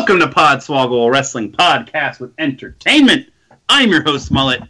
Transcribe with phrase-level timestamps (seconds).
[0.00, 3.28] Welcome to Podswoggle Wrestling Podcast with Entertainment.
[3.68, 4.62] I'm your host, Mullet.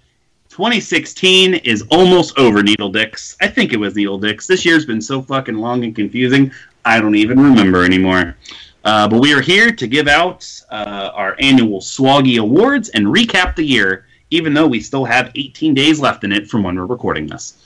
[0.48, 3.36] 2016 is almost over, Needle Dicks.
[3.40, 4.48] I think it was Needle Dicks.
[4.48, 6.50] This year's been so fucking long and confusing,
[6.84, 8.36] I don't even remember anymore.
[8.84, 13.54] Uh, but we are here to give out uh, our annual Swaggy Awards and recap
[13.54, 16.86] the year, even though we still have 18 days left in it from when we're
[16.86, 17.56] recording this.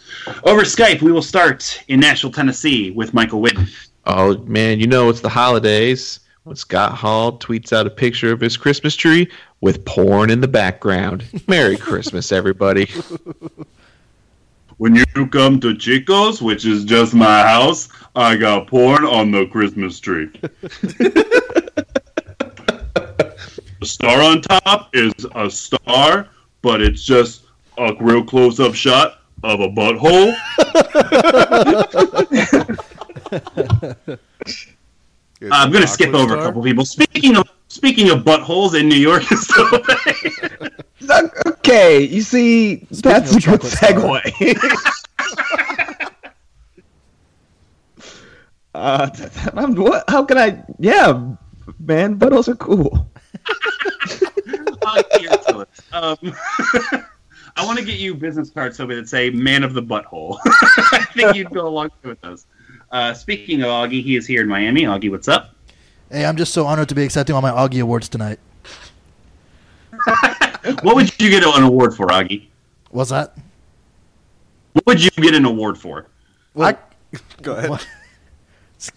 [0.44, 3.70] Over Skype, we will start in Nashville, Tennessee with Michael Whitten.
[4.04, 6.20] Oh man, you know it's the holidays.
[6.44, 9.30] When Scott Hall tweets out a picture of his Christmas tree
[9.62, 11.24] with porn in the background.
[11.48, 12.86] Merry Christmas, everybody.
[14.76, 19.46] When you come to Chico's, which is just my house, I got porn on the
[19.46, 20.30] Christmas tree.
[20.42, 21.76] the
[23.82, 26.28] star on top is a star,
[26.60, 27.44] but it's just
[27.78, 30.34] a real close up shot of a butthole.
[35.52, 36.84] I'm going to skip over a couple people.
[36.84, 39.68] Speaking of speaking of buttholes in New York is still
[41.46, 44.22] Okay, you see, that's a good segue.
[48.74, 49.10] uh,
[49.54, 50.04] I'm, what?
[50.08, 50.62] How can I?
[50.78, 51.34] Yeah,
[51.78, 53.10] man, buttholes are cool.
[54.86, 55.68] I'll get to it.
[55.92, 56.34] Um,
[57.56, 61.06] I want to get you business cards, Toby, that say "Man of the Butthole." I
[61.14, 62.46] think you'd go along with those.
[62.94, 64.82] Uh, speaking of Augie, he is here in Miami.
[64.82, 65.56] Augie, what's up?
[66.12, 68.38] Hey, I'm just so honored to be accepting all my Augie awards tonight.
[70.82, 72.46] What would you get an award for, Augie?
[72.90, 73.36] What's that?
[74.72, 76.06] What would you get an award for?
[76.54, 76.78] Well,
[77.42, 77.68] Go ahead.
[77.68, 77.86] what?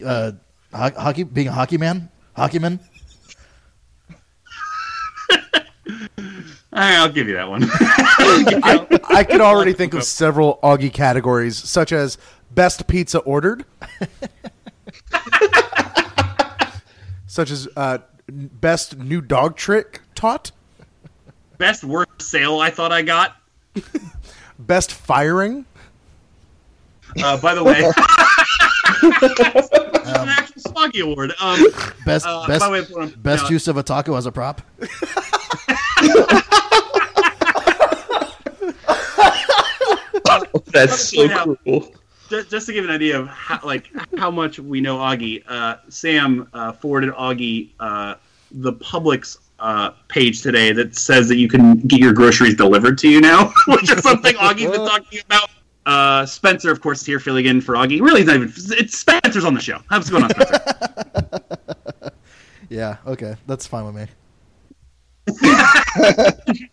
[0.05, 0.31] Uh,
[0.71, 2.07] hockey, being a hockey man,
[2.37, 2.79] hockey man.
[5.29, 6.03] All
[6.73, 7.63] right, I'll give you that one.
[7.69, 12.17] I, I could already think of several Augie categories, such as
[12.51, 13.65] best pizza ordered,
[17.27, 17.99] such as uh,
[18.29, 20.51] best new dog trick taught,
[21.57, 23.35] Best worst sale I thought I got.
[24.59, 25.65] best firing,
[27.23, 27.79] Uh, by the way,
[29.03, 29.69] it's
[30.19, 31.33] an actual Swaggy Award.
[31.39, 31.65] Um,
[32.05, 32.81] Best uh, best way,
[33.17, 34.61] best now- use of a taco as a prop.
[40.71, 41.91] That's so cool.
[42.29, 45.77] Just, just to give an idea of how, like how much we know Augie, uh,
[45.89, 48.15] Sam uh, forwarded Augie uh,
[48.51, 53.09] the Publix uh, page today that says that you can get your groceries delivered to
[53.09, 55.49] you now, which is something Augie's been talking about.
[55.85, 58.01] Uh, Spencer, of course, is here filling in for Augie.
[58.01, 58.53] Really, it's not even.
[58.77, 59.79] It's Spencer's on the show.
[59.89, 60.63] How's it going on, Spencer?
[62.69, 64.07] Yeah, okay, that's fine with me.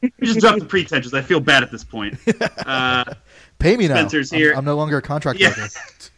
[0.02, 1.14] you just dropped the pretensions.
[1.14, 2.18] I feel bad at this point.
[2.66, 3.04] Uh,
[3.64, 3.94] Pay me now.
[3.94, 4.52] Spencer's I'm- here.
[4.54, 5.48] I'm, no longer a contract Yeah.
[5.48, 5.68] worker.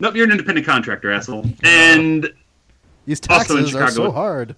[0.00, 1.44] nope, you're an independent contractor, asshole.
[1.62, 2.32] And
[3.04, 4.56] These Also in taxes are so hard.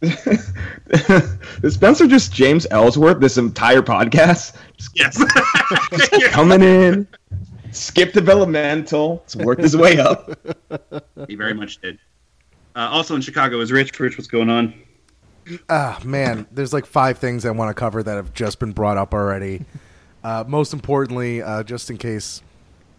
[0.00, 4.56] Is Spencer just James Ellsworth this entire podcast?
[4.78, 5.22] Just yes,
[6.30, 7.06] coming in,
[7.72, 10.30] skip developmental, it's worked his way up.
[11.28, 11.98] he very much did.
[12.74, 14.00] Uh, also in Chicago is Rich.
[14.00, 14.72] Rich, what's going on?
[15.68, 18.96] Ah, man, there's like five things I want to cover that have just been brought
[18.96, 19.64] up already.
[20.22, 22.42] Uh, most importantly, uh, just in case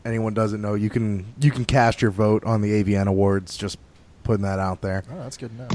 [0.06, 3.58] anyone doesn't know, you can you can cast your vote on the AVN awards.
[3.58, 3.78] Just
[4.24, 5.04] putting that out there.
[5.12, 5.68] Oh, that's good enough.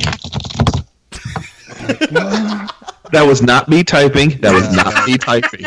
[3.12, 4.30] That was not me typing.
[4.40, 5.64] That was not me typing.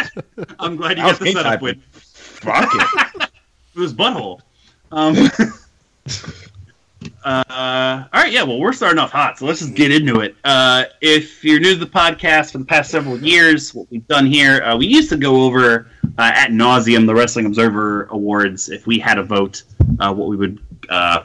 [0.60, 3.30] I'm glad you I got was the setup with Fuck it.
[3.76, 4.42] it was butthole.
[4.92, 5.16] Um,
[7.24, 8.44] uh, all right, yeah.
[8.44, 10.36] Well, we're starting off hot, so let's just get into it.
[10.44, 14.26] Uh, if you're new to the podcast for the past several years, what we've done
[14.26, 18.70] here, uh, we used to go over uh, at nauseum the Wrestling Observer Awards.
[18.70, 19.64] If we had a vote,
[20.00, 20.60] uh, what we would
[20.90, 21.24] uh,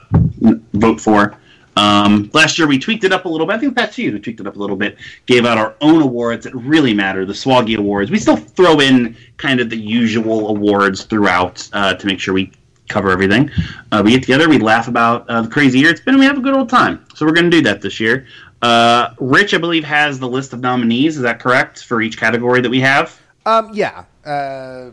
[0.72, 1.36] vote for.
[1.76, 3.54] Um, last year we tweaked it up a little bit.
[3.54, 4.96] I think two years we tweaked it up a little bit.
[5.26, 8.10] Gave out our own awards that really matter, the Swaggy Awards.
[8.10, 12.52] We still throw in kind of the usual awards throughout uh, to make sure we
[12.94, 13.50] cover everything.
[13.90, 16.26] Uh, we get together, we laugh about uh, the crazy year it's been, and we
[16.26, 17.04] have a good old time.
[17.14, 18.26] So we're going to do that this year.
[18.62, 21.16] Uh, Rich, I believe, has the list of nominees.
[21.16, 23.20] Is that correct for each category that we have?
[23.44, 24.92] Um, yeah, uh,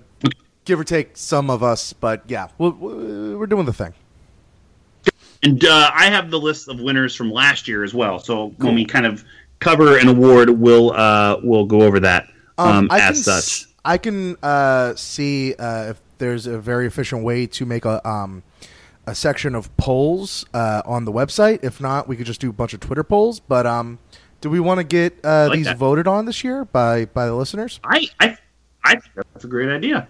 [0.65, 3.94] give or take some of us, but yeah, we'll, we're doing the thing.
[5.44, 8.19] And uh, I have the list of winners from last year as well.
[8.19, 9.24] So when we kind of
[9.59, 12.27] cover an award, we'll uh, we'll go over that
[12.57, 13.68] um, I as can such.
[13.83, 18.44] I can uh, see uh, if there's a very efficient way to make a um,
[19.07, 21.63] a section of polls uh, on the website.
[21.63, 23.39] If not, we could just do a bunch of Twitter polls.
[23.39, 23.97] But um,
[24.39, 25.77] do we want to get uh, like these that.
[25.77, 27.79] voted on this year by by the listeners?
[27.83, 28.38] I, I
[28.83, 30.07] I think that's a great idea.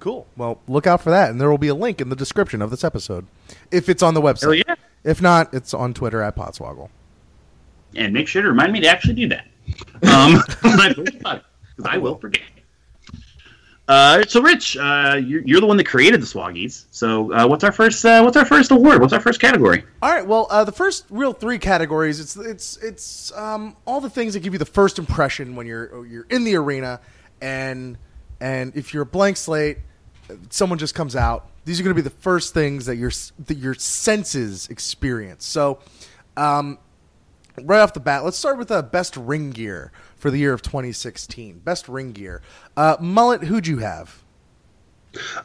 [0.00, 0.26] Cool.
[0.36, 2.70] Well, look out for that, and there will be a link in the description of
[2.70, 3.26] this episode
[3.70, 4.42] if it's on the website.
[4.42, 4.74] Hell yeah!
[5.04, 6.88] If not, it's on Twitter at Podswoggle.
[7.94, 9.46] And make sure to remind me to actually do that.
[10.10, 10.42] Um,
[11.76, 12.42] because I will forget.
[13.92, 16.86] Uh, so, Rich, uh, you're, you're the one that created the Swaggies.
[16.90, 18.02] So, uh, what's our first?
[18.02, 19.02] Uh, what's our first award?
[19.02, 19.84] What's our first category?
[20.00, 20.26] All right.
[20.26, 22.18] Well, uh, the first real three categories.
[22.18, 26.06] It's it's it's um, all the things that give you the first impression when you're
[26.06, 27.00] you're in the arena,
[27.42, 27.98] and
[28.40, 29.76] and if you're a blank slate,
[30.48, 31.50] someone just comes out.
[31.66, 33.10] These are going to be the first things that your
[33.44, 35.44] that your senses experience.
[35.44, 35.80] So,
[36.38, 36.78] um,
[37.60, 39.92] right off the bat, let's start with the best ring gear
[40.22, 41.58] for the year of 2016.
[41.58, 42.42] Best ring gear.
[42.76, 44.22] Uh, Mullet, who'd you have?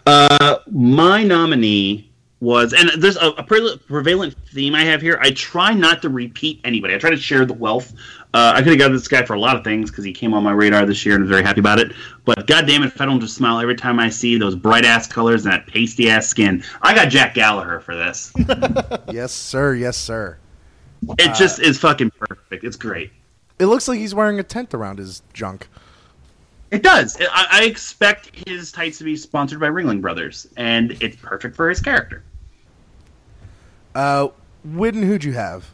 [0.06, 5.18] Uh, my nominee was, and there's a, a pre- prevalent theme I have here.
[5.20, 6.94] I try not to repeat anybody.
[6.94, 7.92] I try to share the wealth.
[8.36, 10.36] Uh, I could have got this guy for a lot of things because he came
[10.36, 11.94] on my radar this year and I'm very happy about it.
[12.24, 15.08] But goddamn it, if I don't just smile every time I see those bright ass
[15.08, 18.32] colors and that pasty ass skin, I got Jack Gallagher for this.
[19.12, 19.74] yes, sir.
[19.74, 20.38] Yes, sir.
[21.18, 22.64] It just is fucking perfect.
[22.64, 23.12] It's great.
[23.60, 25.68] It looks like he's wearing a tent around his junk.
[26.70, 27.18] It does.
[27.20, 31.70] I, I expect his tights to be sponsored by Ringling Brothers, and it's perfect for
[31.70, 32.24] his character.
[33.96, 34.28] Uh,
[34.68, 35.70] Whitten, who'd you have?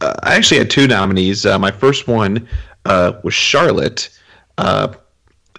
[0.00, 1.46] Uh, I actually had two nominees.
[1.46, 2.46] Uh, my first one
[2.84, 4.10] uh, was Charlotte,
[4.58, 4.92] uh,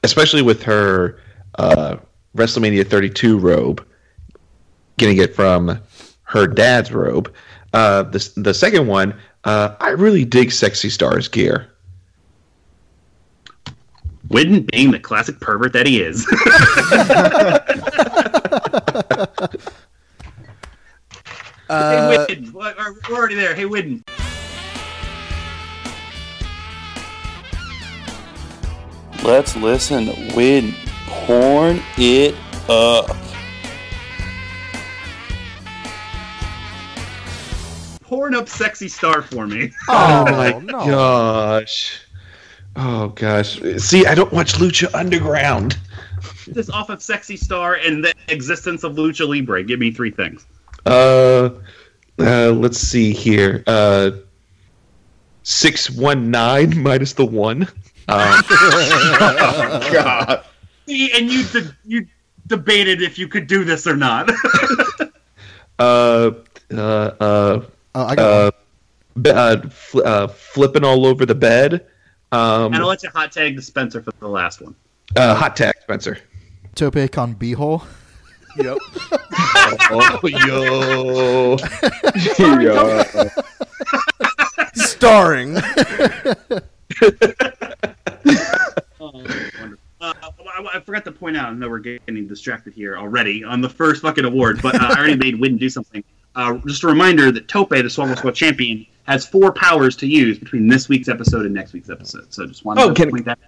[0.04, 1.19] especially with her
[1.57, 1.98] uh,
[2.38, 3.86] WrestleMania 32 robe,
[4.98, 5.80] getting it from
[6.24, 7.34] her dad's robe.
[7.74, 11.69] Uh, the the second one, uh, I really dig Sexy Stars gear.
[14.30, 16.25] Whitten being the classic pervert that he is.
[21.69, 22.51] Uh, hey, Whitten.
[22.51, 22.75] We're
[23.10, 23.56] we're already there.
[23.56, 24.04] Hey, Whitten.
[29.24, 30.36] Let's listen.
[30.36, 30.74] Win.
[31.07, 32.36] Porn it
[32.69, 33.16] up.
[38.13, 39.71] Porn up sexy star for me.
[39.89, 40.86] oh, my no.
[40.86, 42.00] gosh.
[42.75, 43.60] Oh gosh.
[43.80, 45.80] See, I don't watch Lucha Underground.
[46.45, 49.63] this off of sexy star and the existence of lucha libre.
[49.63, 50.45] Give me three things.
[50.86, 51.50] Uh,
[52.19, 53.63] uh let's see here.
[53.65, 54.12] Uh,
[55.42, 57.63] six one nine minus the one.
[58.07, 58.44] Um,
[59.92, 60.45] God.
[60.86, 62.07] See, and you de- you
[62.45, 64.30] debated if you could do this or not.
[65.80, 66.31] uh,
[66.71, 67.62] uh, uh,
[67.95, 68.51] Oh, I got uh,
[69.22, 71.86] b- uh, fl- uh, flipping all over the bed.
[72.31, 74.75] Um, and I'll let you hot tag the Spencer for the last one.
[75.16, 76.18] uh, hot tag, Spencer.
[76.75, 77.86] Tope con beehole.
[78.57, 78.78] Yep.
[79.95, 81.57] Oh, yo.
[82.60, 83.30] Yeah.
[84.74, 85.56] Starring.
[89.00, 89.24] Uh,
[90.01, 91.50] I, I forgot to point out.
[91.50, 94.97] I know we're getting distracted here already on the first fucking award, but uh, I
[95.00, 96.04] already made Win do something.
[96.35, 100.40] Uh, just a reminder that Tope, the Swaggle Squad champion, has four powers to use
[100.40, 102.33] between this week's episode and next week's episode.
[102.33, 103.40] So just wanted Oh, to can- point that.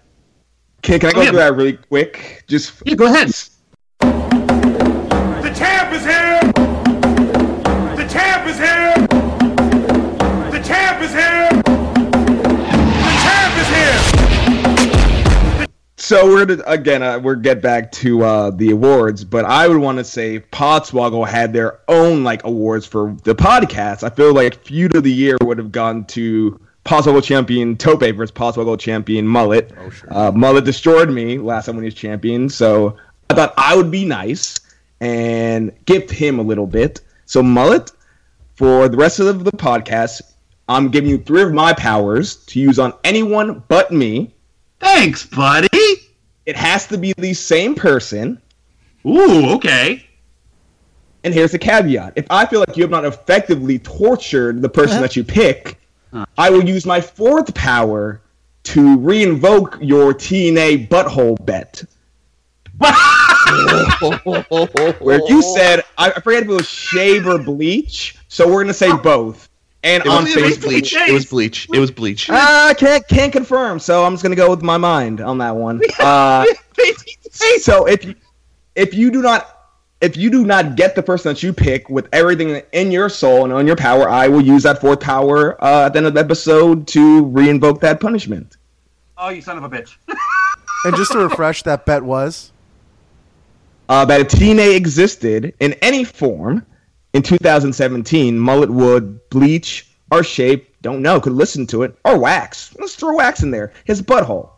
[0.81, 1.29] Can, can I go Oh, yeah.
[1.31, 2.43] through that really quick?
[2.47, 3.31] Just Yeah, go ahead.
[16.05, 19.79] So we're gonna again uh, we're get back to uh, the awards, but I would
[19.79, 24.03] want to say Podswoggle had their own like awards for the podcast.
[24.03, 28.31] I feel like feud of the year would have gone to Podswoggle champion Tope versus
[28.31, 29.71] Podswoggle champion Mullet.
[29.79, 30.15] Oh sure.
[30.15, 32.97] Uh, Mullet destroyed me last time when he was champion, so
[33.31, 34.59] I thought I would be nice
[35.01, 37.01] and gift him a little bit.
[37.25, 37.91] So Mullet,
[38.57, 40.21] for the rest of the podcast,
[40.69, 44.34] I'm giving you three of my powers to use on anyone but me.
[44.79, 45.67] Thanks, buddy.
[46.45, 48.41] It has to be the same person.
[49.05, 50.05] Ooh, okay.
[51.23, 55.01] And here's the caveat: if I feel like you have not effectively tortured the person
[55.01, 55.79] that you pick,
[56.13, 56.25] uh-huh.
[56.37, 58.21] I will use my fourth power
[58.63, 61.83] to reinvoke your TNA butthole bet.
[64.99, 68.95] Where you said I forget if it was shave or bleach, so we're gonna say
[68.97, 69.49] both.
[69.85, 70.93] And It on was, it was Facebook, bleach.
[70.95, 71.67] It was bleach.
[71.71, 72.27] It was bleach.
[72.31, 75.55] Ah, I can't can't confirm, so I'm just gonna go with my mind on that
[75.55, 75.79] one.
[75.99, 76.43] Uh,
[77.59, 78.15] so if you
[78.75, 79.51] if you do not
[80.01, 83.43] if you do not get the person that you pick with everything in your soul
[83.45, 86.13] and on your power, I will use that fourth power uh, at the end of
[86.15, 88.57] the episode to reinvoke that punishment.
[89.17, 89.95] Oh, you son of a bitch!
[90.85, 92.51] And just to refresh, that bet was
[93.87, 96.65] Uh, that if TNA existed in any form
[97.15, 102.75] in 2017, mullet would bleach or shape, don't know, could listen to it, or wax.
[102.77, 103.71] Let's throw wax in there.
[103.85, 104.49] His butthole.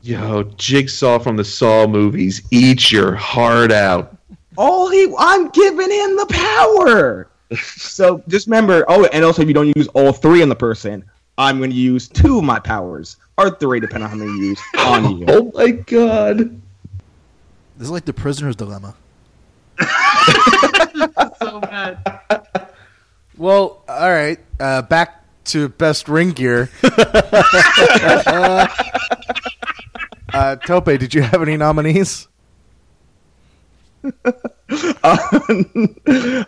[0.00, 4.16] Yo, Jigsaw from the Saw movies, eat your heart out.
[4.56, 7.28] All he, I'm giving him the power.
[7.56, 8.84] so just remember.
[8.86, 11.04] Oh, and also if you don't use all three on the person,
[11.36, 14.44] I'm going to use two of my powers or three, depending on how many you
[14.50, 15.26] use on you.
[15.28, 16.60] Oh my god.
[17.76, 18.94] This is like the prisoner's dilemma.
[21.38, 21.98] so bad.
[23.36, 23.82] well.
[23.88, 26.70] All right, uh, back to best ring gear.
[30.32, 32.28] uh, Tope, did you have any nominees?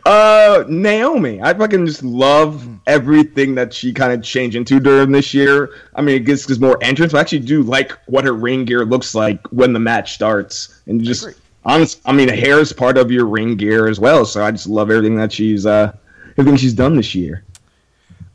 [0.05, 1.41] uh, Naomi.
[1.43, 5.71] I fucking just love everything that she kind of changed into during this year.
[5.95, 7.13] I mean, it gives, gives more entrance.
[7.13, 10.81] But I actually do like what her ring gear looks like when the match starts,
[10.87, 11.29] and just
[11.65, 12.01] honest.
[12.05, 14.25] I mean, hair is part of your ring gear as well.
[14.25, 15.93] So I just love everything that she's uh
[16.37, 17.45] everything she's done this year.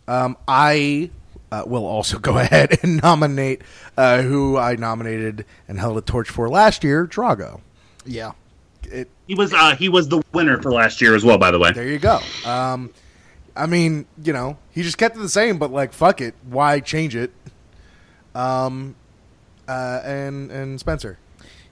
[0.08, 1.10] Um, I
[1.52, 3.62] uh, will also go ahead and nominate
[3.98, 7.62] uh, who I nominated and held a torch for last year, Drago.
[8.06, 8.34] Yeah.
[8.84, 11.38] It, He was uh, he was the winner for last year as well.
[11.38, 12.20] By the way, there you go.
[12.46, 12.92] Um,
[13.56, 16.80] I mean, you know, he just kept it the same, but like, fuck it, why
[16.80, 17.32] change it?
[18.36, 18.96] Um,
[19.68, 21.18] uh, and and Spencer.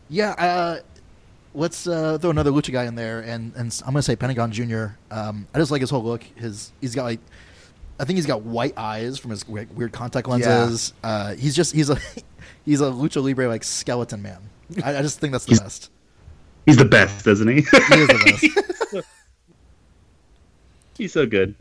[0.09, 0.79] Yeah, uh,
[1.53, 4.87] let's uh, throw another lucha guy in there, and, and I'm gonna say Pentagon Jr.
[5.09, 6.23] Um, I just like his whole look.
[6.35, 7.19] His he's got like,
[7.99, 10.93] I think he's got white eyes from his weird, weird contact lenses.
[11.03, 11.97] Uh, he's just he's a
[12.65, 14.41] he's a lucha libre like skeleton man.
[14.83, 15.89] I, I just think that's the best.
[16.65, 17.55] he's the best, isn't he?
[17.55, 18.51] He is the
[18.91, 19.07] best.
[20.97, 21.55] He's so good.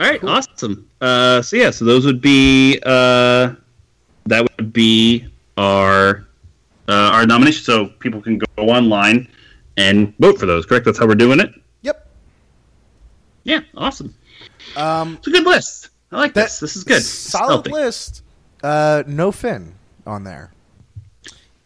[0.00, 0.88] All right, awesome.
[1.02, 3.52] Uh, so yeah, so those would be uh,
[4.24, 5.26] that would be
[5.58, 6.26] our
[6.88, 7.62] uh, our nomination.
[7.62, 9.28] So people can go online
[9.76, 10.66] and vote for those.
[10.66, 10.84] Correct?
[10.84, 11.50] That's how we're doing it.
[11.82, 12.08] Yep.
[13.44, 14.14] Yeah, awesome.
[14.76, 15.90] Um, It's a good list.
[16.12, 16.60] I like that this.
[16.60, 17.02] This is good.
[17.02, 18.22] Solid list.
[18.62, 19.74] Uh, no Finn
[20.06, 20.52] on there.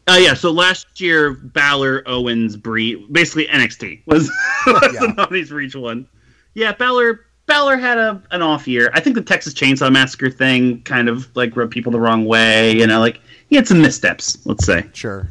[0.08, 4.28] Uh, yeah, so last year, Balor, Owens, Bree, basically NXT was,
[4.66, 5.00] was Yeah.
[5.00, 6.08] the nominees for each one.
[6.54, 8.90] Yeah, Balor Balor had a an off year.
[8.94, 12.72] I think the Texas Chainsaw Massacre thing kind of like rubbed people the wrong way.
[12.76, 14.38] You know, like he had some missteps.
[14.46, 14.86] Let's say.
[14.92, 15.28] Sure.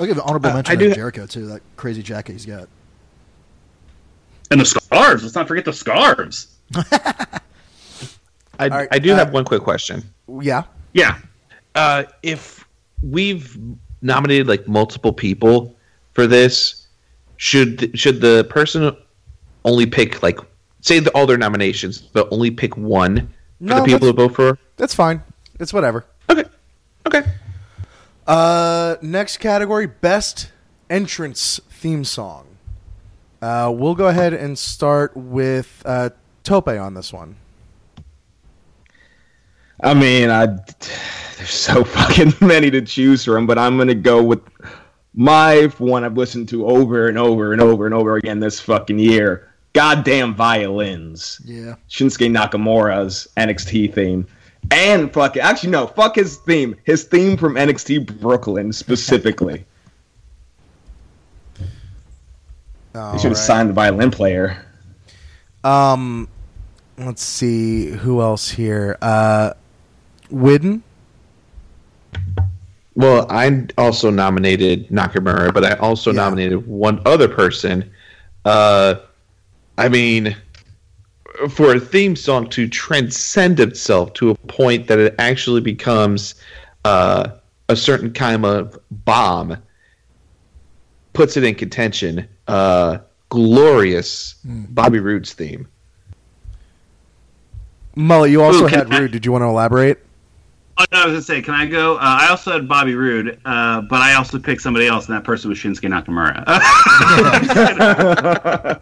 [0.00, 1.46] I'll give an honorable Uh, mention I to do- Jericho too.
[1.46, 2.68] That crazy jacket he's got.
[4.50, 5.22] And the scarves.
[5.22, 6.48] Let's not forget the scarves.
[8.58, 10.02] I, right, I do uh, have one quick question.
[10.40, 10.64] Yeah.
[10.92, 11.18] Yeah.
[11.74, 12.64] Uh, if
[13.02, 13.56] we've
[14.02, 15.74] nominated like multiple people
[16.14, 16.86] for this,
[17.36, 18.94] should should the person
[19.64, 20.38] only pick like
[20.80, 24.28] say the, all their nominations, but only pick one for No, the people that's- to
[24.28, 24.58] vote for?
[24.76, 25.22] That's fine.
[25.58, 26.06] It's whatever.
[26.28, 26.44] Okay,
[27.06, 27.22] okay.
[28.30, 30.52] Uh, next category: best
[30.88, 32.46] entrance theme song.
[33.42, 36.10] Uh, we'll go ahead and start with uh,
[36.44, 37.34] Tope on this one.
[39.82, 44.42] I mean, I there's so fucking many to choose from, but I'm gonna go with
[45.12, 49.00] my one I've listened to over and over and over and over again this fucking
[49.00, 49.48] year.
[49.72, 51.40] Goddamn violins.
[51.44, 51.74] Yeah.
[51.88, 54.28] Shinsuke Nakamura's NXT theme.
[54.70, 55.40] And fuck it.
[55.40, 56.76] actually no, fuck his theme.
[56.84, 59.64] His theme from NXT Brooklyn specifically.
[62.94, 63.46] All They should have right.
[63.46, 64.64] signed the violin player.
[65.64, 66.28] Um,
[66.98, 68.96] let's see who else here.
[69.02, 69.52] Uh,
[70.32, 70.82] Whitten.
[72.94, 76.16] Well, I also nominated Nakamura, but I also Yeah.
[76.22, 77.90] nominated one other person.
[78.44, 78.96] Uh,
[79.78, 80.36] I mean,
[81.48, 86.34] for a theme song to transcend itself to a point that it actually becomes
[86.84, 87.30] uh,
[87.68, 89.56] a certain kind of bomb,
[91.12, 92.26] puts it in contention.
[92.48, 95.68] Uh, glorious Bobby Roode's theme.
[97.94, 99.12] Mullet, you also Ooh, had I- Roode.
[99.12, 99.98] Did you want to elaborate?
[100.80, 101.96] Oh, no, I was gonna say, can I go?
[101.96, 105.24] Uh, I also had Bobby Roode, uh, but I also picked somebody else, and that
[105.24, 106.42] person was Shinsuke Nakamura.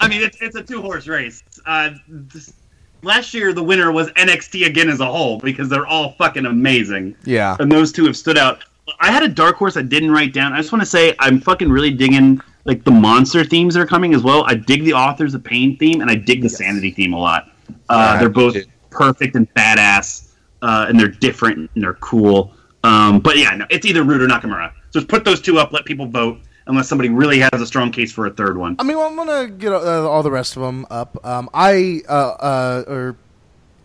[0.00, 1.42] I mean, it's, it's a two horse race.
[1.66, 2.54] Uh, this-
[3.02, 7.14] last year, the winner was NXT again as a whole because they're all fucking amazing,
[7.24, 7.54] Yeah.
[7.60, 8.64] and those two have stood out.
[9.00, 10.54] I had a dark horse I didn't write down.
[10.54, 13.86] I just want to say I'm fucking really digging like the monster themes that are
[13.86, 14.44] coming as well.
[14.46, 17.50] I dig the authors of pain theme, and I dig the sanity theme a lot.
[17.90, 18.56] Uh, Yeah, they're both
[18.90, 20.25] perfect and badass,
[20.66, 22.52] uh, and they're different and they're cool.
[22.82, 24.72] Um, but yeah, no, it's either Roode or Nakamura.
[24.90, 26.38] So just put those two up, let people vote.
[26.66, 28.76] unless somebody really has a strong case for a third one.
[28.78, 31.24] I mean, well, I'm gonna get uh, all the rest of them up.
[31.24, 33.16] Um, I uh, uh, or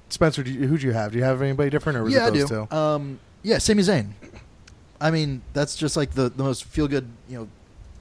[0.09, 1.11] Spencer, do you, who do you have?
[1.11, 2.67] Do you have anybody different, or was yeah, it I those do.
[2.69, 2.75] two?
[2.75, 4.11] Um, yeah, Sami Zayn.
[4.99, 7.47] I mean, that's just like the, the most feel good, you know,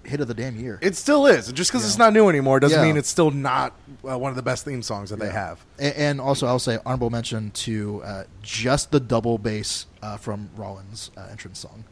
[0.04, 0.78] hit of the damn year.
[0.82, 1.52] It still is.
[1.52, 1.88] Just because Yeah.
[1.88, 2.84] it's not new anymore doesn't Yeah.
[2.86, 3.74] mean it's still not
[4.08, 5.58] uh, one of the best theme songs that they have.
[5.78, 10.48] A- and also, I'll say honorable mention to uh, just the double bass uh, from
[10.56, 11.84] Rollins' uh, entrance song.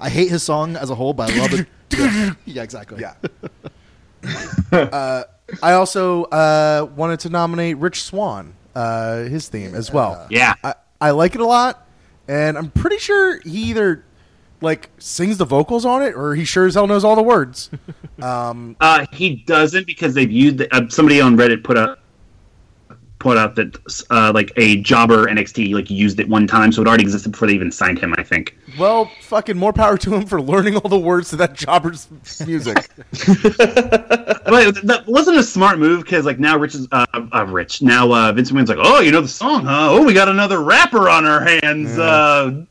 [0.00, 1.66] I hate his song as a whole, but I love it.
[1.96, 2.34] yeah.
[2.46, 3.00] yeah, exactly.
[3.02, 3.14] Yeah.
[4.72, 5.24] uh,
[5.62, 10.26] I also uh, wanted to nominate Rich Swann, uh, his theme as well.
[10.30, 10.54] Yeah.
[10.64, 11.86] I, I like it a lot,
[12.28, 14.04] and I'm pretty sure he either
[14.62, 17.70] like sings the vocals on it or he sure as hell knows all the words.
[18.22, 21.98] um, Uh, he doesn't because they've used the, uh, somebody on Reddit put out
[23.22, 23.78] put out that
[24.10, 27.46] uh, like a jobber NXT like used it one time, so it already existed before
[27.46, 28.14] they even signed him.
[28.18, 28.56] I think.
[28.78, 32.08] well, fucking more power to him for learning all the words to that jobber's
[32.44, 32.90] music.
[32.96, 38.12] but that wasn't a smart move because like now Rich is uh, uh Rich now
[38.12, 41.08] uh, Vince McMahon's like oh you know the song huh oh we got another rapper
[41.08, 42.64] on our hands uh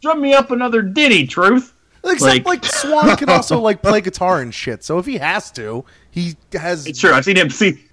[0.00, 1.74] drum me up another ditty truth
[2.04, 4.84] Except Like- like, Swann can also like play guitar and shit.
[4.84, 6.86] So if he has to, he has.
[6.86, 7.87] it's true I've seen him see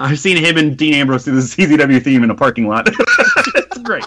[0.00, 3.78] I've seen him and Dean Ambrose do the CZW theme in a parking lot it's
[3.78, 4.04] great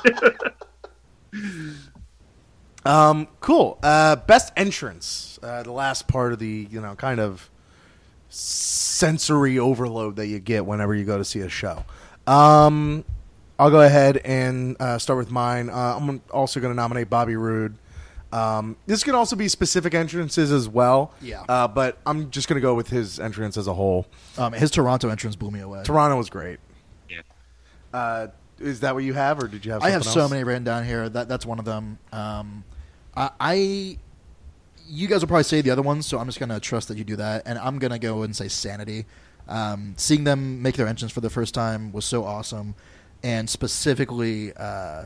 [2.84, 3.78] Um, cool.
[3.84, 5.38] Uh, best entrance.
[5.44, 7.50] Uh, the last part of the you know kind of
[8.30, 11.84] sensory overload that you get whenever you go to see a show.
[12.26, 13.04] Um,
[13.60, 15.70] I'll go ahead and uh, start with mine.
[15.70, 17.76] Uh, I'm also going to nominate Bobby Roode.
[18.32, 21.14] Um, this could also be specific entrances as well.
[21.22, 21.44] Yeah.
[21.48, 24.08] Uh, but I'm just going to go with his entrance as a whole.
[24.38, 25.84] Um, his Toronto entrance blew me away.
[25.84, 26.60] Toronto was great.
[27.10, 27.22] Yeah.
[27.94, 28.28] Uh,
[28.60, 29.82] is that what you have, or did you have?
[29.82, 31.10] I have something so many written down here.
[31.10, 31.98] That that's one of them.
[32.12, 32.64] Um,
[33.16, 33.98] I, I,
[34.88, 37.04] you guys will probably say the other ones, so I'm just gonna trust that you
[37.04, 39.06] do that, and I'm gonna go and say Sanity.
[39.48, 42.76] Um, seeing them make their entrance for the first time was so awesome,
[43.24, 45.06] and specifically, uh,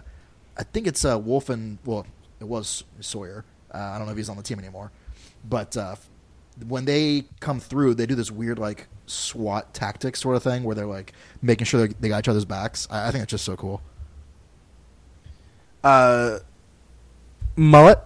[0.58, 2.06] I think it's uh, Wolfe and well,
[2.40, 3.46] it was Sawyer.
[3.74, 4.92] Uh, I don't know if he's on the team anymore,
[5.50, 5.96] but uh,
[6.68, 10.76] when they come through, they do this weird like SWAT tactics sort of thing where
[10.76, 12.88] they're like making sure they they got each other's backs.
[12.90, 13.82] I, I think it's just so cool.
[15.84, 16.40] Uh,
[17.56, 18.00] mullet.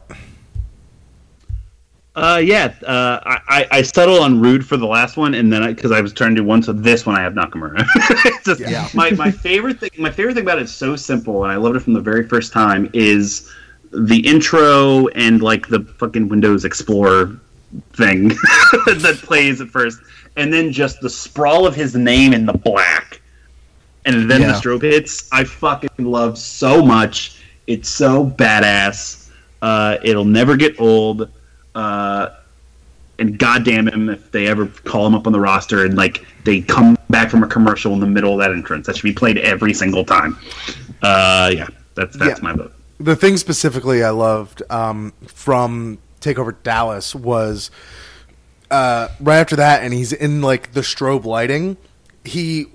[2.15, 5.65] Uh, yeah, uh, I, I- I settled on Roode for the last one, and then
[5.73, 7.85] because I, was trying to do one, so this one I have Nakamura.
[8.25, 8.87] It's just- Yeah.
[8.93, 11.77] My my favorite thing, my favorite thing about it is so simple, and I loved
[11.77, 12.89] it from the very first time.
[12.93, 13.49] Is
[13.91, 17.39] the intro and like the fucking Windows Explorer
[17.93, 18.27] thing
[18.85, 19.99] that plays at first,
[20.35, 23.21] and then just the sprawl of his name in the black,
[24.05, 24.47] and then Yeah.
[24.47, 25.27] the strobe hits.
[25.31, 27.41] I fucking love so much.
[27.67, 29.29] It's so badass.
[29.61, 31.29] Uh, it'll never get old.
[31.75, 32.29] Uh,
[33.19, 36.61] and goddamn him if they ever call him up on the roster and like they
[36.61, 38.87] come back from a commercial in the middle of that entrance.
[38.87, 40.37] That should be played every single time.
[41.01, 42.43] Uh, yeah, that's that's Yeah.
[42.43, 42.73] my vote.
[42.99, 47.71] The thing specifically I loved um, from Takeover Dallas was
[48.69, 51.77] uh, right after that, and he's in like the strobe lighting.
[52.25, 52.65] He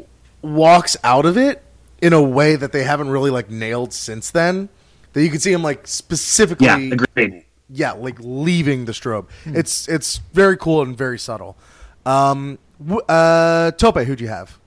[0.42, 1.62] walks out of it
[2.00, 4.68] in a way that they haven't really like nailed since then.
[5.12, 7.44] That you can see him like specifically, Yeah, agreed.
[7.70, 9.26] yeah, like leaving the strobe.
[9.44, 11.56] It's it's very cool and very subtle.
[12.04, 12.58] Um,
[13.08, 14.58] uh, Tope, who'd you have?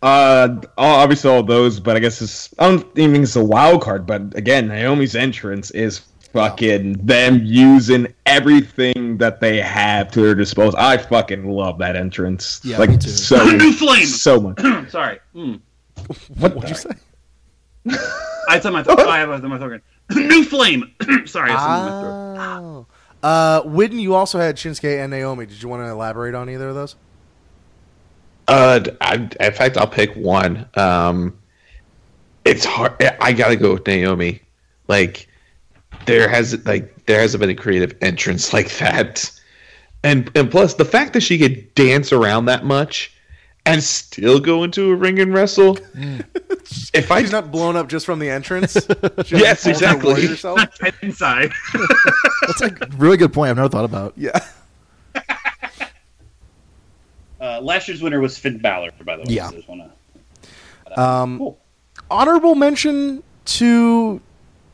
[0.00, 3.82] Uh, obviously all those, but I guess it's I don't even think it's a wild
[3.82, 4.06] card.
[4.06, 5.98] But again, Naomi's entrance is
[6.32, 10.78] fucking them using everything that they have to their disposal.
[10.78, 12.60] I fucking love that entrance.
[12.62, 13.08] Yeah, like me too.
[13.08, 14.06] so New flame!
[14.06, 14.60] so much.
[14.90, 15.18] Sorry.
[15.34, 15.60] Mm.
[16.38, 16.90] What What'd you say?
[18.48, 19.82] I said my th- I have my throat.
[20.14, 20.94] New flame.
[21.26, 22.38] Sorry, I said my throat.
[22.38, 22.86] Oh.
[23.20, 25.46] Uh, Whitten, you also had Shinsuke and Naomi.
[25.46, 26.94] Did you want to elaborate on either of those?
[28.48, 30.66] Uh, I, in fact, I'll pick one.
[30.74, 31.38] Um,
[32.44, 32.94] it's hard.
[33.20, 34.40] I gotta go with Naomi.
[34.88, 35.28] Like
[36.06, 39.30] there has like there hasn't been a creative entrance like that,
[40.02, 43.12] and and plus the fact that she could dance around that much
[43.66, 45.78] and still go into a ring and wrestle.
[46.94, 48.76] if I She's not blown up just from the entrance.
[49.28, 50.14] Yes, exactly.
[50.14, 50.60] through herself?
[50.80, 51.52] Head inside.
[52.46, 53.50] That's a really good point.
[53.50, 54.14] I've never thought about.
[54.16, 54.38] Yeah.
[57.40, 59.26] Uh, last year's winner was Finn Balor, by the way.
[59.34, 59.50] Yeah.
[59.50, 59.90] So wanna-
[60.96, 61.58] Um, Cool.
[62.10, 64.20] honorable mention to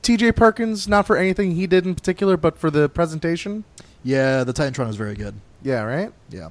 [0.03, 0.33] T.J.
[0.33, 3.65] Perkins, not for anything he did in particular, but for the presentation.
[4.03, 5.35] Yeah, the Titantron is very good.
[5.63, 6.13] Yeah, right.
[6.31, 6.51] Yeah.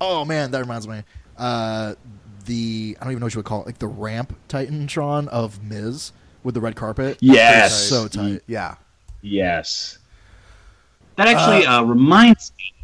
[0.00, 1.02] Oh man, that reminds me.
[1.38, 1.94] Uh,
[2.44, 5.62] the I don't even know what you would call it, like the ramp Titantron of
[5.62, 6.10] Miz
[6.42, 7.18] with the red carpet.
[7.20, 7.88] Yes.
[7.88, 8.42] so tight.
[8.48, 8.74] Yeah.
[9.20, 9.98] Yes.
[11.16, 12.74] that actually uh, reminds me.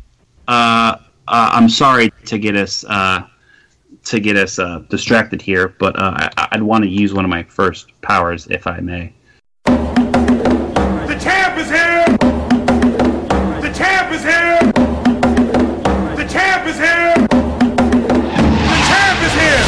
[0.47, 0.97] Uh,
[1.29, 3.27] uh, I'm sorry to get us uh,
[4.05, 7.31] to get us uh, distracted here, but uh, I- I'd want to use one of
[7.31, 9.13] my first powers, if I may.
[9.65, 12.07] The champ is here!
[13.61, 14.59] The champ is here!
[16.17, 17.15] The champ is here!
[18.73, 19.65] The champ is here!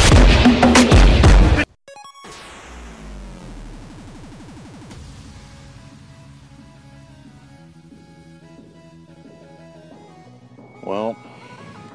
[10.83, 11.15] Well,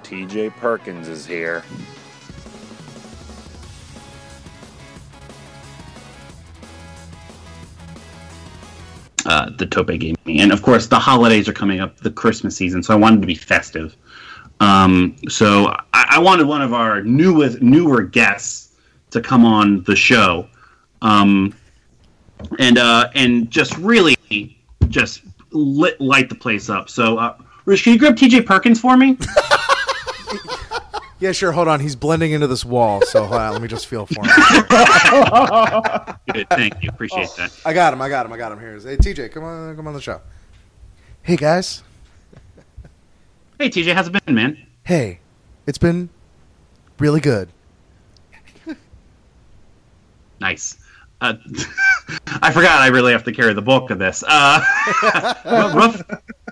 [0.07, 1.65] TJ Perkins is here.
[9.27, 10.17] uh, the Tope Gaming.
[10.27, 13.27] And of course, the holidays are coming up, the Christmas season, so I wanted to
[13.27, 13.97] be festive.
[14.61, 18.77] Um, so I, I wanted one of our newest, newer guests
[19.11, 20.49] to come on the show,
[21.03, 21.55] um,
[22.59, 24.17] and uh, and just really
[24.89, 26.89] just lit, light the place up.
[26.89, 29.19] So, uh, Rich, can you grab TJ Perkins for me?
[31.19, 31.53] Yeah, sure.
[31.53, 31.81] Hold on.
[31.81, 33.03] He's blending into this wall.
[33.03, 34.31] So hold on, let me just feel for him.
[36.33, 37.59] Good, thank you, appreciate that.
[37.65, 38.03] I got him.
[38.03, 38.33] I got him.
[38.33, 38.61] I got him.
[38.61, 38.79] Here.
[38.79, 40.21] Hey, TJ, come on, come on the show.
[41.23, 41.83] Hey guys.
[43.59, 44.67] Hey, TJ, how's it been, man?
[44.85, 45.21] Hey,
[45.67, 46.11] it's been
[46.99, 47.49] really good.
[50.41, 50.77] Nice.
[51.21, 51.35] Uh,
[52.43, 54.23] I forgot I really have to carry the bulk of this.
[54.27, 54.63] Uh,
[55.75, 56.03] rough,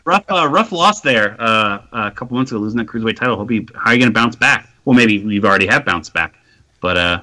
[0.04, 3.36] rough, uh, rough loss there uh, a couple months ago, losing that cruiserweight title.
[3.36, 4.68] Hope you, how are you going to bounce back?
[4.84, 6.34] Well, maybe you've already have bounced back,
[6.80, 7.20] but uh,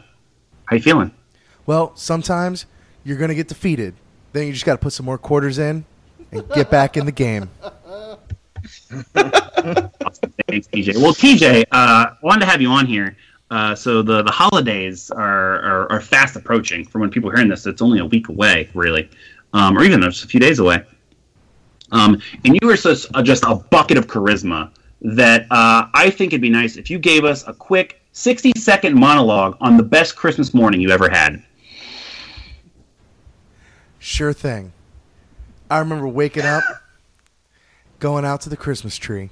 [0.66, 1.12] how you feeling?
[1.66, 2.66] Well, sometimes
[3.04, 3.94] you're gonna get defeated.
[4.34, 5.86] Then you just got to put some more quarters in
[6.32, 7.50] and get back in the game.
[8.54, 9.08] Thanks,
[10.68, 10.96] TJ.
[10.96, 13.16] Well, TJ, uh, I wanted to have you on here.
[13.50, 16.86] Uh, so the, the holidays are, are, are fast approaching.
[16.86, 19.10] For when people are hearing this, it's only a week away, really,
[19.52, 20.86] um, or even just a few days away.
[21.92, 26.34] Um, and you are such a, just a bucket of charisma that uh, I think
[26.34, 30.16] it'd be nice if you gave us a quick 60 second monologue on the best
[30.16, 31.44] Christmas morning you ever had.
[34.00, 34.74] Sure thing.
[35.70, 36.64] I remember waking up,
[38.00, 39.30] going out to the Christmas tree.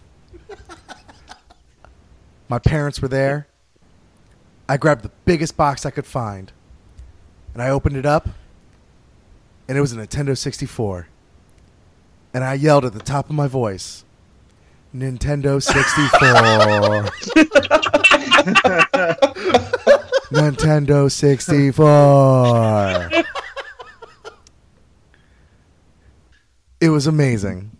[2.48, 3.48] My parents were there.
[4.68, 6.52] I grabbed the biggest box I could find,
[7.54, 8.30] and I opened it up,
[9.68, 11.08] and it was a Nintendo 64.
[12.34, 14.06] And I yelled at the top of my voice,
[14.96, 16.20] Nintendo 64.
[20.32, 23.10] Nintendo 64.
[26.82, 27.72] It was amazing.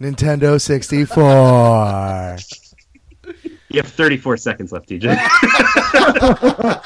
[0.00, 2.38] Nintendo 64.
[3.68, 5.16] You have 34 seconds left, TJ.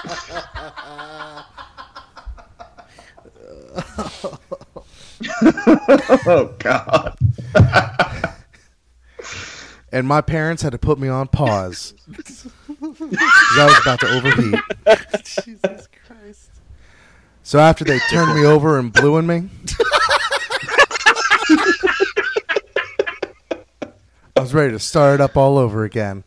[6.27, 7.17] Oh God.
[9.91, 11.95] And my parents had to put me on pause.
[12.15, 14.61] 'Cause I was about to overheat.
[15.25, 16.51] Jesus Christ.
[17.43, 19.49] So after they turned me over and blew in me,
[24.37, 26.25] I was ready to start it up all over again.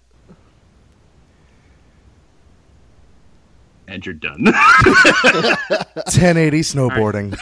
[3.87, 4.45] and you're done.
[4.45, 7.37] 1080 snowboarding.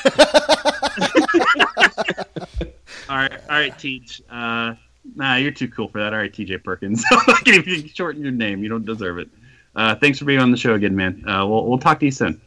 [3.10, 4.22] All right, all right, Teach.
[4.30, 4.76] Uh,
[5.16, 6.14] nah, you're too cool for that.
[6.14, 7.04] All right, TJ Perkins.
[7.12, 8.64] I'm not gonna shorten your name.
[8.64, 9.30] You don't deserve it.
[9.76, 11.28] Uh, thanks for being on the show again, man.
[11.28, 12.40] Uh, we'll we'll talk to you soon.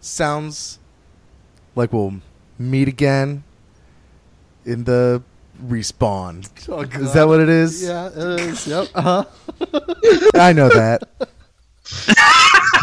[0.00, 0.78] Sounds
[1.76, 2.20] like we'll
[2.58, 3.44] meet again
[4.64, 5.22] in the
[5.62, 6.48] respawn.
[6.68, 7.82] Oh, Is that what it is?
[7.82, 8.66] Yeah, it is.
[8.66, 8.88] Yep.
[8.94, 9.24] Uh huh.
[10.34, 11.02] I know that.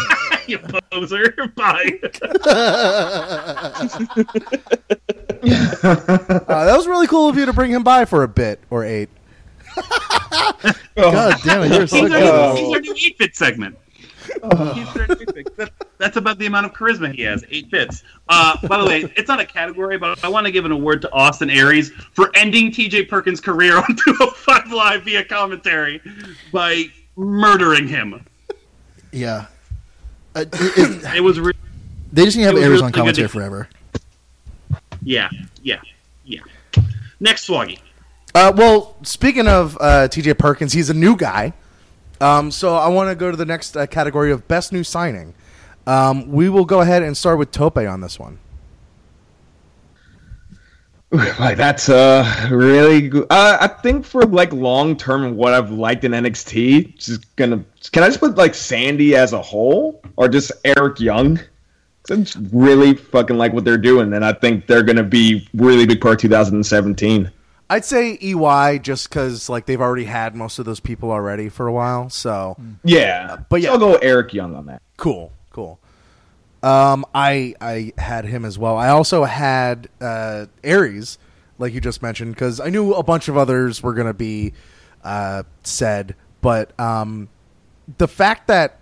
[0.52, 0.60] you
[0.92, 1.34] poser.
[1.56, 2.00] Bye.
[5.44, 8.84] Uh, that was really cool of you to bring him by for a bit or
[8.86, 9.10] eight.
[10.96, 12.24] God damn it, you're so He's good.
[12.24, 12.76] our, at he's this.
[12.76, 13.78] our new eight bit segment.
[14.26, 14.76] He's our
[15.08, 15.58] new eight bit.
[15.58, 17.44] That- That's about the amount of charisma he has.
[17.50, 18.04] Eight bits.
[18.28, 21.02] Uh, by the way, it's not a category, but I want to give an award
[21.04, 23.06] to Austin Aries for ending T.J.
[23.06, 26.02] Perkins' career on 205 Live via commentary
[26.52, 26.86] by
[27.16, 28.26] murdering him.
[29.12, 29.46] Yeah.
[30.36, 31.40] Uh, it- it- It was.
[31.40, 31.54] Re-
[32.14, 33.68] they just need to have Aries really on commentary forever.
[35.04, 35.30] yeah,
[35.64, 35.80] yeah,
[36.26, 36.40] yeah.
[37.20, 37.80] Next Swaggy.
[38.34, 41.54] Uh, well, speaking of uh, TJ Perkins, he's a new guy.
[42.22, 45.34] Um, so I want to go to the next uh, category of best new signing.
[45.88, 48.38] Um, we will go ahead and start with Tope on this one.
[51.40, 53.28] Like that's uh really good.
[53.30, 58.04] Uh, I think for like long term what I've liked in NXT, just gonna can
[58.04, 61.38] I just put like Sanity as a whole or just Eric Young?
[62.10, 66.00] It's really fucking like what they're doing, and I think they're gonna be really big
[66.00, 67.30] part of 2017.
[67.70, 71.68] I'd say EY just because like they've already had most of those people already for
[71.68, 72.10] a while.
[72.10, 73.70] So Yeah, but yeah.
[73.70, 74.82] So I'll go Eric Young on that.
[74.96, 75.82] cool, cool.
[76.64, 78.78] Um, I I had him as well.
[78.78, 81.18] I also had uh, Aries,
[81.58, 84.54] like you just mentioned, because I knew a bunch of others were gonna be
[85.04, 87.30] uh, said, but um,
[87.98, 88.80] the fact that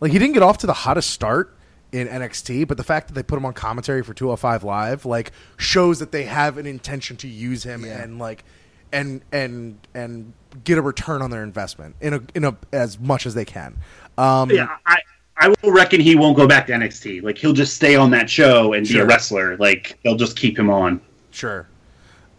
[0.00, 1.56] like he didn't get off to the hottest start
[1.90, 5.32] in NXT, but the fact that they put him on commentary for 205 Live like
[5.56, 8.02] shows that they have an intention to use him Yeah.
[8.02, 8.44] and like
[8.92, 10.32] and and and
[10.64, 13.76] get a return on their investment in a in a as much as they can.
[14.18, 14.98] Um, Yeah, I
[15.42, 17.24] I will reckon he won't go back to NXT.
[17.24, 19.56] Like he'll just stay on that show and be a wrestler.
[19.56, 21.00] Like they'll just keep him on.
[21.32, 21.66] Sure.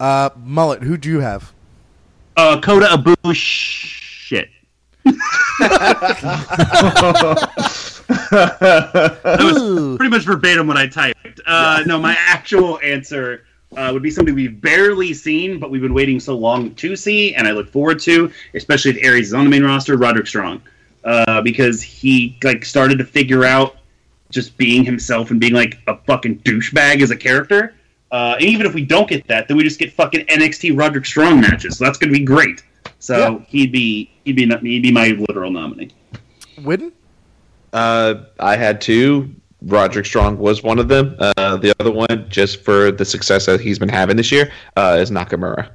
[0.00, 1.52] Uh, Mullet, who do you have?
[2.34, 4.48] Uh, Coda Abu shit.
[5.04, 5.12] that
[9.38, 11.40] was pretty much verbatim what I typed.
[11.46, 13.44] Uh, No, my actual answer
[13.76, 17.34] uh, would be somebody we've barely seen, but we've been waiting so long to see,
[17.34, 20.62] and I look forward to, especially if Aries is on the main roster, Roderick Strong,
[21.04, 23.76] uh, because he like started to figure out
[24.30, 27.74] just being himself and being like a fucking douchebag as a character.
[28.10, 31.04] Uh, and even if we don't get that, then we just get fucking NXT Roderick
[31.06, 31.78] Strong matches.
[31.78, 32.62] So that's going to be great.
[32.98, 33.38] So Yeah.
[33.48, 35.90] he'd be he'd be he'd be my literal nominee.
[36.58, 36.92] Whitten?
[37.72, 39.34] Uh, I had two.
[39.62, 41.16] Roderick Strong was one of them.
[41.18, 44.96] Uh, the other one, just for the success that he's been having this year, uh,
[45.00, 45.70] is Nakamura.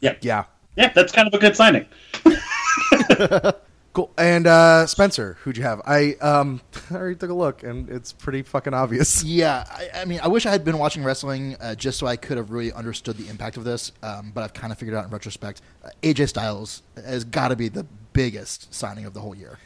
[0.00, 0.14] Yeah.
[0.22, 0.44] Yeah.
[0.76, 1.84] Yeah, that's kind of a good signing.
[3.92, 4.10] Cool.
[4.16, 5.82] And uh, Spencer, who'd you have?
[5.84, 9.22] I um I already took a look, and it's pretty fucking obvious.
[9.32, 12.16] Yeah, I, I mean, I wish I had been watching wrestling uh, just so I
[12.16, 13.92] could have really understood the impact of this.
[14.02, 15.60] Um, but I've kind of figured out in retrospect.
[15.84, 19.58] Uh, AJ Styles has got to be the biggest signing of the whole year,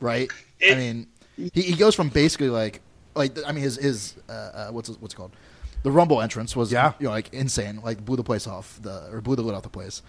[0.00, 0.28] right?
[0.64, 2.80] I mean, he, he goes from basically like,
[3.14, 5.32] like I mean, his his uh, uh, what's it- what's it called?
[5.82, 6.92] The Rumble entrance was Yeah.
[6.98, 9.62] you know like insane, like blew the place off the or blew the lid off
[9.62, 10.02] the place,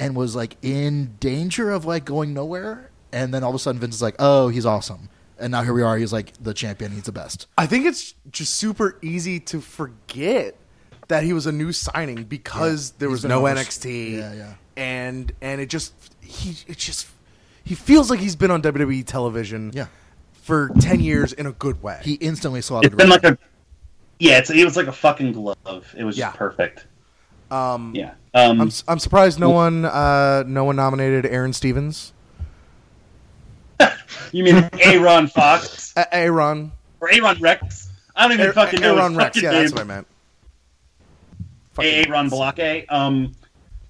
[0.00, 2.90] and was like in danger of like going nowhere.
[3.12, 5.08] And then all of a sudden, Vince is like, "Oh, he's awesome."
[5.38, 5.96] And now here we are.
[5.96, 6.92] He's like the champion.
[6.92, 7.46] He's the best.
[7.58, 10.56] I think it's just super easy to forget
[11.08, 14.16] that he was a new signing because there He's was no on NXT.
[14.18, 14.54] Yeah, yeah.
[14.76, 17.08] And and it just he it just
[17.64, 19.86] he feels like he's been on WWE television Yeah.
[20.32, 22.00] for 10 years in a good way.
[22.02, 22.92] He instantly slotted.
[22.92, 23.38] It's been right like a
[24.20, 25.94] yeah, it's it was like a fucking glove.
[25.98, 26.26] It was Yeah.
[26.28, 26.86] just perfect.
[27.50, 28.12] um Yeah.
[28.32, 32.12] Um, I'm s- I'm surprised no one uh no one nominated Aaron Stevens.
[34.32, 37.88] you mean Aaron Fox Uh, Aaron or Aaron Rex?
[38.14, 39.42] I don't even Aaron, fucking know Aaron his Rex.
[39.42, 39.60] Yeah, name.
[39.62, 40.06] that's what I meant.
[41.72, 42.86] Fucking- Aaron Blake.
[42.90, 43.32] Um,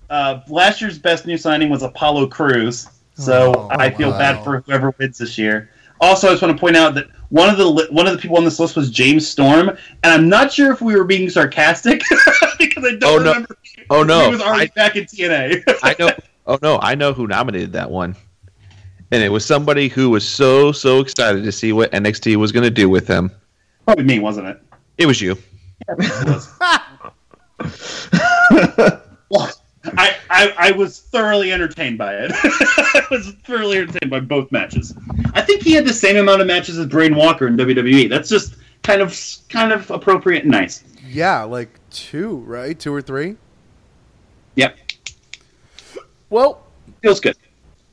[0.08, 2.88] uh, last year's best new signing was Apollo Crews.
[3.14, 4.18] So Oh, I feel wow.
[4.18, 5.70] bad for whoever wins this year.
[6.00, 8.18] Also, I just want to point out that one of the li- one of the
[8.18, 11.28] people on this list was James Storm, and I'm not sure if we were being
[11.28, 12.00] sarcastic
[12.58, 13.46] because I don't Oh, no.
[13.90, 14.12] Remember.
[14.12, 15.62] Oh no, he was already I, back in TNA.
[15.82, 16.10] I know.
[16.46, 18.16] Oh no, I know who nominated that one,
[19.10, 22.64] and it was somebody who was so so excited to see what NXT was going
[22.64, 23.30] to do with him.
[23.84, 24.62] Probably me, wasn't it?
[24.98, 25.36] It was you.
[29.30, 29.48] Well,
[29.84, 32.32] I, I, I was thoroughly entertained by it.
[32.34, 34.94] I was thoroughly entertained by both matches.
[35.34, 38.08] I think he had the same amount of matches as Brain Walker in WWE.
[38.08, 39.16] That's just kind of
[39.48, 40.84] kind of appropriate and nice.
[41.06, 42.78] Yeah, like two, right?
[42.78, 43.36] Two or three.
[46.30, 46.62] Yep, Well,
[47.02, 47.36] feels good.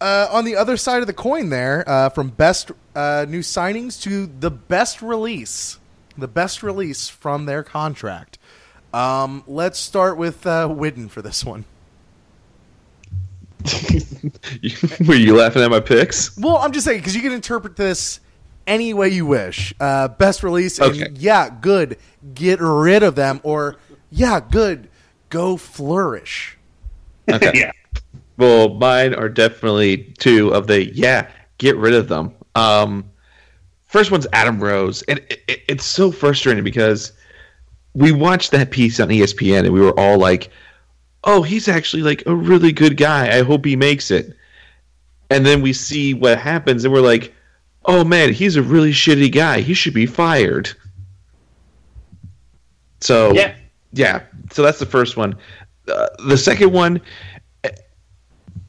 [0.01, 4.01] uh, on the other side of the coin, there, uh, from best uh, new signings
[4.03, 5.79] to the best release,
[6.17, 8.37] the best release from their contract.
[8.93, 11.65] Um, let's start with uh, Whitten for this one.
[15.07, 16.37] Were you laughing at my picks?
[16.37, 18.19] Well, I'm just saying because you can interpret this
[18.65, 19.73] any way you wish.
[19.79, 21.07] Uh, best release, and Okay.
[21.15, 21.97] yeah, good.
[22.33, 23.75] Get rid of them, or
[24.09, 24.89] yeah, good.
[25.29, 26.57] Go flourish.
[27.29, 27.51] Okay.
[27.55, 27.71] yeah,
[28.37, 31.29] Well, mine are definitely two of the yeah.
[31.57, 32.35] Get rid of them.
[32.55, 33.09] Um,
[33.85, 37.13] first one's Adam Rose, and it, it, it's so frustrating because
[37.93, 40.51] we watched that piece on ESPN and we were all like,
[41.23, 43.35] "Oh, he's actually like a really good guy.
[43.35, 44.35] I hope he makes it."
[45.29, 47.33] And then we see what happens, and we're like,
[47.85, 49.61] "Oh man, he's a really shitty guy.
[49.61, 50.69] He should be fired."
[53.01, 53.55] So yeah.
[53.93, 55.35] yeah, so that's the first one.
[55.87, 57.01] Uh, the second one,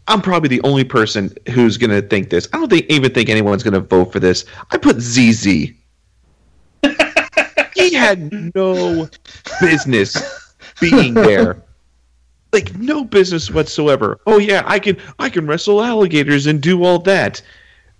[0.09, 2.49] I'm probably the only person who's going to think this.
[2.53, 4.44] I don't think even think anyone's going to vote for this.
[4.71, 5.44] I put ZZ.
[7.75, 9.09] he had no
[9.61, 11.62] business being there.
[12.53, 14.21] Like no business whatsoever.
[14.27, 17.42] Oh yeah, I can I can wrestle alligators and do all that.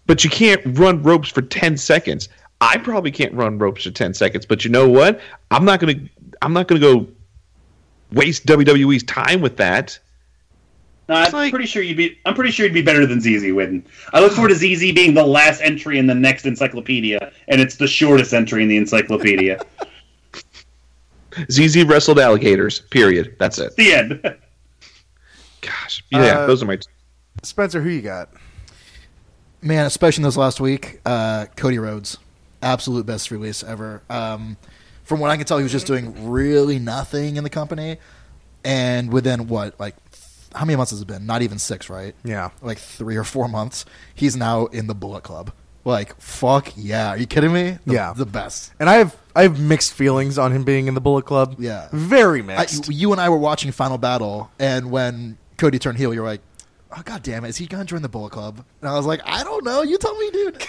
[0.07, 2.31] But you can't run ropes for 10 seconds.
[2.61, 5.21] I probably can't run ropes for ten seconds, but you know what?
[5.51, 5.95] I'm not gonna
[6.43, 7.07] I'm not gonna go
[8.13, 9.99] waste WWE's time with that.
[11.09, 12.19] No, I'm like- pretty sure you'd be.
[12.27, 13.83] I'm pretty sure you'd be better than ZZ Whitten.
[14.13, 17.77] I look forward to ZZ being the last entry in the next encyclopedia, and it's
[17.77, 19.65] the shortest entry in the encyclopedia.
[21.51, 22.81] ZZ wrestled alligators.
[22.81, 23.37] Period.
[23.39, 23.75] That's it.
[23.77, 24.21] the end.
[25.61, 26.79] Gosh, yeah, Uh, those are my.
[27.43, 28.31] Spencer, who you got?
[29.63, 32.19] Man, especially in this last week, uh, Cody Rhodes,
[32.63, 34.03] absolute best release ever.
[34.11, 34.57] Um,
[35.05, 37.99] from what I can tell, he was just doing really nothing in the company,
[38.65, 39.95] and within what, like,
[40.55, 41.27] how many months has it been?
[41.27, 42.15] Not even six, right?
[42.25, 42.51] Yeah.
[42.63, 43.85] like three or four months.
[44.15, 45.53] He's now in the Bullet Club.
[45.85, 47.11] Like, fuck yeah!
[47.11, 47.79] Are you kidding me?
[47.87, 48.13] The, Yeah.
[48.15, 48.73] the best.
[48.81, 51.57] And I have I have mixed feelings on him being in the Bullet Club.
[51.59, 51.89] Yeah.
[51.93, 52.89] very I, mixed.
[52.89, 56.43] you and I were watching Final Battle, and when Cody turned heel, you're like,
[56.95, 59.21] "Oh god damn it, is he gonna join the Bullet Club?" And I was like,
[59.25, 59.83] "I don't know.
[59.83, 60.67] You tell me, dude."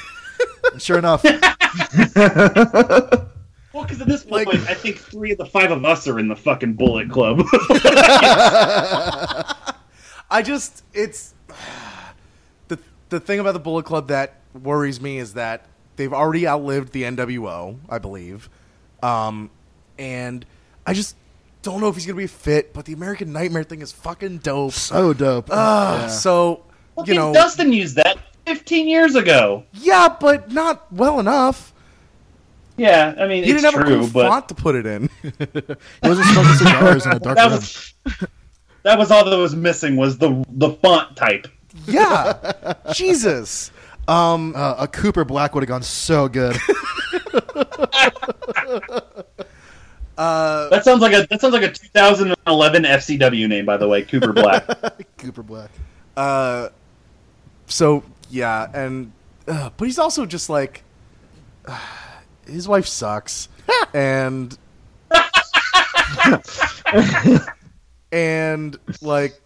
[0.72, 1.22] And sure enough,
[3.80, 6.28] Well, because at this point, I think three of the five of us are in
[6.28, 7.40] the fucking Bullet Club.
[10.30, 11.34] I just it's
[12.68, 15.66] the the thing about the Bullet Club that worries me is that
[15.96, 18.50] they've already outlived the NWO, I believe,
[19.02, 19.50] um,
[19.98, 20.46] and
[20.86, 21.16] I just
[21.62, 22.74] don't know if he's gonna be fit.
[22.74, 24.74] But the American Nightmare thing is fucking dope.
[24.74, 25.48] so dope.
[25.54, 26.08] Ah, Yeah.
[26.08, 26.66] So
[27.06, 29.64] you know, Dustin used that 15 years ago.
[29.72, 31.74] yeah, but not well enough.
[32.80, 34.86] Yeah, I mean He it's didn't have a true, cool but font to put it
[34.86, 35.10] in.
[35.24, 37.52] He wasn't smoking cigars in a dark that room.
[37.60, 37.94] was
[38.84, 41.48] that was all that was missing was the the font type.
[41.86, 43.72] yeah, Jesus.
[44.08, 46.58] Um, Uh, a Cooper Black would have gone so good.
[50.18, 54.34] That sounds like a that sounds like a 2011 FCW name, by the way, Cooper
[54.34, 54.66] Black.
[55.18, 55.70] Cooper Black.
[56.18, 56.70] Uh,
[57.68, 59.12] so yeah, and
[59.48, 60.84] uh, but he's also just like
[62.50, 63.50] his wife sucks,
[63.94, 64.58] and
[68.12, 69.40] and like,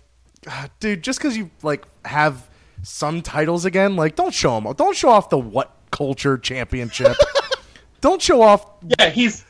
[0.79, 2.49] dude, just because you like have
[2.81, 7.15] some titles again, like don't show them, don't show off the what culture championship.
[8.01, 8.65] don't show off
[8.99, 9.45] yeah, he's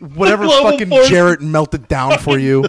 [0.00, 1.08] whatever fucking force.
[1.08, 2.64] Jarrett melted down for you.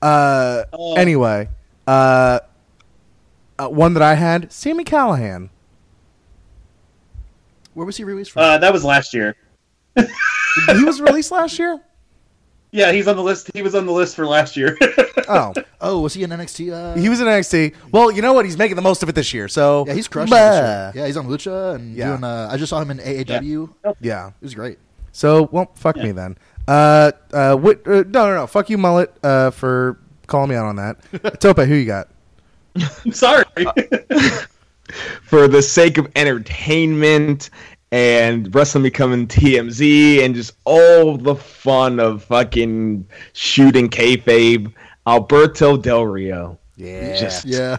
[0.00, 0.64] Uh,
[0.96, 1.48] anyway,
[1.86, 2.40] uh,
[3.58, 5.50] uh, one that I had, Sami Callihan.
[7.78, 8.42] Where was he released from?
[8.42, 9.36] uh, that was last year.
[9.96, 11.80] he was released last year.
[12.72, 13.50] Yeah, he's on the list.
[13.54, 14.76] He was on the list for last year.
[15.30, 16.72] Oh, oh, was he in NXT?
[16.72, 17.74] Uh, he was in NXT.
[17.92, 18.46] Well, you know what?
[18.46, 19.46] He's making the most of it this year.
[19.46, 20.30] So yeah, he's crushing.
[20.34, 20.92] This year.
[20.94, 22.12] Yeah, he's on Lucha and Yeah.
[22.12, 22.24] doing.
[22.24, 23.68] Uh, I just saw him in AAW.
[24.00, 24.28] Yeah.
[24.28, 24.78] It was great.
[25.12, 26.38] So well, fuck me then.
[26.66, 28.46] Uh, uh, what, uh, no, no, no.
[28.46, 29.12] Fuck you, mullet.
[29.22, 31.40] Uh, for calling me out on that.
[31.40, 32.08] Tope, who you got?
[33.04, 33.44] I'm sorry.
[35.24, 37.50] for the sake of entertainment
[37.90, 44.72] and wrestling becoming TMZ and just all the fun of fucking shooting kayfabe,
[45.06, 46.58] Alberto Del Rio.
[46.76, 47.16] Yeah.
[47.16, 47.78] Just Yeah.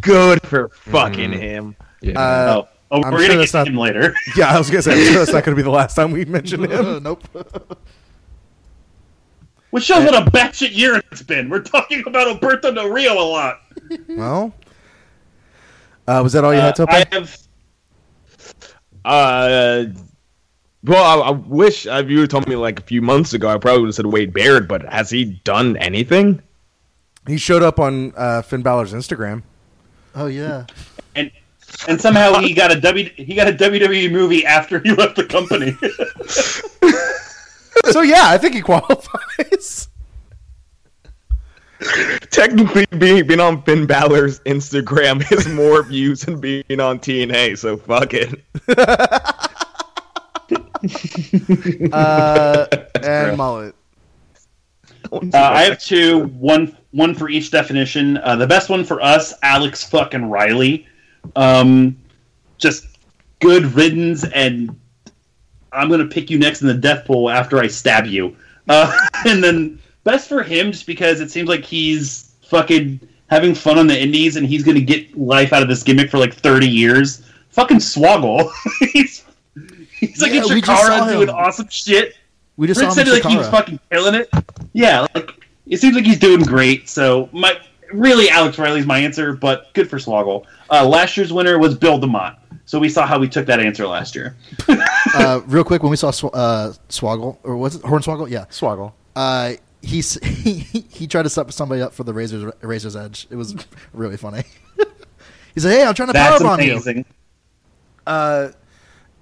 [0.00, 1.76] good for fucking him.
[2.02, 2.18] Yeah.
[2.20, 4.14] Uh, oh, oh I'm we're sure gonna that's get not- him later.
[4.36, 6.24] yeah, I was gonna say I'm sure that's not gonna be the last time we
[6.24, 7.02] mention him.
[7.02, 7.22] nope.
[9.70, 11.48] Which shows what a batshit year it's been.
[11.50, 13.60] We're talking about Alberto Del Rio a lot.
[14.08, 14.54] Well,
[16.08, 16.86] uh, was that all you had, to?
[16.86, 16.92] Tope?
[16.94, 17.36] I have.
[19.06, 19.84] Uh,
[20.82, 23.48] well, I, I wish uh, if you had told me like a few months ago,
[23.48, 26.42] I probably would have said Wade Barrett, but has he done anything?
[27.26, 29.42] He showed up on uh, Finn Balor's Instagram.
[30.14, 30.66] Oh yeah.
[31.14, 31.30] and
[31.88, 35.24] and somehow he got a W he got a WWE movie after he left the
[35.24, 35.72] company.
[37.92, 39.88] so yeah, I think he qualifies.
[42.30, 47.76] Technically, being being on Finn Balor's Instagram is more views than being on TNA, so
[47.76, 48.42] fuck it.
[51.92, 52.66] Uh,
[53.02, 53.74] and mullet.
[55.10, 58.18] uh, I have two, one one for each definition.
[58.18, 60.86] Uh, the best one for us, Alex fucking Riley.
[61.34, 61.96] Um,
[62.58, 62.86] just
[63.40, 64.78] good riddance, and
[65.72, 68.36] I'm gonna pick you next in the death pool after I stab you.
[68.68, 68.96] Uh,
[69.26, 73.86] and then best for him, just because it seems like he's fucking having fun on
[73.86, 77.26] the indies, and he's gonna get life out of this gimmick for like 30 years.
[77.50, 78.50] Fucking Swoggle.
[78.92, 79.24] he's
[79.98, 82.14] he's like Yeah, in we just Chikara doing awesome shit.
[82.56, 84.30] We just Rick saw him said in like he was fucking killing it.
[84.72, 85.30] Yeah, like
[85.66, 86.88] it seems like he's doing great.
[86.88, 87.58] So my
[87.92, 90.46] really Alex Riley's my answer, but good for Swoggle.
[90.70, 92.38] Uh, last year's winner was Bill DeMott.
[92.64, 94.34] So we saw how we took that answer last year.
[95.14, 98.28] uh, real quick, when we saw Sw- uh, Swoggle or was it Hornswoggle?
[98.28, 98.46] Yeah.
[98.46, 98.92] Swoggle.
[99.82, 103.26] He's, he he tried to set somebody up for the razor's razor's edge.
[103.30, 103.54] It was
[103.92, 104.42] really funny.
[105.54, 107.04] he said, "Hey, I'm trying to That's powerbomb you." amazing.
[108.06, 108.48] Uh,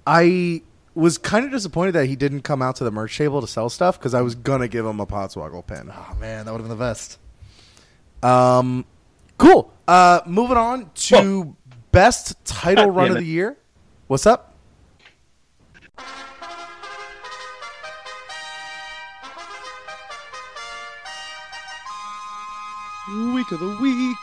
[0.07, 0.61] I
[0.93, 3.69] was kind of disappointed that he didn't come out to the merch table to sell
[3.69, 5.91] stuff because I was gonna give him a Podswoggle pin.
[5.91, 7.19] Oh man, that would have been the best.
[8.23, 8.85] Um,
[9.37, 9.71] cool.
[9.87, 11.55] Uh, moving on to
[11.91, 13.25] best title God run damn of it.
[13.25, 13.57] the year.
[14.07, 14.54] What's up?
[23.07, 24.17] Week of the week.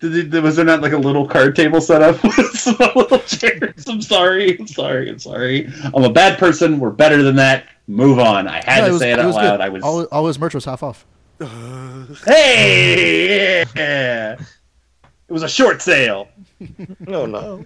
[0.00, 3.18] Did they- was there not like a little card table set up with some little
[3.20, 3.84] chairs?
[3.88, 4.58] I'm sorry.
[4.58, 5.08] I'm sorry.
[5.08, 5.72] I'm sorry.
[5.94, 6.78] I'm a bad person.
[6.78, 7.66] We're better than that.
[7.86, 8.46] Move on.
[8.48, 9.50] I had No, to was- say it out was loud.
[9.52, 9.60] good.
[9.62, 9.82] I was.
[9.82, 11.06] all, all his merch was half off.
[12.26, 13.64] Hey!
[13.74, 14.32] Yeah.
[14.34, 16.28] It was a short sale.
[17.00, 17.64] No, no.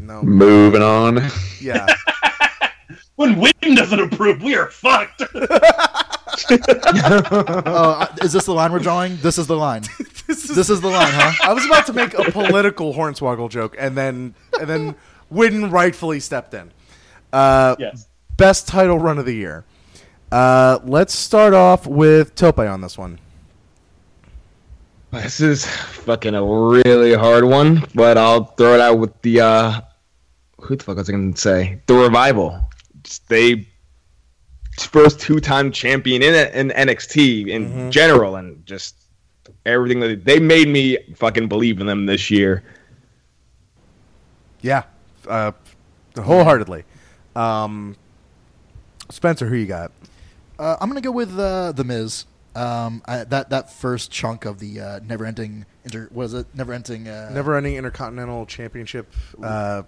[0.00, 0.22] No.
[0.22, 1.20] Moving on.
[1.60, 1.86] Yeah.
[3.16, 5.22] When Whitten doesn't approve, we are fucked.
[5.34, 5.46] Oh,
[6.50, 9.16] uh, is this the line we're drawing?
[9.18, 9.82] This is the line.
[10.26, 11.32] this is This is the line, huh?
[11.48, 14.96] I was about to make a political Hornswoggle joke, and then and then
[15.32, 16.72] Whitten rightfully stepped in.
[17.32, 18.08] Uh, yes.
[18.36, 19.64] Best title run of the year.
[20.32, 23.20] Uh, let's start off with Tope on this one.
[25.12, 29.80] This is fucking a really hard one, but I'll throw it out with the uh
[30.60, 31.80] who the fuck was I gonna say?
[31.86, 32.68] The revival.
[33.04, 33.68] Just They
[34.78, 38.96] first two time champion in in NXT in general and just
[39.64, 42.64] everything that they made me fucking believe in them this year.
[44.62, 44.84] Yeah,
[45.28, 45.52] uh,
[46.16, 46.84] wholeheartedly.
[47.36, 47.96] Um,
[49.10, 49.92] Spencer, who you got?
[50.58, 52.26] Uh, I'm gonna go with uh, the Miz.
[52.56, 57.30] Um, I, that that first chunk of the uh, never-ending inter was it never-ending uh,
[57.34, 59.82] Never-ending Intercontinental Championship uh,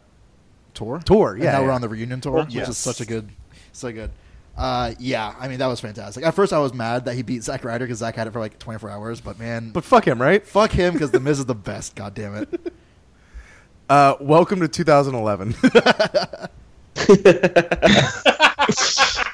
[0.77, 1.35] tour tour.
[1.35, 1.67] And Yeah, now yeah.
[1.67, 2.69] we're on the reunion tour, which Yes.
[2.69, 3.29] is such a good,
[3.73, 4.11] so good.
[4.57, 6.25] Uh, yeah, I mean that was fantastic.
[6.25, 8.41] At first, I was mad that he beat Zack Ryder because Zack had it for
[8.41, 10.47] like 24 hours, but man, But fuck him, right?
[10.47, 11.95] fuck him because the Miz is the best.
[11.97, 12.73] God damn it.
[13.89, 15.55] Uh, welcome to 2011.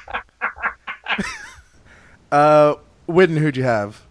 [2.31, 2.75] uh,
[3.07, 4.01] Whitten, who'd you have?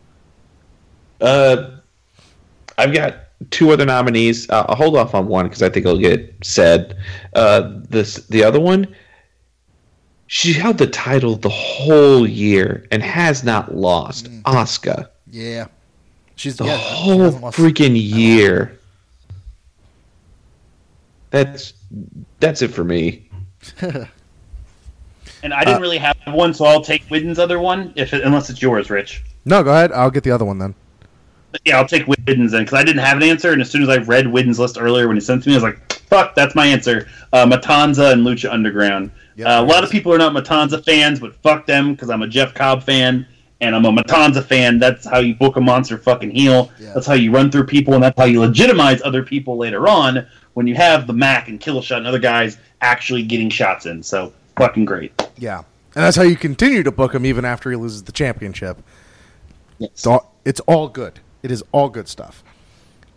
[1.21, 1.71] Uh,
[2.77, 3.15] I've got
[3.51, 4.49] two other nominees.
[4.51, 6.97] Uh, I'll hold off on one because I think it'll get said.
[7.35, 8.95] Uh, this the other one.
[10.27, 14.31] She held the title the whole year and has not lost.
[14.45, 15.67] Asuka, Yeah,
[16.37, 18.79] she's the yeah, whole hasn't freaking year.
[21.31, 21.75] That's
[22.41, 23.29] that's it for me.
[25.43, 28.49] And I didn't really have one, so I'll take Whitten's other one, if it, unless
[28.49, 29.25] it's yours, Rich.
[29.45, 29.91] No, go ahead.
[29.91, 30.75] I'll get the other one then.
[31.65, 33.89] Yeah, I'll take Whitten's then because I didn't have an answer, and as soon as
[33.89, 36.35] I read Whitten's list earlier when he sent it to me, I was like, "Fuck,
[36.35, 39.11] that's my answer." Uh, Matanza and Lucha Underground.
[39.37, 39.47] Yep.
[39.47, 42.29] uh, a lot of people are not Matanza fans, but fuck them because I'm a
[42.29, 43.27] Jeff Cobb fan
[43.63, 44.79] and I'm a Matanza fan.
[44.79, 46.71] That's how you book a monster fucking heel.
[46.79, 46.93] Yeah.
[46.93, 50.27] That's how you run through people, and that's how you legitimize other people later on
[50.55, 54.03] when you have the Mack and Killshot and other guys actually getting shots in.
[54.03, 55.13] So fucking great.
[55.39, 58.83] Yeah, and that's how you continue to book him even after he loses the championship.
[59.79, 61.21] It's all, it's all good.
[61.43, 62.43] It is all good stuff.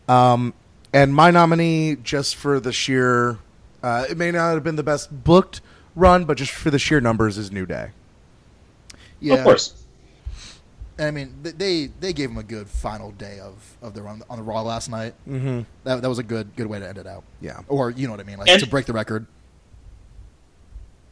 [0.08, 0.54] Um,
[0.94, 3.38] and my nominee, just for the sheer,
[3.84, 5.62] uh, it may not have been the best booked
[5.96, 7.90] run, but just for the sheer numbers, is New Day.
[9.20, 9.82] Yeah, Of course.
[10.98, 14.22] And I mean, they they gave him a good final day of, of the run
[14.30, 15.14] on the Raw last night.
[15.28, 15.62] Mm-hmm.
[15.84, 17.24] That, that was a good good way to end it out.
[17.42, 17.60] Yeah.
[17.68, 19.26] Or you know what I mean, like And- to break the record.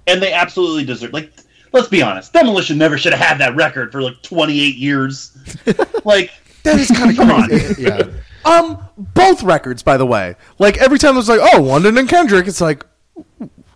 [0.07, 1.11] and they absolutely deserve.
[1.11, 1.34] Like,
[1.74, 5.38] let's be honest, Demolition never should have had that record for like 28 years.
[6.05, 6.32] like,
[6.64, 7.47] That is kind of Come on.
[7.47, 7.84] crazy.
[7.84, 8.03] yeah,
[8.45, 10.36] Um, both records, by the way.
[10.59, 12.86] Like every time it's like, oh, London and Kendrick, it's like,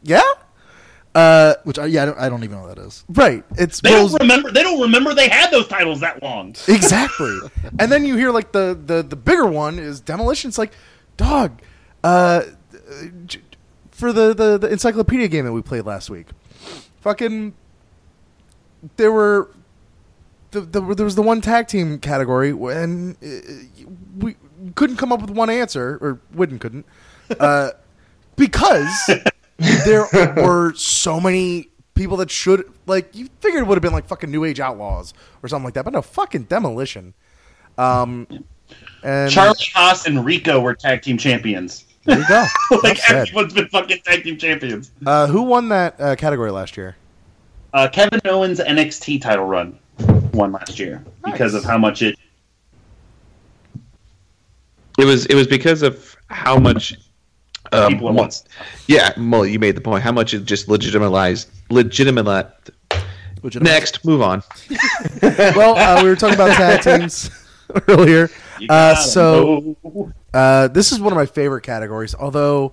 [0.03, 0.21] yeah,
[1.15, 3.03] uh, which I, yeah, I don't, I don't even know what that is.
[3.09, 3.43] right.
[3.57, 4.51] It's they Bulls- don't remember.
[4.51, 6.55] They don't remember they had those titles that long.
[6.67, 7.37] exactly.
[7.79, 10.47] and then you hear like the the the bigger one is demolition.
[10.49, 10.71] It's like,
[11.17, 11.59] dog,
[12.03, 12.43] uh,
[13.91, 16.27] for the the the encyclopedia game that we played last week,
[17.01, 17.53] fucking,
[18.97, 19.49] there were.
[20.51, 23.87] The, the, there was the one tag team category, and uh,
[24.17, 24.35] we
[24.75, 26.85] couldn't come up with one answer, or Whitten couldn't,
[27.39, 27.71] uh,
[28.37, 29.09] because
[29.57, 34.05] there were so many people that should like you figured it would have been like
[34.05, 37.13] fucking New Age Outlaws or something like that, but no, fucking Demolition.
[37.77, 38.27] Um,
[39.03, 41.85] and Charlie Haas and Rico were tag team champions.
[42.05, 42.45] there you go.
[42.83, 43.27] like said.
[43.27, 44.91] everyone's been fucking tag team champions.
[45.05, 46.95] Uh, who won that uh, category last year?
[47.73, 49.77] Uh, Kevin Owens' NXT title run
[50.37, 52.15] won last year because of how much it.
[54.97, 56.95] It was it was because of how much.
[57.73, 58.45] Um, People at mo- once.
[58.87, 60.01] Yeah, well, you made the point.
[60.01, 62.49] How much it just legitimized, legitimate.
[63.43, 63.69] Legitimate.
[63.69, 64.41] Next, move on.
[65.21, 67.29] well, uh, we were talking about tag teams
[67.89, 68.29] earlier.
[68.69, 69.75] Uh, so-
[70.33, 72.71] Uh, this is one of my favorite categories, although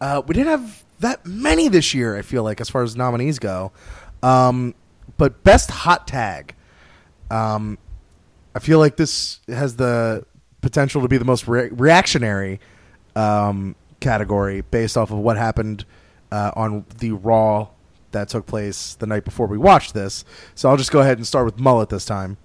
[0.00, 2.16] uh, we didn't have that many this year.
[2.16, 3.70] I feel like as far as nominees go,
[4.22, 4.74] um,
[5.16, 6.54] but best hot tag.
[7.30, 7.78] Um,
[8.54, 10.24] I feel like this has the
[10.60, 12.60] potential to be the most re- reactionary
[13.14, 15.84] um, category based off of what happened
[16.32, 17.68] uh, on the Raw
[18.12, 20.24] that took place the night before we watched this.
[20.54, 22.36] So I'll just go ahead and start with Mullet this time.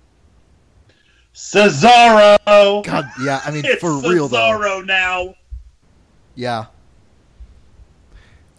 [1.33, 2.83] Cesaro.
[2.83, 3.41] God, yeah.
[3.45, 4.37] I mean, it's for real though.
[4.37, 5.35] Cesaro now.
[6.35, 6.65] Yeah.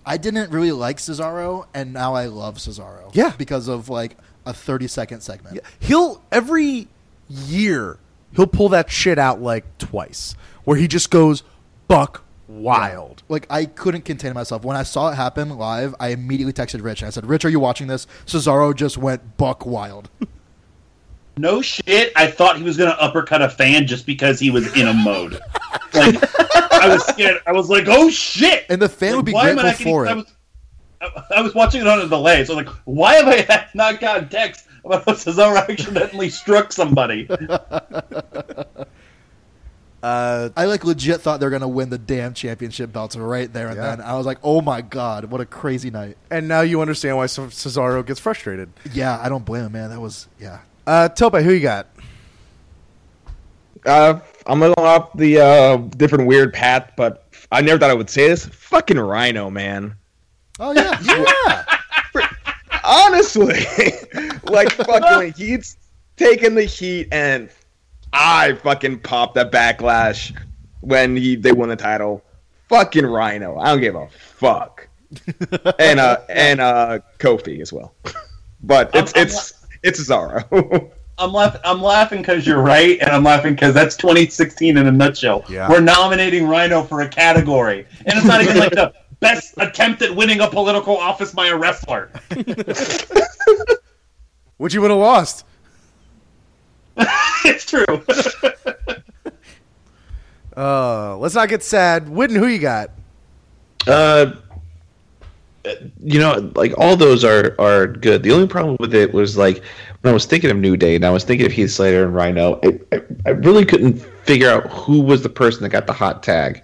[0.05, 3.15] I didn't really like Cesaro, and now I love Cesaro.
[3.15, 3.35] Yeah.
[3.39, 4.17] because of like
[4.47, 5.61] a thirty second segment.
[5.81, 6.89] he'll every
[7.29, 7.99] year
[8.37, 10.35] he'll pull that shit out like twice
[10.65, 11.43] where he just goes
[11.89, 15.95] buck wild Like I couldn't contain myself when I saw it happen live.
[15.99, 19.37] I immediately texted Rich and I said, "Rich, are you watching this?" Cesaro just went
[19.39, 20.11] buck wild.
[21.39, 22.13] No shit.
[22.15, 25.41] I thought he was gonna uppercut a fan just because he was in a mode.
[25.95, 26.15] Like
[26.73, 27.43] I was scared.
[27.47, 28.65] I was like, oh shit.
[28.71, 30.11] And the fan Like, would be why am I grateful not for getting- it.
[30.11, 30.35] I was,
[31.03, 33.67] I, I was watching it on a delay, so I was like, why have I
[33.75, 37.29] not gotten text about how Cesaro accidentally struck somebody?
[40.03, 43.69] uh, I like legit thought they were gonna win the damn championship belts right there
[43.69, 43.97] and Yeah.
[43.97, 44.01] then.
[44.01, 47.27] I was like, "Oh my god, what a crazy night!" and now you understand why
[47.27, 49.91] Cesaro gets frustrated Yeah, I don't blame him, man.
[49.91, 50.61] That was yeah.
[50.87, 51.87] uh Tope who you got
[53.87, 58.11] Uh, I'm going off the uh, different weird path, but I never thought I would
[58.11, 58.47] say this.
[58.47, 59.95] Fucking Rhino, man.
[60.63, 60.97] Oh yeah,
[62.15, 62.29] yeah.
[62.85, 63.65] Honestly,
[64.45, 65.77] like fucking, he's
[66.17, 67.51] taking the heat, and
[68.13, 70.33] I fucking popped that backlash
[70.81, 72.23] when he they won the title.
[72.69, 74.89] Fucking Rhino, I don't give a fuck.
[75.81, 77.95] and uh and uh Kofi as well,
[78.63, 80.91] but it's I'm- I'm it's it's Cesaro.
[81.19, 81.61] I'm laughing.
[81.65, 85.45] I'm laughing because you're right, and I'm laughing because that's 2016 in a nutshell.
[85.49, 85.69] Yeah.
[85.69, 90.15] We're nominating Rhino for a category, and it's not even like the best attempt at
[90.15, 92.11] winning a political office by a wrestler.
[94.59, 95.47] which you would have lost
[97.45, 97.85] it's true.
[100.57, 102.91] uh let's not get sad Whitten who you got
[103.87, 104.33] Uh,
[106.03, 108.23] you know, like all those are are good.
[108.25, 109.63] The only problem with it was like
[110.01, 112.15] when I was thinking of New Day and I was thinking of Heath Slater and
[112.15, 113.95] Rhino, I, I, I really couldn't
[114.25, 116.63] figure out who was the person that got the hot tag.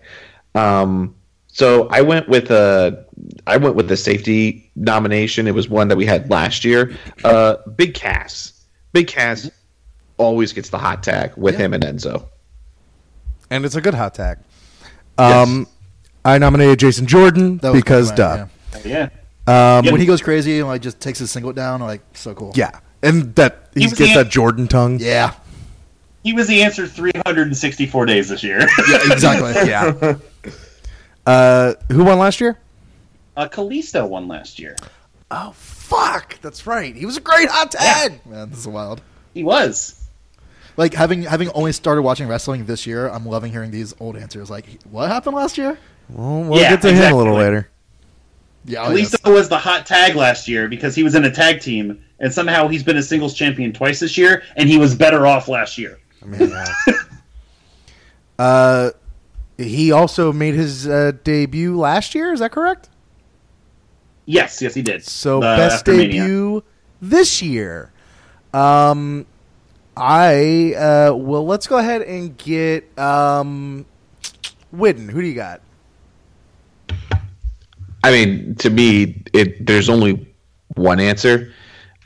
[0.56, 1.14] Um,
[1.59, 3.04] so I went with a
[3.48, 5.48] I went with the safety nomination.
[5.48, 6.96] It was one that we had last year.
[7.24, 8.52] Uh, Big Cass,
[8.92, 9.50] Big Cass
[10.18, 11.61] always gets the hot tag with Yeah.
[11.66, 12.26] him and Enzo.
[13.50, 14.38] and it's a good hot tag
[15.16, 15.66] um
[16.24, 19.02] I nominated Jason Jordan That was because my duh plan, yeah.
[19.78, 19.90] um Yeah.
[19.92, 22.52] When he goes crazy and like just takes his singlet down, like so cool.
[22.56, 25.34] yeah and that he He gets was the- that Jordan tongue yeah,
[26.24, 28.61] He was the answer 364 days this year.
[28.90, 29.52] yeah, exactly.
[29.70, 30.14] yeah
[31.29, 32.59] uh who won last year
[33.37, 34.74] Uh, Kalisto won last year.
[35.31, 36.41] Oh fuck!
[36.41, 36.97] That's right.
[36.97, 38.24] He was a great hot tag.
[38.26, 39.01] Man, this is wild.
[39.35, 39.95] He was.
[40.76, 44.49] Like having having only started watching wrestling this year, I'm loving hearing these old answers.
[44.51, 45.79] Like, what happened last year?
[46.09, 47.68] Well, we'll Yeah, get to him a little later.
[48.64, 49.26] Yeah, oh, Kalisto yes.
[49.26, 52.66] was the hot tag last year because he was in a tag team, and somehow
[52.68, 55.99] he's been a singles champion twice this year, and he was better off last year.
[56.22, 56.74] I mean, yeah.
[58.39, 58.91] uh,
[59.59, 62.32] he also made his uh, debut last year.
[62.32, 62.88] Is that correct?
[64.24, 65.04] Yes, yes, he did.
[65.04, 66.22] So Uh, best after Mania.
[66.22, 66.62] debut
[67.02, 67.92] this year.
[68.54, 69.26] Um,
[69.96, 73.84] I uh, well, let's go ahead and get um,
[74.74, 75.11] Whitten.
[75.11, 75.61] Who do you got?
[78.04, 80.26] I mean, to me, it there's only
[80.76, 81.52] one answer,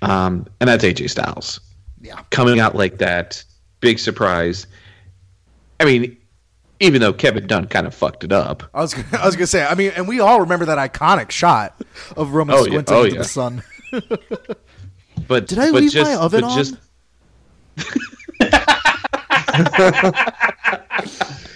[0.00, 1.60] um, and that's AJ Styles.
[2.00, 2.20] Yeah.
[2.30, 3.44] coming out like that,
[3.80, 4.66] big surprise.
[5.78, 6.16] I mean,
[6.82, 9.46] even though Kevin Dunn kind of fucked it up, I was gonna, I was gonna
[9.46, 9.64] say.
[9.64, 11.80] I mean, and we all remember that iconic shot.
[12.16, 12.82] of Roman Oh, yeah.
[12.88, 13.18] Oh, into yeah.
[13.18, 13.62] the sun.
[15.28, 16.58] but Did I but leave just, my oven on?
[16.58, 16.74] Just,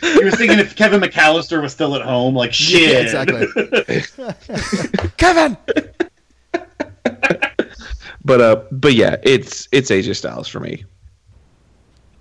[0.01, 2.93] He was thinking if Kevin McAllister was still at home, like shit.
[2.93, 3.49] Yeah, exactly.
[5.16, 5.57] Kevin.
[8.24, 10.85] but uh, but yeah, it's it's AJ Styles for me.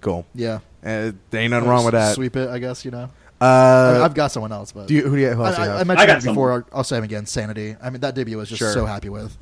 [0.01, 0.25] Cool.
[0.33, 0.59] Yeah.
[0.85, 2.15] Uh, there ain't nothing wrong with that.
[2.15, 2.85] Sweep it, I guess.
[2.85, 3.09] You know.
[3.41, 5.61] Uh, I've got someone else, but do you, who do you, who I, else do
[5.63, 5.87] you I, I have?
[5.87, 6.51] mentioned I got it before.
[6.53, 7.25] I'll, I'll say him again.
[7.25, 7.75] Sanity.
[7.81, 8.71] I mean, that debut I was just Sure.
[8.71, 9.37] so happy with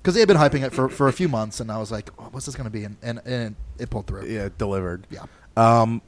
[0.00, 2.10] because they had been hyping it for, for a few months, and I was like,
[2.18, 4.26] oh, "What's this going to be?" And, and and it pulled through.
[4.26, 5.06] yeah, delivered.
[5.10, 5.24] Yeah.
[5.56, 6.00] Um,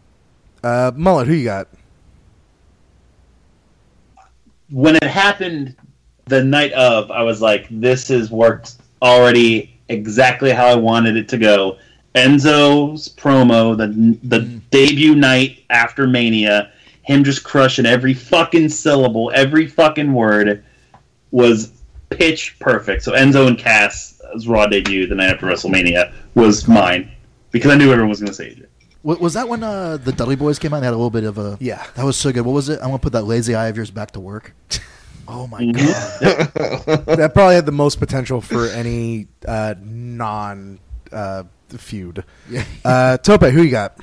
[0.62, 1.68] uh, Mullet, who you got?
[4.70, 5.76] when it happened
[6.26, 11.28] the night of, I was like, this has worked already exactly how I wanted it
[11.28, 11.78] to go.
[12.14, 13.88] Enzo's promo, the
[14.26, 14.40] the
[14.70, 16.70] debut night after Mania,
[17.02, 20.64] him just crushing every fucking syllable, every fucking word
[21.32, 21.72] was
[22.10, 23.02] pitch perfect.
[23.02, 27.10] So Enzo and Cass' Raw debut the night after WrestleMania was mine
[27.50, 28.70] because I knew everyone was going to say it.
[29.02, 30.80] Wa- Was that when uh, the Dudley Boys came out?
[30.80, 31.84] They had a little bit of a Yeah.
[31.96, 32.42] That was so good.
[32.42, 32.78] What was it?
[32.80, 34.54] I'm gonna put that lazy eye of yours back to work.
[35.26, 35.74] Oh my Mhm.
[35.78, 37.06] god!
[37.16, 40.78] that probably had the most potential for any uh, non
[41.10, 42.24] uh, feud.
[42.50, 42.64] Yeah.
[42.84, 43.98] Uh, Tope, who you got?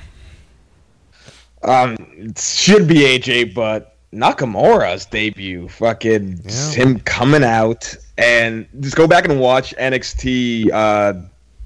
[1.62, 6.70] Um, it should be AJ, but Nakamura's debut, fucking Yeah.
[6.72, 11.14] him coming out and just go back and watch NXT uh,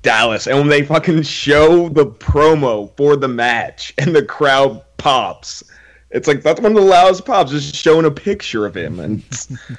[0.02, 5.64] Dallas, and when they fucking show the promo for the match and the crowd pops,
[6.10, 9.22] it's like that's one of the loudest pops, just showing a picture of him, and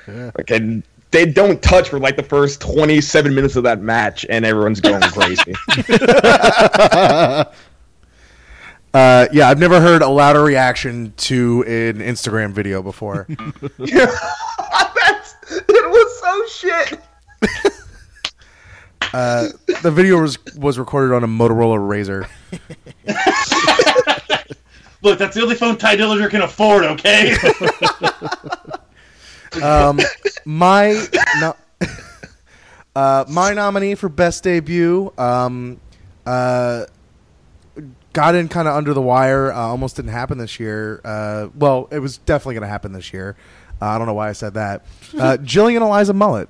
[0.37, 4.25] like and they don't touch for like the first twenty seven minutes of that match,
[4.29, 5.53] and everyone's going crazy.
[8.93, 13.27] Uh, yeah, I've never heard a louder reaction to an Instagram video before.
[13.77, 16.99] That's, it was so shit.
[19.13, 19.49] Uh,
[19.83, 22.27] the video was was recorded on a Motorola Razor.
[25.03, 26.83] Look, that's the only phone Tye Dillinger can afford.
[26.83, 27.35] Okay.
[29.63, 29.99] Um,
[30.45, 31.05] my
[31.39, 31.55] no,
[32.95, 35.79] uh, my nominee for best debut um,
[36.25, 36.85] uh,
[38.13, 39.51] got in kind of under the wire.
[39.51, 41.01] Uh, almost didn't happen this year.
[41.03, 43.35] Uh, well, it was definitely going to happen this year.
[43.81, 44.85] Uh, I don't know why I said that.
[45.13, 46.49] Uh, Jillian Eliza Mullet.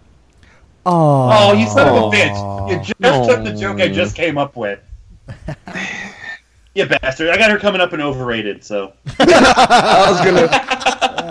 [0.86, 2.70] Oh, oh, you son of a bitch!
[2.70, 4.80] You just took the joke I just came up with.
[6.76, 7.30] you bastard!
[7.30, 8.64] I got her coming up and overrated.
[8.64, 10.48] So I was gonna,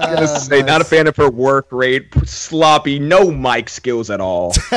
[0.01, 4.21] gonna ah, say, not a fan of her work rate, sloppy, no mic skills at
[4.21, 4.53] all.
[4.53, 4.69] she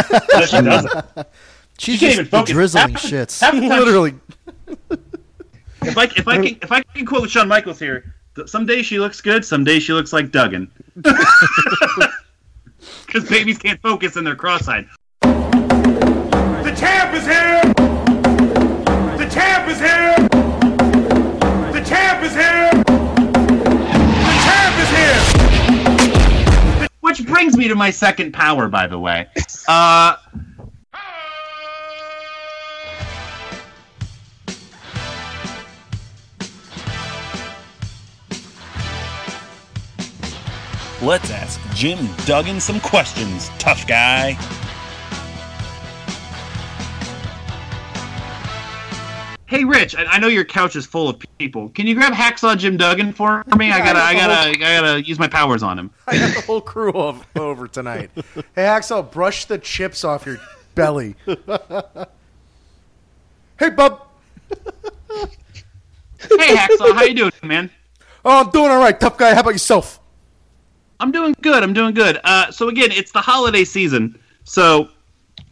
[0.61, 0.91] doesn't.
[1.77, 2.51] She's She can't just even focus.
[2.51, 3.39] drizzling Half shits.
[3.41, 4.13] half time- literally.
[5.81, 8.85] If I if I can if I can quote Shawn Michaels here, th- some days
[8.85, 10.69] she looks good, some days she looks like Duggan.
[13.05, 14.89] Because babies can't focus and they're cross-eyed.
[15.21, 17.61] The champ is here!
[19.17, 20.17] The champ is here!
[21.71, 22.83] The champ is here!
[27.09, 29.27] Which brings me to my second power, by the way.
[29.67, 30.15] Uh,
[41.01, 41.97] Let's ask Jim
[42.27, 44.33] Duggan some questions, tough guy.
[49.47, 51.69] hey, Rich, I, I know your couch is full of people.
[51.69, 53.71] Can you grab Hacksaw Jim Duggan for me?
[53.71, 55.89] I gotta, I gotta, I gotta use my powers on him.
[56.07, 58.11] I got the whole crew of, over tonight.
[58.55, 60.39] Hey, Axel, brush the chips off your
[60.75, 61.15] belly.
[61.25, 61.35] hey,
[63.69, 64.07] bub.
[66.19, 67.69] Hey, Hacksaw, how you doing, man?
[68.25, 69.33] Oh, I'm doing all right, tough guy.
[69.33, 69.99] How about yourself?
[70.99, 71.63] I'm doing good.
[71.63, 72.19] I'm doing good.
[72.23, 74.19] Uh, so again, it's the holiday season.
[74.43, 74.89] So,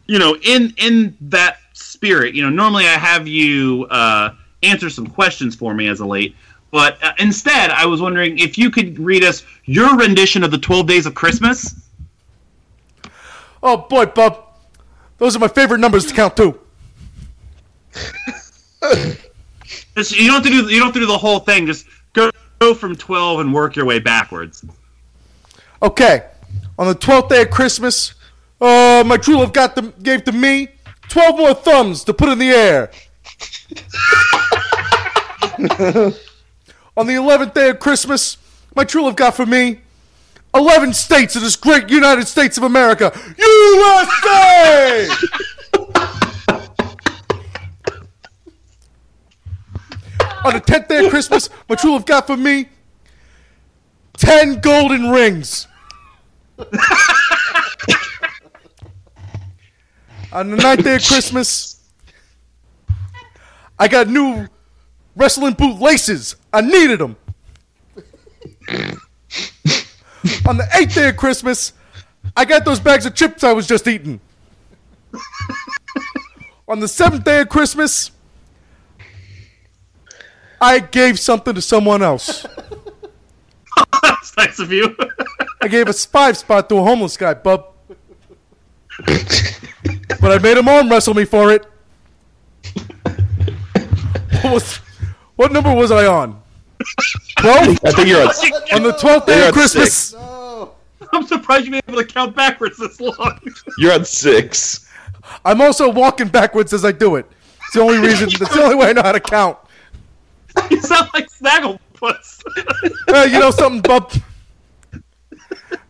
[0.06, 5.06] you know, in in that spirit, you know, normally I have you uh, answer some
[5.06, 6.34] questions for me as a late,
[6.70, 10.58] but uh, instead, I was wondering if you could read us your rendition of the
[10.58, 11.74] Twelve Days of Christmas.
[13.62, 14.44] Oh boy, bub.
[15.16, 16.60] Those are my favorite numbers to count too.
[19.96, 21.66] Just, you don't have to do you don't have to do the whole thing.
[21.66, 24.64] Just go go from twelve and work your way backwards.
[25.82, 26.26] Okay,
[26.78, 28.14] on the twelfth day of Christmas,
[28.60, 30.68] uh, my true love got them gave to me
[31.08, 32.90] twelve more thumbs to put in the air.
[36.96, 38.36] on the eleventh day of Christmas,
[38.76, 39.80] my true love got for me
[40.54, 45.08] eleven states of this great United States of America, USA.
[50.44, 52.68] on the tenth day of Christmas, my true love got for me
[54.16, 55.66] ten golden rings.
[60.30, 61.80] On the ninth day of Christmas,
[63.78, 64.46] I got new
[65.18, 66.36] wrestling boot laces.
[66.52, 67.16] I needed them.
[70.46, 71.72] On the eighth day of Christmas,
[72.36, 74.20] I got those bags of chips I was just eating.
[76.66, 78.10] On the seventh day of Christmas,
[80.60, 82.46] I gave something to someone else.
[84.02, 84.96] That's nice of you.
[85.60, 87.74] I gave a five spot to a homeless guy, bub.
[90.20, 91.66] but I made him arm wrestle me for it.
[94.42, 94.80] What, was,
[95.38, 96.40] what number was I on?
[97.38, 97.78] Twelve.
[97.84, 98.28] I think you're on.
[98.74, 99.94] On the twelfth day of Christmas.
[99.94, 100.14] six.
[101.12, 103.38] I'm surprised you were able to count backwards this long.
[103.78, 104.86] You're on six.
[105.44, 107.26] I'm also walking backwards as I do it.
[107.64, 108.28] It's the only reason.
[108.38, 109.56] That's the only way I know how to count.
[110.70, 112.42] You sound like Snagglepuss.
[113.08, 114.12] Uh, you know something, Bub?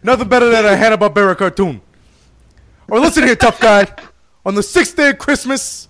[0.03, 1.81] Nothing better than a Hanna Barbera cartoon.
[2.89, 3.87] Or listen here, tough guy.
[4.45, 5.89] On the sixth day of Christmas,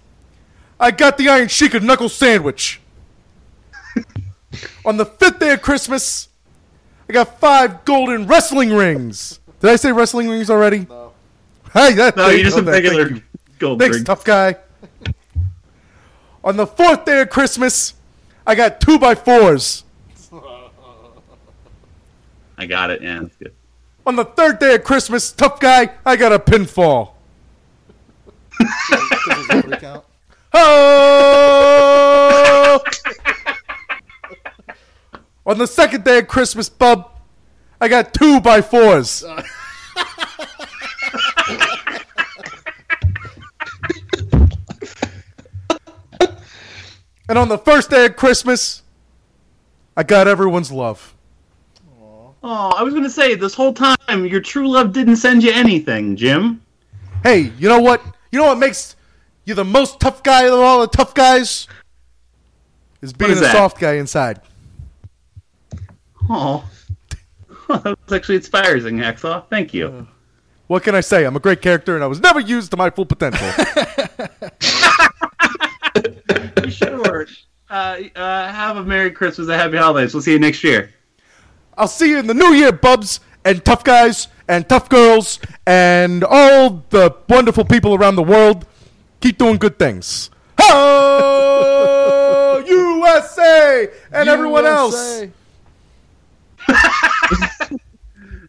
[0.78, 2.80] I got the Iron Sheik a knuckle sandwich.
[4.84, 6.28] On the fifth day of Christmas,
[7.08, 9.40] I got five golden wrestling rings.
[9.60, 10.86] Did I say wrestling rings already?
[10.88, 11.12] No.
[11.72, 13.22] Hey, that no, thank- you're just a oh, that- thank regular you.
[13.58, 14.04] gold Thanks, ring.
[14.04, 14.56] tough guy.
[16.44, 17.94] On the fourth day of Christmas,
[18.46, 19.84] I got two by fours.
[22.56, 23.02] I got it.
[23.02, 23.52] Yeah, that's good.
[24.06, 27.12] On the third day of Christmas, tough guy, I got a pinfall.
[29.78, 30.04] Count.
[30.54, 31.68] Oh!
[35.48, 37.10] On the second day of Christmas, bub,
[37.80, 39.24] I got two by fours.
[47.30, 48.82] and on the first day of Christmas,
[49.96, 51.14] I got everyone's love.
[52.42, 56.14] Oh, I was gonna say this whole time your true love didn't send you anything,
[56.14, 56.60] Jim.
[57.22, 58.02] Hey, you know what?
[58.30, 58.96] You know what makes
[59.46, 61.68] you the most tough guy of all the tough guys?
[63.00, 63.52] Is being is a that?
[63.52, 64.42] soft guy inside.
[66.28, 66.68] Oh,
[67.68, 69.48] that's actually inspiring, Hacksaw.
[69.48, 70.06] Thank you.
[70.66, 71.24] What can I say?
[71.24, 73.48] I'm a great character, and I was never used to my full potential.
[76.70, 77.26] sure.
[77.70, 80.12] Uh, uh, have a Merry Christmas and Happy Holidays.
[80.12, 80.92] We'll see you next year.
[81.76, 86.22] I'll see you in the new year, bubs, and tough guys, and tough girls, and
[86.24, 88.66] all the wonderful people around the world.
[89.20, 90.30] Keep doing good things.
[90.60, 91.42] Oh,
[92.66, 95.22] USA, and everyone else.
[96.68, 97.76] USA.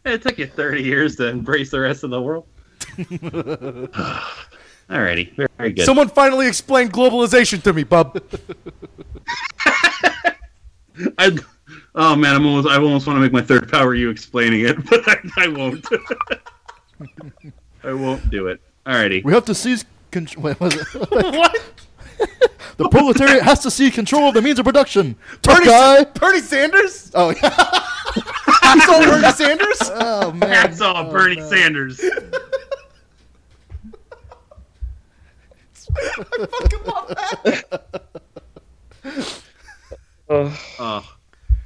[0.06, 2.48] It took you 30 years to embrace the rest of the world.
[4.90, 5.86] Alrighty, very, very good.
[5.86, 8.20] Someone finally explained globalization to me, bub.
[11.18, 11.38] I,
[11.96, 14.84] oh man, I'm almost, I almost want to make my third power you explaining it,
[14.90, 15.86] but I, I won't.
[17.84, 18.62] I won't do it.
[18.86, 19.24] Alrighty.
[19.24, 19.86] We have to seize.
[20.12, 20.46] control.
[20.46, 20.88] wait, was it?
[21.10, 21.56] what?
[22.78, 25.16] the proletariat has to seize control of the means of production.
[25.42, 26.04] Tough Bernie, guy.
[26.06, 27.12] Bernie Sanders?
[27.14, 27.86] Oh, yeah.
[28.16, 29.78] You saw Bernie Sanders?
[29.82, 30.40] oh man.
[30.40, 31.50] That's all, Oh, Bernie man.
[31.50, 32.02] Sanders.
[40.30, 41.18] Oh,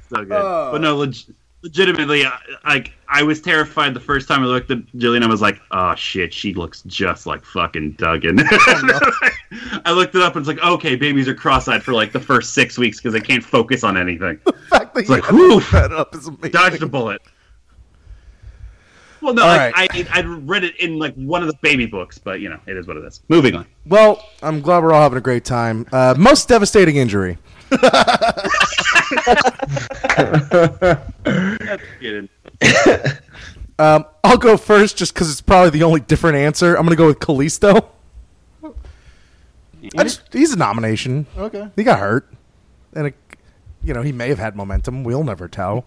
[0.08, 0.28] so good.
[0.28, 1.16] But no, leg-
[1.64, 5.24] legitimately, I, I I was terrified the first time I looked at Jillian.
[5.24, 8.38] I was like, oh shit, she looks just like fucking Duggan.
[8.40, 12.54] I looked it up and it's like, okay, babies are cross-eyed for like the first
[12.54, 14.38] six weeks because they can't focus on anything.
[14.44, 16.50] The fact that It's like, you had to that up is amazing.
[16.50, 17.22] Dodged a bullet.
[19.22, 19.90] Well, no, All I, right.
[19.90, 22.76] I I read it in like one of the baby books, but you know, it
[22.76, 23.22] is what it is.
[23.28, 23.66] Moving on.
[23.86, 25.86] Well, I'm glad we're all having a great time.
[25.92, 27.38] Uh, most devastating injury.
[32.04, 32.28] Get in.
[33.76, 36.76] Um, I'll go first just because it's probably the only different answer.
[36.76, 37.88] I'm going to go with Kalisto.
[38.62, 41.26] I just, he's a nomination.
[41.36, 41.68] Okay.
[41.74, 42.32] He got hurt.
[42.94, 43.16] And, it,
[43.82, 45.02] you know, he may have had momentum.
[45.02, 45.84] We'll never tell.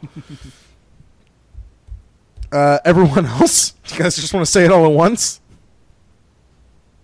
[2.52, 3.74] uh, everyone else?
[3.88, 5.40] You guys just want to say it all at once?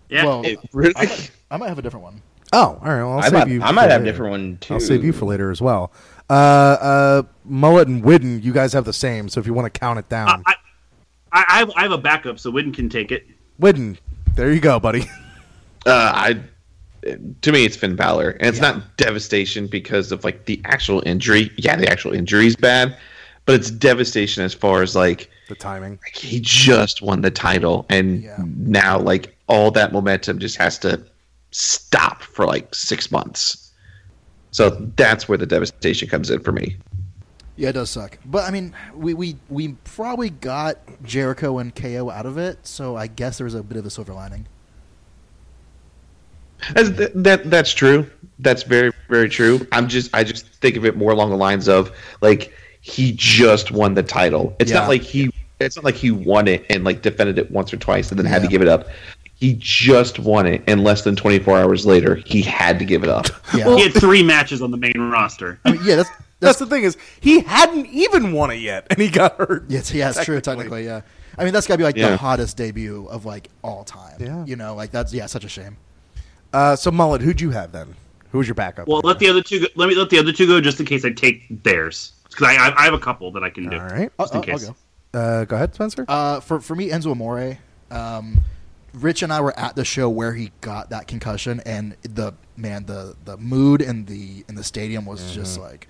[0.10, 0.26] Yeah.
[0.26, 0.94] Well, It really?
[0.98, 2.22] I, might- I might have a different one.
[2.52, 2.98] Oh, all right.
[3.04, 3.62] Well, I'll I save might, you.
[3.62, 4.74] I might have a different one too.
[4.74, 5.94] I'll save you for later as well.
[6.34, 9.30] Uh, uh, Mullet and Whitten, you guys have the same.
[9.30, 10.56] So if you want to count it down, I,
[11.32, 13.28] I, I have, I have a backup, so Whitten can take it.
[13.62, 13.98] Whitten,
[14.36, 15.06] there you go, buddy.
[15.86, 16.40] Uh, I,
[17.42, 21.52] to me, it's Finn Balor, and it's not devastation because of like the actual injury.
[21.58, 22.98] Yeah, the actual injury is bad,
[23.46, 26.00] but it's devastation as far as like the timing.
[26.02, 28.38] like, he just won the title, and Yeah.
[28.56, 31.04] now like all that momentum just has to
[31.52, 33.63] stop for like six months.
[34.54, 36.78] So that's where the devastation comes in for me.
[37.56, 38.18] Yeah, it does suck.
[38.26, 42.96] But I mean, we we, we probably got Jericho and KO out of it, so
[42.96, 44.48] I guess there was a bit of a silver lining.
[46.76, 48.10] As th- that that's true.
[48.40, 49.68] That's very very true.
[49.72, 51.92] I'm just I just think of it more along the lines of
[52.22, 54.56] like he just won the title.
[54.60, 54.80] It's Yeah.
[54.80, 57.78] not like he it's not like he won it and like defended it once or
[57.78, 58.88] twice and then had to give it up.
[59.44, 63.10] He just won it, and less than 24 hours later, he had to give it
[63.10, 63.26] up.
[63.54, 65.60] Yeah, He had three matches on the main roster.
[65.66, 68.88] I mean, yeah, that's That's that's the thing is he hadn't even won it yet,
[68.90, 69.66] and he got hurt.
[69.68, 70.40] yes, yeah, it's true.
[70.40, 71.02] Technically, yeah.
[71.38, 72.12] I mean, that's got to be like Yeah.
[72.12, 74.16] the hottest debut of like all time.
[74.20, 74.46] Yeah.
[74.46, 75.76] you know, like that's yeah, such a shame.
[76.54, 77.96] Uh, so Mullet, who'd you have then?
[78.32, 78.88] Who was your backup?
[78.88, 79.60] Well, let the other two.
[79.60, 82.48] Go, let me let the other two go just in case I take theirs because
[82.48, 83.78] I, I I have a couple that I can do.
[83.78, 84.10] All right.
[84.20, 84.76] I'll, in I'll- I'll go.
[85.20, 86.06] Uh, go ahead, Spencer.
[86.08, 87.58] Uh, for for me, Enzo Amore.
[87.92, 88.40] Um,
[88.94, 92.86] Rich and I were at the show where he got that concussion, and the man,
[92.86, 95.70] the the mood in the in the stadium was just Mm-hmm.
[95.70, 95.88] like,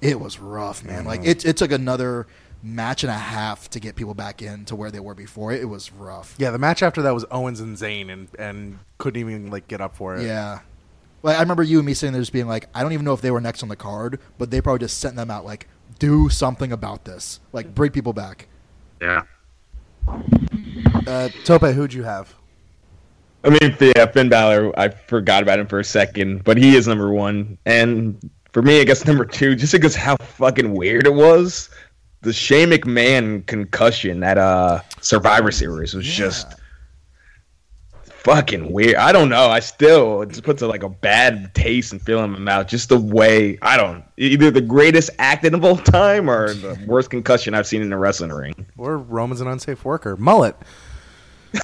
[0.00, 1.04] it was rough, man.
[1.04, 2.26] Like it it took another
[2.62, 5.52] match and a half to get people back in to where they were before.
[5.52, 6.34] It, was rough.
[6.38, 9.80] Yeah, the match after that was Owens and Zayn, and and couldn't even like get
[9.80, 10.24] up for it.
[10.24, 10.60] Yeah.
[11.22, 13.12] Like I remember you and me sitting there just being like, I don't even know
[13.12, 15.66] if they were next on the card, but they probably just sent them out like,
[15.98, 18.46] do something about this, like bring people back.
[19.02, 19.22] Yeah.
[21.06, 22.34] Uh, Tope, who'd you have?
[23.44, 24.78] I mean, yeah, Finn Balor.
[24.78, 27.56] I forgot about him for a second, but he is number one.
[27.66, 31.70] And for me, I guess number two, just because how fucking weird it was.
[32.22, 36.56] The Shane McMahon concussion at uh Survivor Series was just
[38.24, 38.96] fucking weird.
[38.96, 39.48] I don't know.
[39.48, 42.66] I still it just puts a, like a bad taste and feel in my mouth.
[42.68, 47.10] Just the way I don't either the greatest acting of all time or the worst
[47.10, 48.66] concussion I've seen in a wrestling ring.
[48.76, 50.16] Or Roman's an unsafe worker.
[50.16, 50.56] Mullet.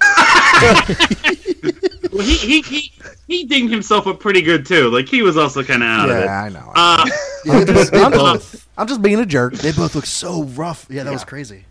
[2.13, 2.93] Well, he he he
[3.27, 4.89] he dinged himself up pretty good too.
[4.89, 6.25] Like he was also kind of out of it.
[6.27, 6.73] Yeah, I know.
[6.75, 7.05] Uh,
[7.45, 9.55] Yeah, they both, they I'm, just, I'm just being a jerk.
[9.55, 10.87] they both look so rough.
[10.89, 11.65] Yeah, that was crazy.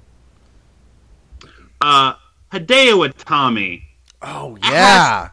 [1.82, 2.14] uh,
[2.52, 3.84] Hideo Itami
[4.24, 5.30] Oh yeah.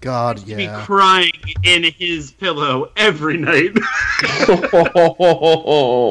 [0.00, 1.32] God, to be crying
[1.62, 3.70] in his pillow every night.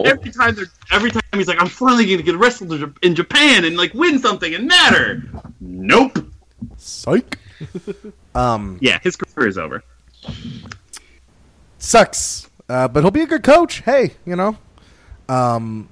[0.08, 0.58] every time
[0.92, 2.74] every time he's like, I'm finally gonna get wrestled
[3.04, 5.22] in Japan and like win something and matter.
[5.62, 6.18] Nope.
[6.78, 7.38] Psych.
[8.36, 9.84] um, Yeah, his career is over.
[11.78, 12.50] sucks.
[12.68, 13.82] Uh, but he'll be a good coach.
[13.82, 14.58] Hey, you know.
[15.30, 15.88] Um,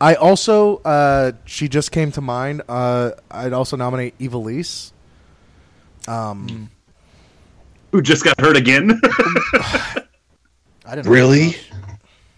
[0.00, 2.62] I also uh, she just came to mind.
[2.68, 4.92] Uh, I'd also nominate Ivelisse.
[6.08, 6.70] Um,
[7.92, 9.00] Who just got hurt again?
[10.86, 11.56] I didn't Really?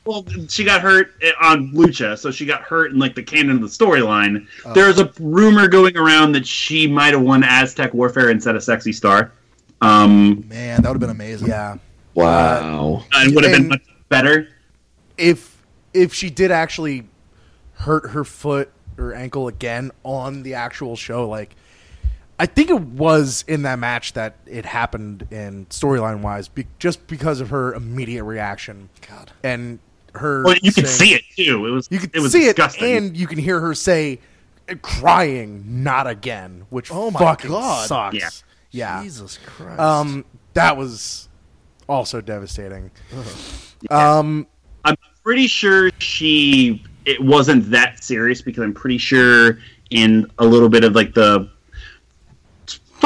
[0.05, 3.57] well, she got hurt eh, on Lucha, so she got hurt in like the canon
[3.57, 4.47] of the storyline.
[4.75, 8.93] There's a rumor going around that she might have won Aztec Warfare instead of Sexy
[8.93, 9.33] Star.
[9.81, 11.49] Um, Man, that would have been amazing.
[11.49, 11.77] yeah.
[12.15, 13.05] Wow.
[13.13, 14.49] it would have been much better.
[15.19, 15.63] If
[15.93, 17.07] if she did actually
[17.73, 21.57] hurt her foot or ankle again on the actual show, like
[22.39, 27.07] I think it was in that match that it happened in storyline wise, be- just
[27.07, 28.89] because of her immediate reaction.
[29.09, 29.33] God.
[29.43, 29.79] and
[30.15, 30.45] her.
[30.45, 31.67] Well, you could see it too.
[31.67, 32.85] It was You could it was see disgusting.
[32.91, 34.19] it, and you can hear her say,
[34.83, 37.87] "Crying, not again," which Oh my fucking God.
[37.89, 38.15] sucks.
[38.17, 38.29] Yeah.
[38.71, 39.03] yeah.
[39.03, 39.79] Jesus Christ.
[39.81, 40.25] Um,
[40.55, 41.29] that was
[41.89, 42.91] also devastating.
[43.91, 44.47] Um,
[44.85, 49.59] I'm pretty sure she it wasn't that serious because I'm pretty sure
[49.91, 51.49] in a little bit of like the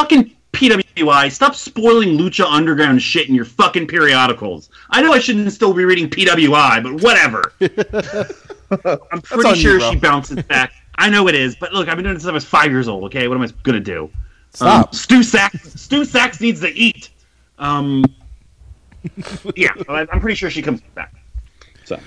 [0.01, 4.70] fucking PWI, stop spoiling Lucha Underground shit in your fucking periodicals.
[4.90, 7.53] I know I shouldn't still be reading PWI, but whatever.
[9.11, 10.72] I'm pretty on you, sure she bounces back.
[10.96, 12.88] I know it is, but look, I've been doing this since I was five years
[12.88, 13.05] old.
[13.05, 14.11] Okay, what am I gonna do?
[14.53, 14.88] Stop.
[14.88, 15.78] Um, Stu Saks.
[15.78, 17.11] Stu Saks needs to eat.
[17.59, 18.05] Um,
[19.57, 21.14] yeah, I'm pretty sure she comes back.
[21.84, 21.98] So.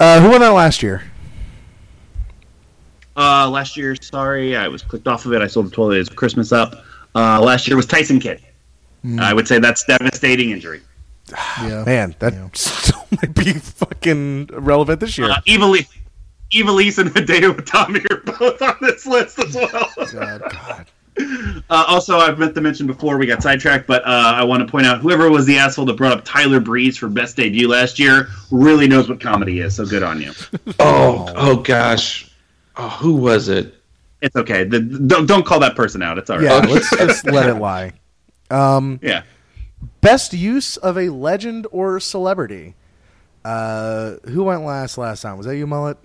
[0.00, 1.02] uh, who won that last year?
[3.16, 5.42] Uh, last year, sorry, I was clicked off of it.
[5.42, 6.84] I sold the toilet as Christmas up.
[7.14, 8.40] Uh, last year was Tyson Kidd.
[9.18, 10.82] I would say that's devastating injury.
[11.62, 11.82] yeah.
[11.86, 12.48] Man, that Yeah.
[12.54, 15.30] still might be fucking relevant this year.
[15.30, 15.88] Uh, Ivelisse,
[16.52, 19.90] Ivelisse and Hideo Itami are both on this list as well.
[20.12, 20.86] God.
[21.20, 24.70] Uh, also, I've meant to mention before we got sidetracked, but uh, I want to
[24.70, 27.98] point out whoever was the asshole that brought up Tyler Breeze for best debut last
[27.98, 29.74] year really knows what comedy is.
[29.74, 30.30] So good on you.
[30.78, 32.30] Oh, oh gosh.
[32.76, 33.74] Oh, who was it?
[34.20, 34.64] It's okay.
[34.64, 36.18] The, don't don't call that person out.
[36.18, 36.44] It's all right.
[36.44, 37.92] yeah, let's just let it lie.
[38.50, 39.22] Um, Yeah.
[40.00, 42.74] best use of a legend or celebrity.
[43.44, 45.36] Uh, who went last last time?
[45.36, 45.96] Was that you, Mullet?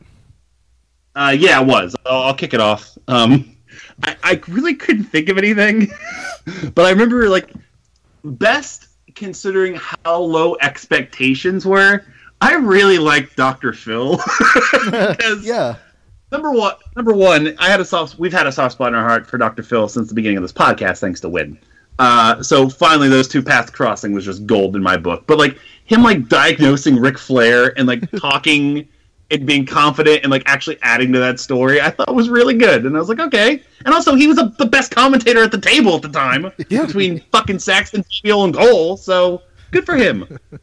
[1.15, 1.95] Uh, yeah, it was.
[2.05, 2.97] I'll, I'll kick it off.
[3.07, 3.55] Um,
[4.03, 5.87] I, I really couldn't think of anything,
[6.75, 7.51] but I remember like
[8.23, 12.03] best considering how low expectations were.
[12.41, 13.73] I really liked Dr.
[13.73, 14.19] Phil.
[15.41, 15.75] Yeah.
[16.33, 18.17] Number one, number one, I had a soft.
[18.17, 19.61] We've had a soft spot in our heart for Dr.
[19.61, 21.59] Phil since the beginning of this podcast, thanks to Win.
[21.99, 25.25] Uh, so finally, those two paths crossing was just gold in my book.
[25.27, 28.87] But like him, like diagnosing Ric Flair and like talking
[29.29, 32.87] and being confident and like actually adding to that story, I thought was really good.
[32.87, 33.61] And I was like, okay.
[33.85, 37.19] And also, he was a, the best commentator at the table at the time between
[37.31, 38.97] fucking Saxton, Spiel, and Cole.
[38.97, 40.39] So good for him.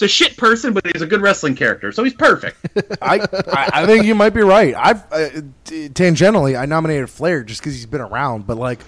[0.00, 2.56] He's a shit person, but he's a good wrestling character, so he's perfect.
[3.02, 3.18] I,
[3.52, 4.74] I I think you might be right.
[4.74, 5.28] I've uh,
[5.64, 8.80] t- tangentially I nominated Flair just because he's been around, but like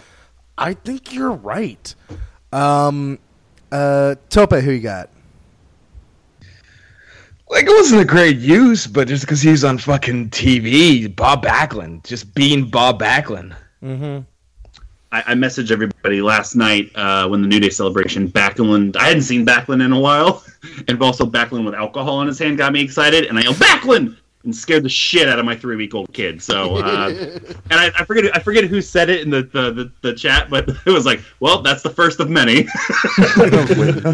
[0.56, 1.94] I think you're right.
[2.50, 3.18] Um,
[3.70, 5.10] uh, Tope, who you got?
[7.50, 12.04] Like it wasn't a great use, but just because he's on fucking TV, Bob Backlund,
[12.04, 13.54] just being Bob Backlund.
[15.12, 18.28] I, I messaged everybody last night uh, when the New Day celebration.
[18.28, 20.42] Backlund, I hadn't seen Backlund in a while,
[20.88, 24.16] and also Backlund with alcohol in his hand got me excited, and I yelled Backlund
[24.44, 26.42] and scared the shit out of my three week old kid.
[26.42, 27.08] So, uh,
[27.70, 30.48] and I, I forget I forget who said it in the, the, the, the chat,
[30.50, 32.64] but it was like, well, that's the first of many.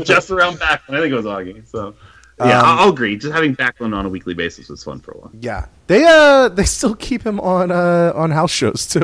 [0.05, 1.67] Just around Backlund, I think it was Augie.
[1.67, 1.95] So.
[2.41, 3.17] Yeah, Um, I'll I'll agree.
[3.17, 5.31] Just having Backlund on a weekly basis was fun for a while.
[5.41, 9.03] Yeah, they uh they still keep him on uh on house shows too.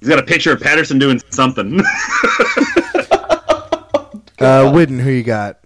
[0.00, 1.80] He's got a picture of Patterson doing something.
[4.40, 5.62] Uh, Whitten, who you got?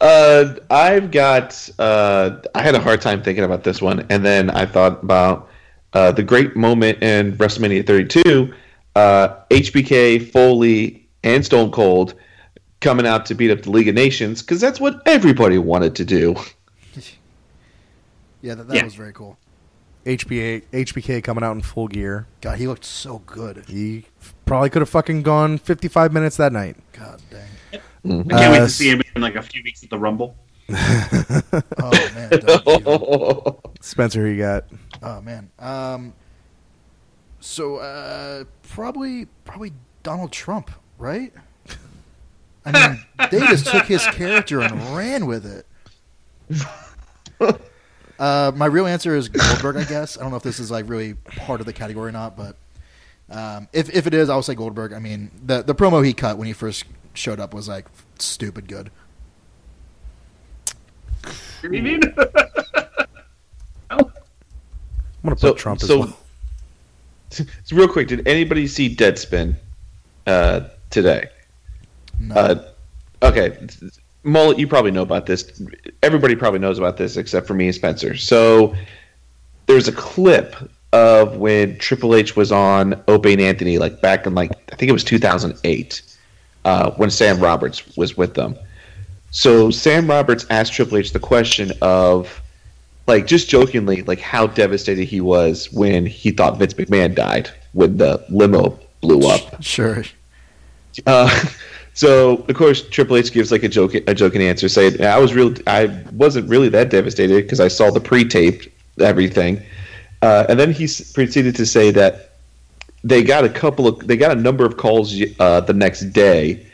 [0.00, 1.68] Uh, I've got.
[1.78, 5.50] Uh, I had a hard time thinking about this one, and then I thought about
[5.92, 8.50] uh, the great moment in WrestleMania 32.
[8.96, 12.14] Uh, HBK, Foley, and Stone Cold
[12.80, 16.04] coming out to beat up the League of Nations because that's what everybody wanted to
[16.06, 16.34] do.
[18.40, 18.84] Yeah, that, that Yeah.
[18.84, 19.38] was very cool.
[20.04, 22.26] HBA HBK coming out in full gear.
[22.40, 23.64] God, he looked so good.
[23.68, 24.04] He
[24.44, 26.76] probably could have fucking gone 55 minutes that night.
[26.92, 27.48] God dang.
[27.72, 30.36] I can't wait Uh, to see him in like a few weeks at the Rumble.
[31.78, 32.30] Oh man.
[33.80, 34.64] Spencer, who you got?
[35.02, 35.50] Oh man.
[35.58, 36.12] Um.
[37.40, 41.32] So uh, probably probably Donald Trump, right?
[42.66, 45.66] I mean, they just took his character and ran with it.
[48.18, 50.16] Uh, my real answer is Goldberg, I guess.
[50.16, 52.56] I don't know if this is like really part of the category or not, but
[53.30, 54.92] um, if if it is, I'll say Goldberg.
[54.92, 56.84] I mean, the the promo he cut when he first
[57.14, 57.86] showed up was like
[58.18, 58.90] stupid good.
[61.62, 62.00] You mean?
[63.90, 63.98] I'm
[65.22, 66.18] gonna put So, Trump as so, well.
[67.30, 69.56] so real quick, did anybody see Deadspin
[70.26, 71.28] uh, today?
[72.20, 72.34] No.
[72.34, 72.70] Uh,
[73.22, 73.58] okay,
[74.24, 75.62] Mullet, you probably know about this.
[76.02, 78.16] Everybody probably knows about this except for me and Spencer.
[78.16, 78.74] So
[79.66, 80.56] there's a clip
[80.92, 84.88] of when Triple H was on Opie and Anthony, like back in like I think
[84.88, 86.02] it was 2008,
[86.64, 88.56] uh, when Sam Roberts was with them.
[89.30, 92.40] So Sam Roberts asked Triple H the question of,
[93.08, 97.96] like, just jokingly, like how devastated he was when he thought Vince McMahon died when
[97.96, 99.60] the limo blew up.
[99.62, 100.04] sure.
[101.04, 101.44] Uh,
[101.94, 105.34] so of course Triple H gives like a joke, a joking answer, saying, "I was
[105.34, 108.68] real, I wasn't really that devastated because I saw the pre-taped
[109.00, 109.62] everything,"
[110.22, 112.30] uh, and then he s- proceeded to say that
[113.02, 116.66] they got a couple of, they got a number of calls uh, the next day,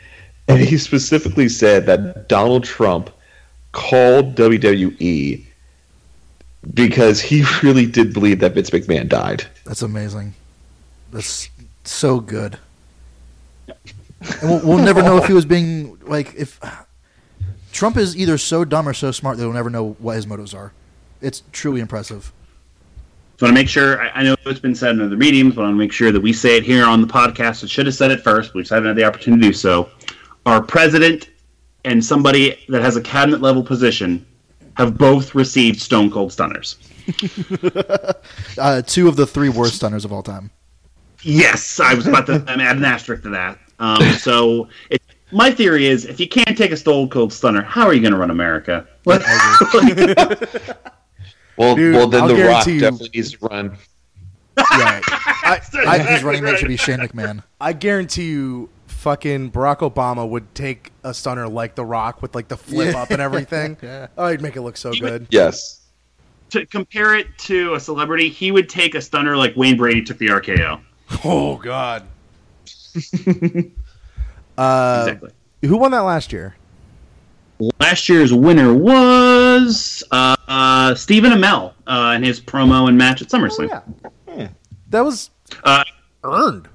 [0.47, 3.09] and he specifically said that Donald Trump
[3.73, 5.45] called WWE
[6.73, 9.45] because he really did believe that Vince McMahon died.
[9.65, 10.33] That's amazing.
[11.11, 11.49] That's
[11.83, 12.57] so good.
[14.41, 16.59] And we'll, we'll never know if he was being like if
[17.71, 20.53] Trump is either so dumb or so smart that we'll never know what his motives
[20.53, 20.73] are.
[21.21, 22.31] It's truly impressive.
[23.37, 24.01] So I want to make sure.
[24.01, 26.11] I, I know it's been said in other meetings, but I want to make sure
[26.11, 27.63] that we say it here on the podcast.
[27.63, 28.49] I should have said it first.
[28.49, 29.89] but We just haven't had the opportunity to do so.
[30.45, 31.29] Our president
[31.83, 34.25] and somebody that has a cabinet level position
[34.75, 36.77] have both received Stone Cold Stunners.
[38.57, 40.51] Uh, two of the three worst stunners of all time.
[41.23, 43.57] Yes, I was about to add an asterisk to that.
[43.81, 45.01] Um, so it,
[45.33, 48.13] my theory is, if you can't take a Stone Cold Stunner, how are you going
[48.13, 48.87] to run America?
[51.57, 53.77] Well, Dude, well, then I'll The Rock you- definitely needs to run.
[54.57, 57.43] Yeah, I, I think his running mate should be Shane McMahon.
[57.59, 62.47] I guarantee you, fucking Barack Obama would take a stunner like The Rock with like
[62.47, 63.77] the flip up and everything.
[63.81, 64.07] Yeah.
[64.17, 65.27] Oh, he'd make it look so He would- good.
[65.29, 65.81] Yes.
[66.51, 70.17] to compare it to a celebrity, he would take a stunner like Wayne Brady took
[70.17, 70.81] the RKO.
[71.25, 72.07] Oh God.
[74.57, 75.31] uh, exactly.
[75.63, 76.55] who won that last year?
[77.79, 83.27] Last year's winner was uh, uh, Stephen Amell uh, in his promo and match at
[83.29, 83.69] SummerSlam.
[84.27, 84.49] yeah.
[84.89, 85.29] That was
[85.63, 85.83] Uh,
[86.23, 86.67] earned.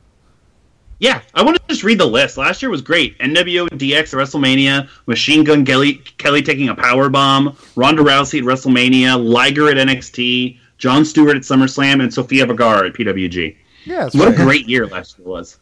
[1.01, 2.37] yeah, I want to just read the list.
[2.39, 3.19] Last year was great.
[3.19, 8.45] NWO DX at WrestleMania, Machine Gun Kelly, Kelly taking a power bomb, Ronda Rousey at
[8.45, 13.57] WrestleMania, Liger at NXT, Jon Stewart at SummerSlam, and Sofia Vergara at PWG.
[13.85, 15.59] Yeah, What a great year last year was.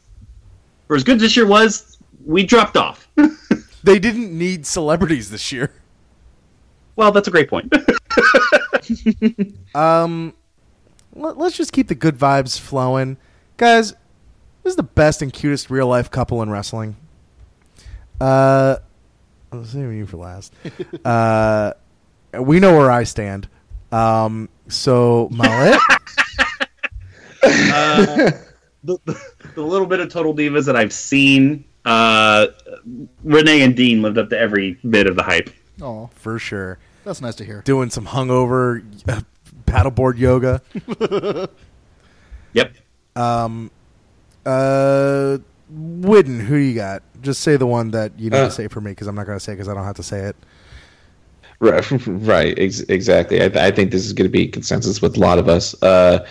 [0.95, 3.09] For as good as this year was, we dropped off.
[3.83, 5.75] They didn't need celebrities this year.
[6.95, 7.75] well, that's a great point.
[9.75, 10.35] Um,
[11.15, 13.17] let, us just keep the good vibes flowing,
[13.57, 13.91] guys.
[14.63, 16.97] This is the best and cutest real life couple in wrestling.
[18.21, 18.77] Uh,
[19.51, 20.55] I'm saving you for last.
[21.05, 21.73] uh,
[22.39, 23.49] we know where I stand.
[23.91, 25.81] Um, so Mullet,
[27.43, 28.31] uh,
[28.85, 29.21] the, the,
[29.57, 32.47] the little bit of Total Divas that I've seen, uh,
[33.25, 35.51] Renee and Dean lived up to every bit of the hype.
[35.83, 37.63] Oh, for sure, that's nice to hear.
[37.63, 39.21] doing some hungover uh,
[39.67, 40.61] paddleboard yoga.
[42.53, 42.73] Yep.
[43.17, 43.71] Um,
[44.47, 45.39] Uh,
[45.73, 47.03] Whitten, who you got?
[47.23, 48.45] Just say the one that you need Uh.
[48.45, 50.03] to say for me because I'm not going to say because I don't have to
[50.03, 50.37] say it.
[51.59, 53.41] Right, right, ex- exactly.
[53.43, 55.75] I, I think this is going to be consensus with a lot of us.
[55.83, 56.25] Uh,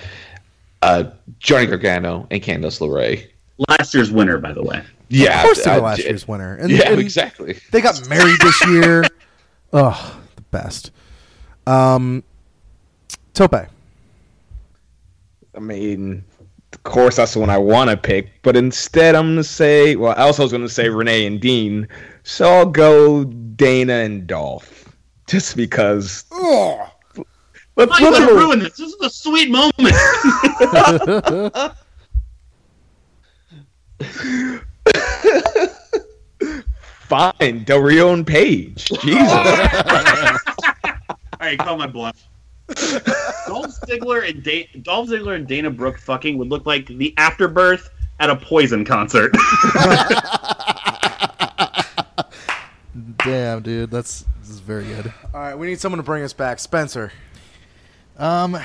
[0.84, 3.28] uh, Johnny Gargano and Candice LeRae.
[3.70, 4.84] Last year's winner, by the way.
[5.10, 6.56] Yeah, of course, they I- were last I- year's winner.
[6.56, 7.58] And, yeah, and exactly.
[7.72, 9.04] They got married this year.
[9.74, 10.92] oh, the best.
[11.68, 12.24] Um,
[13.34, 13.54] Tope.
[15.56, 16.24] I mean,
[16.74, 19.96] of course, that's the one I want to pick, but instead, I'm going to say,
[19.96, 21.88] well, I also was going to say Renee and Dean,
[22.24, 24.80] so I'll go Dana and Dolph.
[25.28, 26.26] Just because.
[27.76, 28.78] Let's, Why let's you gonna ruin this?
[28.78, 29.74] This is a sweet moment.
[37.08, 38.86] Fine, Del Rio and Paige.
[38.86, 39.02] Jesus.
[39.04, 39.10] All
[41.42, 42.16] right, call my bluff.
[42.68, 47.90] Dolph Ziggler and da- Dolph Ziggler and Dana Brooke fucking would look like the afterbirth
[48.20, 49.34] at a Poison concert.
[53.24, 55.14] Damn, dude, that's this is very good.
[55.34, 56.60] All right, we need someone to bring us back.
[56.60, 57.12] Spencer.
[58.18, 58.58] Um,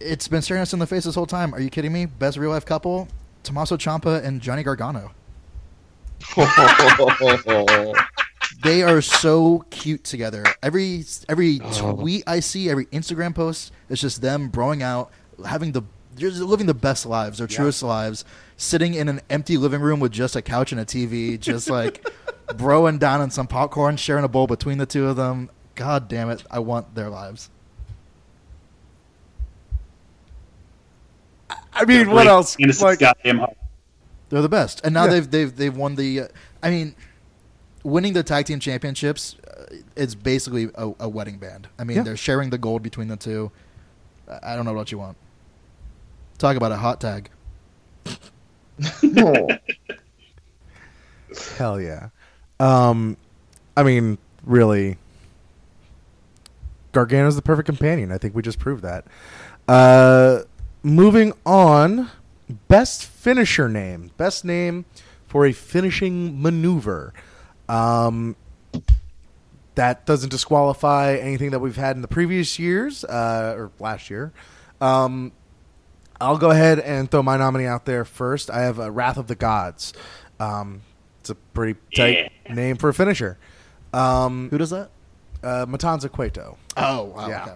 [0.00, 1.54] it's been staring us in the face this whole time.
[1.54, 2.06] Are you kidding me?
[2.06, 3.08] Best real life couple:
[3.42, 5.12] Tommaso Ciampa and Johnny Gargano.
[8.62, 10.44] They are so cute together.
[10.62, 15.10] Every every tweet I see, every Instagram post, it's just them broing out,
[15.44, 15.82] having the
[16.16, 18.24] just living the best lives, their truest lives,
[18.56, 22.06] sitting in an empty living room with just a couch and a TV, just like
[22.48, 25.50] broing down on some popcorn, sharing a bowl between the two of them.
[25.74, 27.50] God damn it, I want their lives.
[31.74, 32.56] I mean, what else?
[32.58, 33.44] Innocent Like, goddamn.
[34.28, 35.10] They're the best, and now Yeah.
[35.10, 36.20] they've they've they've won the.
[36.20, 36.28] Uh,
[36.62, 36.94] I mean,
[37.84, 39.64] winning the tag team championships, uh,
[39.96, 41.68] it's basically a, a wedding band.
[41.78, 42.02] I mean, Yeah.
[42.04, 43.50] they're sharing the gold between the two.
[44.30, 45.16] I- I don't know what you want.
[46.38, 47.28] Talk about a hot tag.
[51.56, 52.08] hell yeah.
[52.60, 53.16] Um,
[53.76, 54.96] I mean, really,
[56.92, 58.12] Gargano's the perfect companion.
[58.12, 59.04] I think we just proved that.
[59.68, 60.40] Uh,
[60.82, 62.10] moving on,
[62.68, 64.84] best finisher name, best name
[65.26, 67.12] for a finishing maneuver.
[67.68, 68.36] Um,
[69.74, 74.32] that doesn't disqualify anything that we've had in the previous years uh, or last year.
[74.80, 75.32] Um,
[76.20, 78.50] I'll go ahead and throw my nominee out there first.
[78.50, 79.92] I have uh, Wrath of the Gods.
[80.38, 80.82] Um,
[81.20, 83.38] it's a pretty tight name for a finisher.
[83.92, 84.90] Um, Who does that?
[85.42, 86.56] uh, Matanza Cueto.
[86.76, 87.28] Oh, wow.
[87.28, 87.42] Yeah.
[87.42, 87.54] okay.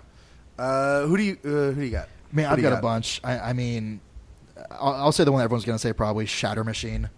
[0.59, 2.09] Uh, who do you uh, who do you got?
[2.37, 3.21] Man, What I've do you got, a bunch.
[3.25, 4.01] I, I mean,
[4.71, 7.09] I'll, I'll say the one everyone's going to say probably Shatter Machine.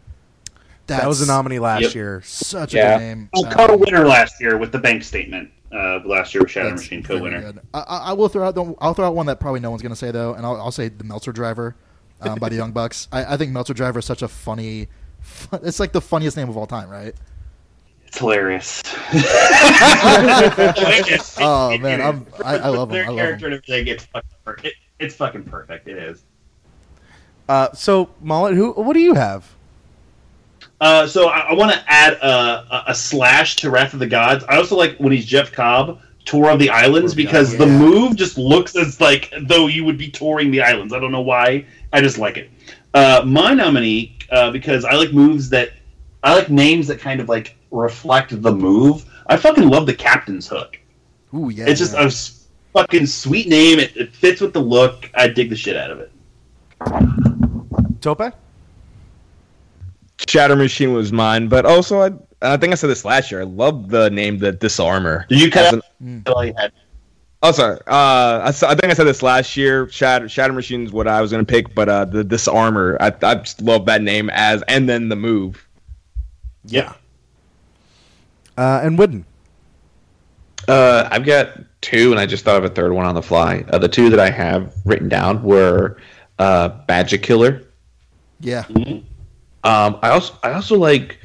[0.86, 1.94] that was a nominee last Yep.
[1.94, 2.22] year.
[2.24, 2.94] Such Yeah.
[2.94, 3.28] a good name.
[3.34, 5.50] Well, Um, co-winner last year with the bank statement.
[5.70, 7.52] Uh, last year with Shatter That's Machine co-winner.
[7.74, 8.54] I, I I will throw out.
[8.54, 10.56] the- I'll throw out one that probably no one's going to say though, and I'll,
[10.56, 11.74] I'll say the Meltzer Driver
[12.22, 13.06] um, by the Young Bucks.
[13.12, 14.88] I, I think Meltzer Driver is such a funny.
[15.20, 17.14] Fun, it's like the funniest name of all time, right?
[18.06, 18.82] It's hilarious.
[21.40, 22.94] Oh, man, I'm- I- I love 'em.
[22.94, 23.86] Their I love character and everything.
[23.88, 24.66] It's fucking perfect.
[24.68, 25.88] It, it's fucking perfect.
[25.88, 26.24] It is.
[27.48, 29.50] Uh, so Mullet, who what do you have?
[30.80, 32.26] Uh, so I, I want to add a,
[32.70, 34.44] a, a slash to Wrath of the Gods.
[34.48, 38.38] I also like when he's Jeff Cobb, Tour of the Islands, because the move just
[38.38, 40.92] looks as like though you would be touring the islands.
[40.92, 41.66] I don't know why.
[41.92, 42.50] I just like it.
[42.94, 45.72] Uh, my nominee, uh, because I like moves that
[46.22, 49.04] I like names that kind of like reflect the move.
[49.26, 50.78] I fucking love the Captain's Hook.
[51.34, 51.66] Ooh, yeah.
[51.66, 52.37] It's just a s-
[52.78, 53.78] fucking sweet name.
[53.78, 55.10] It, it fits with the look.
[55.14, 56.12] I dig the shit out of it.
[58.00, 58.32] Tope?
[60.28, 62.10] Shatter Machine was mine, but also I,
[62.42, 63.40] I think I said this last year.
[63.40, 65.26] I love the name the Disarmor.
[65.28, 65.84] Did you cut As out?
[66.00, 66.72] an- all you had?
[67.42, 67.78] Oh, sorry.
[67.86, 69.88] Uh, I, s- I think I said this last year.
[69.90, 72.96] Shatter Shatter Machine is what I was gonna pick, but uh, the Disarmor.
[73.00, 75.66] I I just love that name as and then the move.
[76.64, 76.94] Yeah.
[78.56, 79.22] Uh, and Whitten.
[80.66, 83.64] Uh, I've got two, and I just thought of a third one on the fly.
[83.70, 85.98] Uh, the two that I have written down were
[86.38, 87.62] uh, Badger Killer.
[88.40, 88.64] yeah.
[89.64, 91.18] Um, I also I also like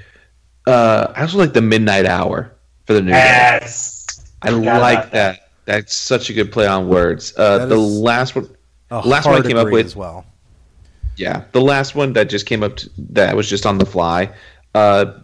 [0.68, 2.52] uh, I also like the Midnight Hour
[2.86, 3.12] for the new.
[3.12, 4.32] Yes.
[4.42, 5.40] I Forgot like about that.
[5.66, 7.34] That's such a good play on words.
[7.38, 8.50] Uh, the last one,
[8.92, 10.26] Last one I came up with- as well.
[11.16, 14.30] yeah, the last one that just came up to, that was just on the fly.
[14.76, 15.20] Uh,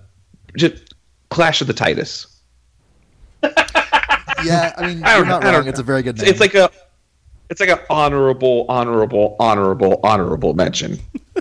[0.55, 0.93] just
[1.29, 2.27] Clash of the Titus.
[4.45, 5.61] Yeah, I mean, I you're don't not know, I wrong.
[5.63, 6.27] don't It's a very good name.
[6.27, 6.69] It's like a,
[7.49, 10.99] it's like an honorable, honorable, honorable, honorable mention.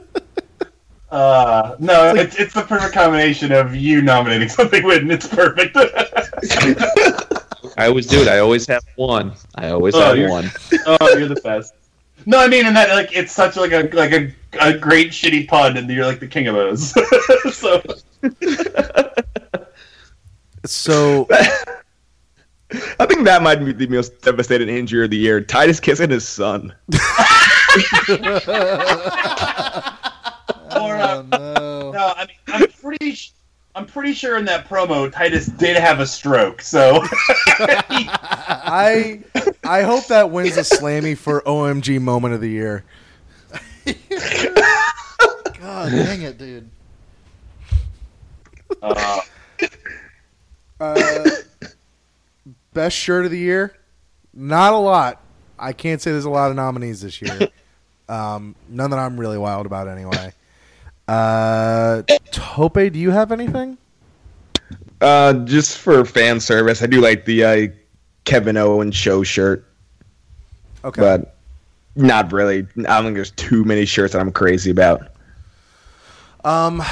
[1.10, 5.74] Uh, no, it's, it's the perfect combination of you nominating something with, it's perfect.
[7.78, 8.28] I always do it.
[8.28, 9.32] I always have one.
[9.54, 10.50] I always Oh, have you're- one.
[10.86, 11.72] oh, you're the best.
[12.26, 14.30] No, I mean, and that like it's such like a like a
[14.60, 16.92] a great shitty pun, and you're like the king of those.
[17.56, 17.82] so
[20.66, 21.26] So
[23.00, 25.40] I think that might be the most devastating injury of the year.
[25.40, 26.74] Titus kissing his son.
[26.88, 26.98] or,
[30.96, 31.92] uh, Oh no.
[31.92, 33.12] no, I mean, I'm pretty.
[33.14, 33.32] sh-
[33.74, 36.60] I'm pretty sure in that promo, Titus did have a stroke.
[36.62, 39.20] So I
[39.64, 42.84] I hope that wins a Slammy for OMG Moment of the Year.
[45.60, 46.68] God dang it, dude.
[48.82, 49.20] uh,
[50.80, 51.30] Uh,
[52.78, 53.74] best shirt of the year?
[54.32, 55.20] Not a lot.
[55.58, 57.48] I can't say there's a lot of nominees this year.
[58.10, 60.32] Um, none that I'm really wild about anyway.
[61.06, 62.00] Uh,
[62.30, 63.76] Tope, do you have anything?
[65.02, 67.66] Uh, just for fan service, I do like the uh,
[68.24, 69.66] Kevin Owens show shirt,
[70.84, 71.02] Okay.
[71.02, 71.36] but
[71.96, 72.60] not really.
[72.78, 75.08] I don't think there's too many shirts that I'm crazy about.
[76.46, 76.82] um,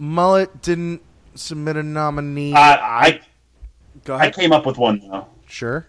[0.00, 1.02] Mullet didn't
[1.36, 2.52] submit a nominee.
[2.52, 2.72] I,
[3.06, 3.20] I
[4.04, 5.28] Go I came up with one though.
[5.54, 5.86] Sure.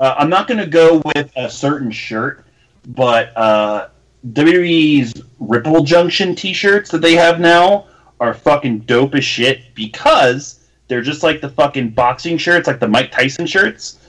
[0.00, 2.44] Uh, I'm not going to go with a certain shirt,
[2.88, 3.90] but uh,
[4.32, 7.86] WWE's Ripple Junction T-shirts that they have now
[8.18, 12.88] are fucking dope as shit because they're just like the fucking boxing shirts, like the
[12.88, 14.00] Mike Tyson shirts.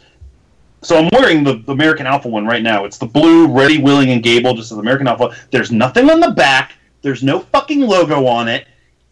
[0.82, 2.84] So I'm wearing the, the American Alpha one right now.
[2.84, 5.36] It's the blue, ready, willing, and Gable, just as American Alpha.
[5.52, 6.74] There's nothing on the back.
[7.04, 8.68] There's no fucking logo on it.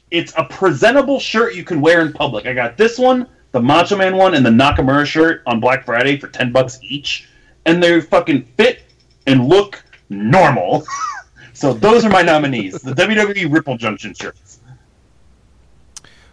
[0.10, 2.48] It's a presentable shirt you can wear in public.
[2.48, 6.20] I got this one, the Macho Man one, and the Nakamura shirt on Black Friday
[6.20, 7.30] for ten bucks each,
[7.66, 8.82] and they fucking fit
[9.28, 10.86] and look normal.
[11.54, 14.60] so those are my nominees: the WWE Ripple Junction shirts.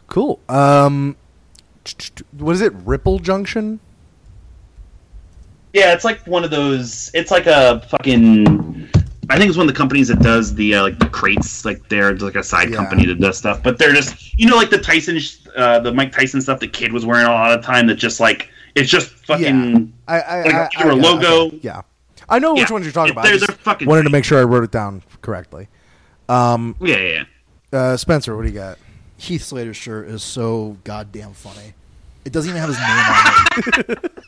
[0.08, 0.40] Cool.
[0.48, 1.16] Um,
[2.38, 2.72] what is it?
[2.84, 3.78] Ripple Junction?
[5.72, 7.12] Yeah, it's like one of those.
[7.14, 8.88] It's like a fucking.
[9.30, 11.64] I think it's one of the companies that does the uh, like the crates.
[11.64, 12.78] Like they're like a side Yeah.
[12.78, 15.92] company that does stuff, but they're just you know like the Tyson, sh- uh, the
[15.92, 16.60] Mike Tyson stuff.
[16.60, 17.86] The kid was wearing a lot of time.
[17.86, 19.92] That just like it's just fucking.
[20.08, 21.58] I, I, Like I, either a I- logo- okay.
[21.62, 21.82] Yeah.
[22.28, 22.72] I know which Yeah.
[22.72, 23.26] ones you're talking It- about.
[23.26, 25.68] I they're- they're fucking wanted to make sure I wrote it down correctly.
[26.28, 27.24] Um, Yeah, yeah.
[27.72, 27.78] yeah.
[27.78, 28.78] uh, Spencer, what do you got?
[29.18, 31.74] Heath Slater's shirt is so goddamn funny.
[32.24, 34.22] It doesn't even have his name on it.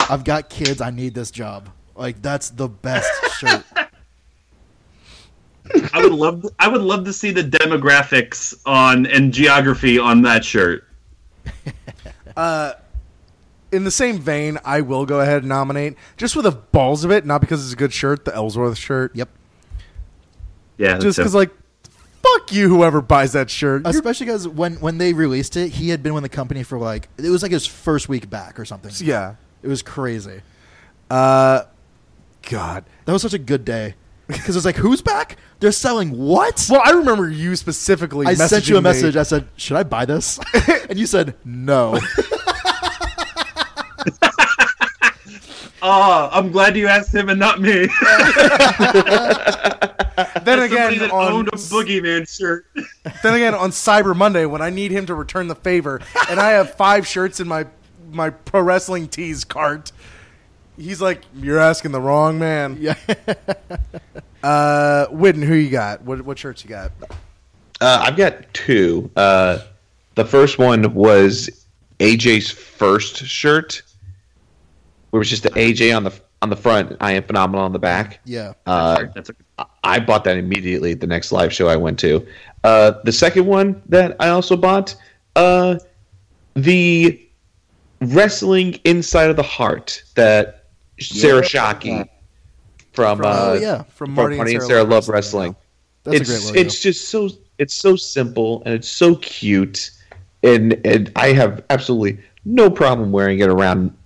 [0.10, 0.80] I've got kids.
[0.80, 1.68] I need this job.
[1.94, 3.64] Like that's the best shirt.
[5.92, 6.46] I would love.
[6.58, 10.86] I would love to see the demographics on and geography on that shirt.
[12.36, 12.72] Uh
[13.70, 17.10] In the same vein, I will go ahead and nominate just for the balls of
[17.10, 19.14] it, not because it's a good shirt, the Ellsworth shirt.
[19.14, 19.28] Yep.
[20.78, 21.50] Yeah, Just because, like,
[22.22, 23.86] fuck you, whoever buys that shirt.
[23.86, 27.08] Especially because when when they released it, he had been with the company for like
[27.18, 28.92] it was like his first week back or something.
[29.06, 29.34] yeah.
[29.62, 30.40] It was crazy.
[31.10, 31.64] Uh,
[32.50, 32.84] God.
[33.04, 33.94] That was such a good day
[34.26, 35.36] because it's like who's back?
[35.60, 36.66] They're selling what?
[36.70, 38.26] Well, I remember you specifically.
[38.26, 39.16] I sent you a messaging me- message.
[39.16, 40.38] I said, "Should I buy this?"
[40.88, 41.98] and you said, "No."
[45.84, 47.72] Oh, I'm glad you asked him and not me.
[47.72, 47.88] then
[50.44, 52.66] Somebody again, that on, owned a boogeyman shirt.
[53.24, 56.00] then again on Cyber Monday when I need him to return the favor,
[56.30, 57.66] and I have five shirts in my
[58.12, 59.90] my pro wrestling tees cart.
[60.76, 62.94] He's like, "You're asking the wrong man." yeah.
[64.42, 66.02] Uh, Whitten, who you got?
[66.02, 66.90] What what shirts you got?
[67.80, 69.08] Uh, I've got two.
[69.14, 69.58] Uh,
[70.16, 71.48] the first one was
[72.00, 73.82] AJ's first shirt,
[75.10, 77.72] where it was just the AJ on the on the front, I am phenomenal on
[77.72, 78.18] the back.
[78.24, 78.54] Yeah.
[78.66, 80.94] Uh, That's a, I bought that immediately.
[80.94, 82.26] The next live show I went to.
[82.64, 84.96] Uh, the second one that I also bought,
[85.36, 85.78] uh,
[86.54, 87.20] the
[88.00, 90.61] wrestling inside of the heart that
[91.00, 92.08] Sarah Shockey
[92.92, 93.82] from, uh, Oh, yeah.
[93.82, 95.56] From from Marty Marty, and and Sarah Sarah Love Love Wrestling.
[96.04, 96.60] That's it's a great logo.
[96.60, 99.90] it's just so it's so simple and it's so cute,
[100.42, 103.96] and and I have absolutely no problem wearing it around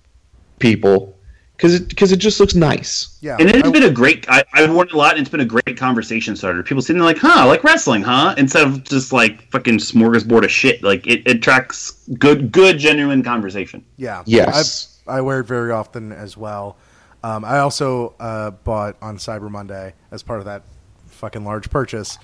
[0.59, 1.17] people
[1.55, 3.17] because it because it just looks nice.
[3.21, 4.25] Yeah, and it's I- been a great.
[4.29, 6.61] I, I've worn it a lot, and it's been a great conversation starter.
[6.63, 10.51] People sitting there like, "Huh, like wrestling, huh?" Instead of just like fucking smorgasbord of
[10.51, 10.83] shit.
[10.83, 13.83] Like it, it attracts good, good, genuine conversation.
[13.97, 14.21] Yeah.
[14.27, 14.93] Yes.
[14.93, 16.77] I, I wear it very often as well.
[17.23, 20.63] Um, I also uh, bought on Cyber Monday as part of that
[21.07, 22.17] fucking large purchase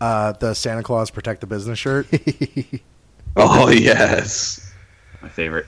[0.00, 2.06] uh, the Santa Claus Protect the Business shirt.
[3.36, 4.72] Oh yes.
[5.22, 5.66] My favorite.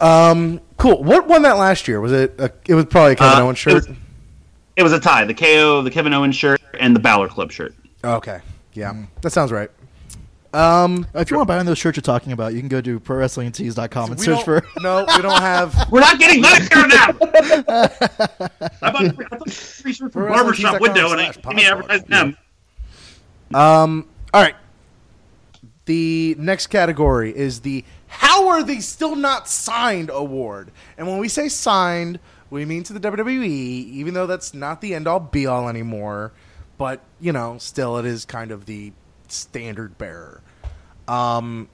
[0.00, 1.02] um, cool.
[1.02, 2.00] What won that last year?
[2.00, 2.34] Was it?
[2.38, 3.74] A, it was probably a Kevin Uh, Owens it shirt.
[3.88, 3.96] was-
[4.76, 7.74] It was a tie: the KO, the Kevin Owens shirt, and the Balor Club shirt.
[8.04, 8.40] okay.
[8.74, 9.70] Yeah, that sounds right.
[10.52, 12.68] Um, If you want to buy one of those shirts you're talking about, you can
[12.68, 14.64] go to prowrestlingtees.com and search for.
[14.80, 15.88] no, we don't have.
[15.90, 17.08] We're not getting money here now.
[18.82, 22.02] I bought, I bought three shirts from Barbershop Window, and I slash give me advertise
[22.04, 22.36] them.
[23.54, 24.56] Um, all right.
[25.84, 30.70] The next category is the How Are They Still Not Signed award.
[30.98, 34.94] And when we say signed, we mean to the WWE, even though that's not the
[34.94, 36.32] end all be all anymore.
[36.76, 38.92] But, you know, still it is kind of the
[39.28, 40.39] standard bearer.
[41.08, 41.68] Um,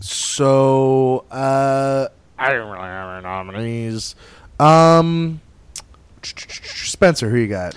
[0.00, 4.16] so, uh, I don't really have any nominees.
[4.58, 5.40] Um,
[6.22, 7.76] Spencer, who you got?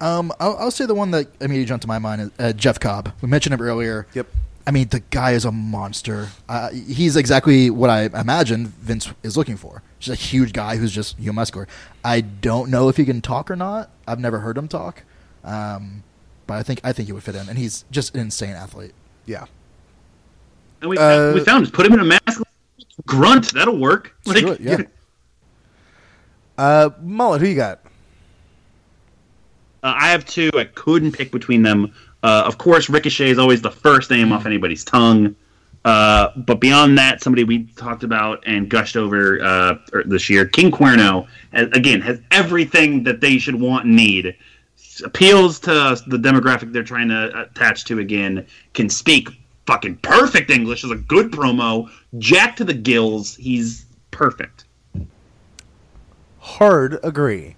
[0.00, 2.78] Um, I'll, I'll say the one that immediately jumped to my mind is uh, Jeff
[2.80, 3.12] Cobb.
[3.20, 4.06] We mentioned him earlier.
[4.14, 4.26] Yep.
[4.66, 6.28] I mean, the guy is a monster.
[6.48, 9.82] Uh, he's exactly what I imagine Vince is looking for.
[10.00, 11.68] Just a huge guy who's just you know, muscular.
[12.04, 13.90] I don't know if he can talk or not.
[14.08, 15.04] I've never heard him talk,
[15.44, 16.02] um,
[16.48, 18.92] but I think I think he would fit in, and he's just an insane athlete.
[19.24, 19.46] Yeah.
[20.86, 22.42] And we, Uh, we found just put him in a mask.
[23.06, 24.14] Grunt, that'll work.
[24.24, 24.78] Let's it, yeah.
[26.56, 27.80] Uh, Mullet, who you got?
[29.82, 30.50] Uh, I have two.
[30.54, 31.92] I couldn't pick between them.
[32.22, 35.36] Uh, of course, Ricochet is always the first name off anybody's tongue.
[35.84, 40.46] Uh, but beyond that, somebody we talked about and gushed over uh, er, this year,
[40.46, 44.34] King Cuerno, has, again, has everything that they should want and need.
[45.04, 48.46] Appeals to the demographic they're trying to attach to again.
[48.72, 49.28] Can speak
[49.66, 50.84] fucking perfect English.
[50.84, 51.90] Is a good promo.
[52.18, 53.36] Jack to the gills.
[53.36, 54.64] He's perfect.
[56.38, 57.56] Hard agree.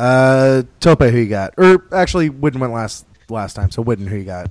[0.00, 1.54] Uh, Tope, who you got?
[1.56, 4.50] Or actually, Whitten went last last time, so Whitten, who you got?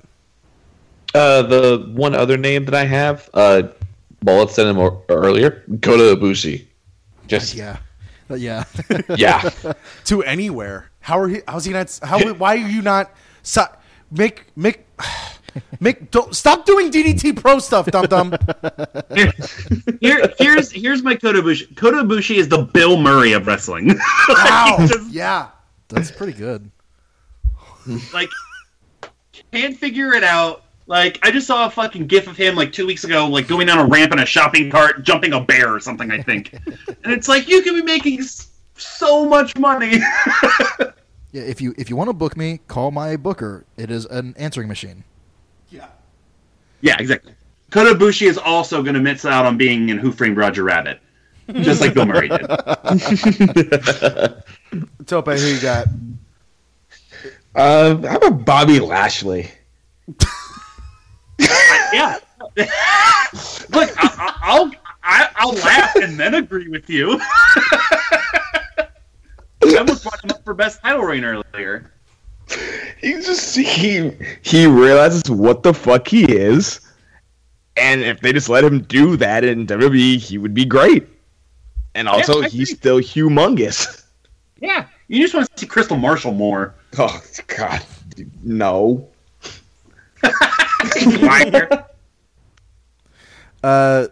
[1.13, 3.63] Uh, the one other name that I have, uh,
[4.21, 6.65] Bullet said him or- earlier, Kota Ibushi.
[7.27, 7.77] Just Yeah,
[8.29, 8.63] Uh, yeah.
[9.17, 9.49] yeah.
[10.05, 10.89] To anywhere.
[11.01, 11.41] How are he?
[11.47, 11.99] How's he not?
[12.01, 12.19] How?
[12.33, 13.11] why are you not?
[13.43, 13.65] So,
[14.11, 14.85] make make
[15.79, 16.11] make.
[16.11, 18.35] Don't stop doing DDT Pro stuff, dum dum.
[19.15, 19.31] Here,
[20.01, 21.75] here, here's here's my Kota Ibushi.
[21.75, 23.95] Kota Ibushi is the Bill Murray of wrestling.
[24.29, 24.77] Wow.
[24.79, 25.49] He just, yeah.
[25.89, 26.71] That's pretty good.
[28.13, 28.29] like
[29.51, 30.63] can't figure it out.
[30.87, 33.67] Like I just saw a fucking gif of him like two weeks ago, like going
[33.67, 36.11] down a ramp in a shopping cart, jumping a bear or something.
[36.11, 38.23] I think, and it's like you can be making
[38.75, 39.99] so much money.
[41.33, 43.65] Yeah, if you if you want to book me, call my booker.
[43.75, 45.03] It is an answering machine.
[45.73, 45.87] Yeah.
[46.81, 47.33] yeah, exactly.
[47.71, 50.99] Kota Ibushi is also going to miss out on being in Who Framed Roger Rabbit,
[51.51, 52.41] just like Bill Murray did.
[55.07, 55.87] Tope, who you got?
[57.55, 59.49] Uh, how about Bobby Lashley?
[61.39, 62.17] yeah.
[62.55, 64.71] Look, I, I, I'll
[65.03, 67.19] I, I'll laugh and then agree with you.
[69.65, 71.92] I almost brought him up for best title reign earlier.
[73.01, 74.11] He just he
[74.43, 76.79] he realizes what the fuck he is,
[77.75, 81.05] and if they just let him do that in WWE, he would be great.
[81.95, 82.75] And also, I he's agree.
[82.77, 84.05] still humongous.
[84.61, 86.75] Yeah, you just want to see Kristal Marshall more.
[86.97, 87.83] Oh God,
[88.43, 89.09] no.
[93.63, 94.07] Uh,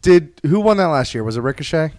[0.00, 1.22] did who won that last year?
[1.22, 1.92] Was it Ricochet?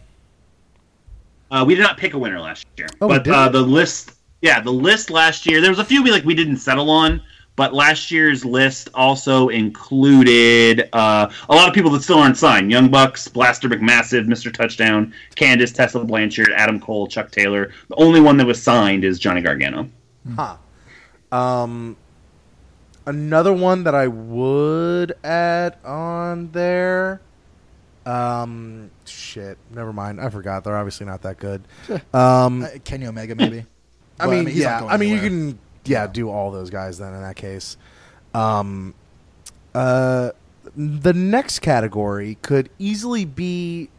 [1.51, 3.35] Uh, we did not pick a winner last year, Oh, but didn't?
[3.39, 4.11] uh, the list,
[4.43, 5.61] yeah, the list last year.
[5.61, 7.21] There was a few we like we didn't settle on,
[7.55, 12.69] but last year's list also included uh, a lot of people that still aren't signed:
[12.69, 17.71] Young Bucks, Blaster McMassive, Mister Touchdown, Candice, Tessa Blanchard, Adam Cole, Chuck Taylor.
[17.87, 19.89] The only one that was signed is Johnny Gargano.
[20.35, 20.57] Huh.
[21.31, 21.95] Um,
[23.05, 27.21] another one that I would add on there.
[28.05, 29.57] Um, shit.
[29.71, 30.19] Never mind.
[30.19, 30.65] I forgot.
[30.65, 31.63] They're obviously not that good.
[32.13, 33.65] Um, Uh, Kenny Omega, maybe.
[34.23, 34.85] I mean, yeah.
[34.85, 35.29] I mean, you anywhere.
[35.29, 37.77] can, yeah, do all those guys then in that case.
[38.33, 38.93] Um,
[39.75, 40.31] uh,
[40.75, 43.89] the next category could easily be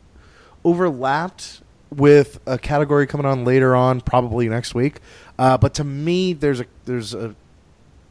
[0.64, 5.00] overlapped with a category coming on later on, probably next week.
[5.38, 7.34] Uh, but to me, there's a there's a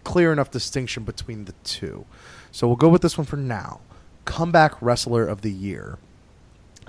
[0.04, 2.06] clear enough distinction between the two.
[2.52, 3.80] So we'll go with this one for now.
[4.26, 5.98] Comeback Wrestler of the Year.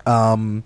[0.07, 0.65] Um,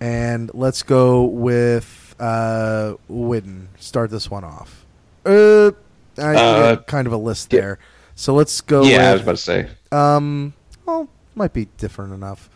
[0.00, 3.66] and let's go with uh, Whitten.
[3.78, 4.84] Start this one off.
[5.26, 5.72] Uh,
[6.18, 7.60] I Uh, got kind of a list yeah.
[7.60, 7.78] there.
[8.14, 8.82] So let's go.
[8.84, 9.68] yeah, I was about to say.
[9.90, 10.52] um,
[10.86, 12.48] well, might be different enough.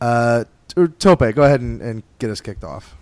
[0.00, 2.94] Uh, T- Tope, go ahead and, and get us kicked off.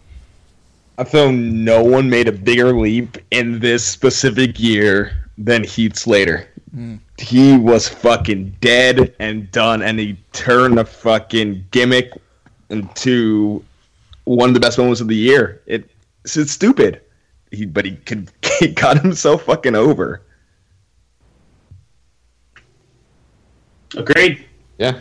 [0.98, 6.48] I feel no one made a bigger leap in this specific year than Heath Slater.
[7.18, 12.12] He was fucking dead and done, and he turned the fucking gimmick
[12.68, 13.64] into
[14.28, 15.62] one of the best moments of the year.
[15.66, 15.90] It,
[16.24, 17.00] it's, it's stupid,
[17.50, 18.30] he, but he could
[18.60, 20.22] he got himself fucking over.
[23.96, 24.44] Agreed.
[24.78, 25.00] Yeah.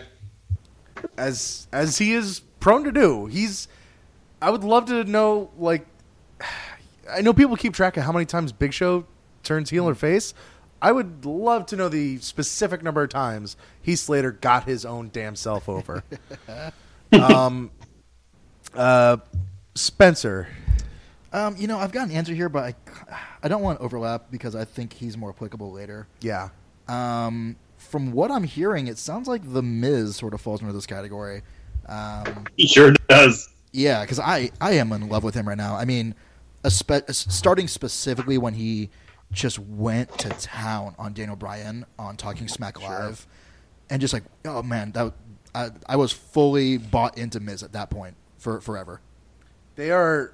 [1.18, 3.26] as as he is prone to do.
[3.26, 3.68] He's.
[4.40, 5.84] I would love to know, like,
[7.10, 9.06] I know people keep track of how many times Big Show
[9.42, 10.36] turns heel or face.
[10.80, 15.10] I would love to know the specific number of times Heath Slater got his own
[15.12, 16.04] damn self over.
[17.14, 17.72] um,
[18.78, 19.18] uh,
[19.76, 20.48] Spencer,
[21.34, 22.76] Um, you know, I've got an answer here, but I,
[23.44, 26.08] I don't want to overlap because I think he's more applicable later.
[26.22, 26.50] yeah,
[26.88, 30.86] Um, from what I'm hearing, it sounds like the Miz sort of falls into this
[30.86, 31.42] category.
[31.88, 33.50] Um, He sure does.
[33.72, 35.76] yeah, because I I am in love with him right now.
[35.76, 36.16] I mean,
[36.64, 38.90] a spe- starting specifically when he
[39.32, 43.28] just went to town on Daniel Bryan on Talking Smack Live,
[43.90, 45.14] and just like, oh man, that
[45.54, 48.16] I, I was fully bought into Miz at that point
[48.48, 49.02] for forever.
[49.76, 50.32] they are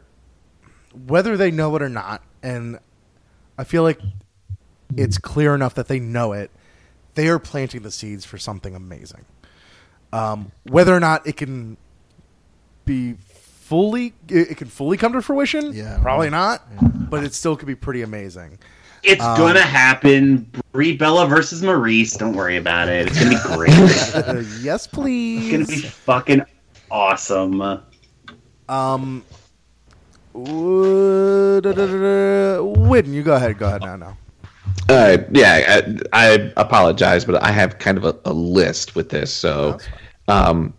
[1.08, 2.78] whether they know it or not, and
[3.58, 4.00] I feel like
[4.96, 6.52] it's clear enough that they know it.
[7.16, 9.26] They are planting the seeds for something amazing.
[10.12, 11.78] Um, whether or not it can
[12.86, 15.74] be fully, it it can fully come to fruition.
[15.74, 15.98] Yeah.
[16.00, 16.62] probably not,
[17.10, 18.60] but it still could be pretty amazing.
[19.02, 20.48] It's Um, gonna happen.
[20.72, 22.16] Brie Bella versus Maryse.
[22.20, 23.08] Don't worry about it.
[23.08, 24.16] It's gonna be great.
[24.16, 25.52] Uh, yes, please.
[25.52, 26.42] It's gonna be fucking
[26.92, 27.82] awesome.
[28.74, 29.24] Um,
[30.34, 31.64] Whitten,
[33.14, 33.60] you go ahead.
[33.60, 33.96] Go ahead now.
[33.96, 34.18] Now.
[34.90, 35.82] Uh, yeah,
[36.12, 39.32] I, I apologize, but I have kind of a, a list with this.
[39.32, 39.78] So,
[40.28, 40.74] um,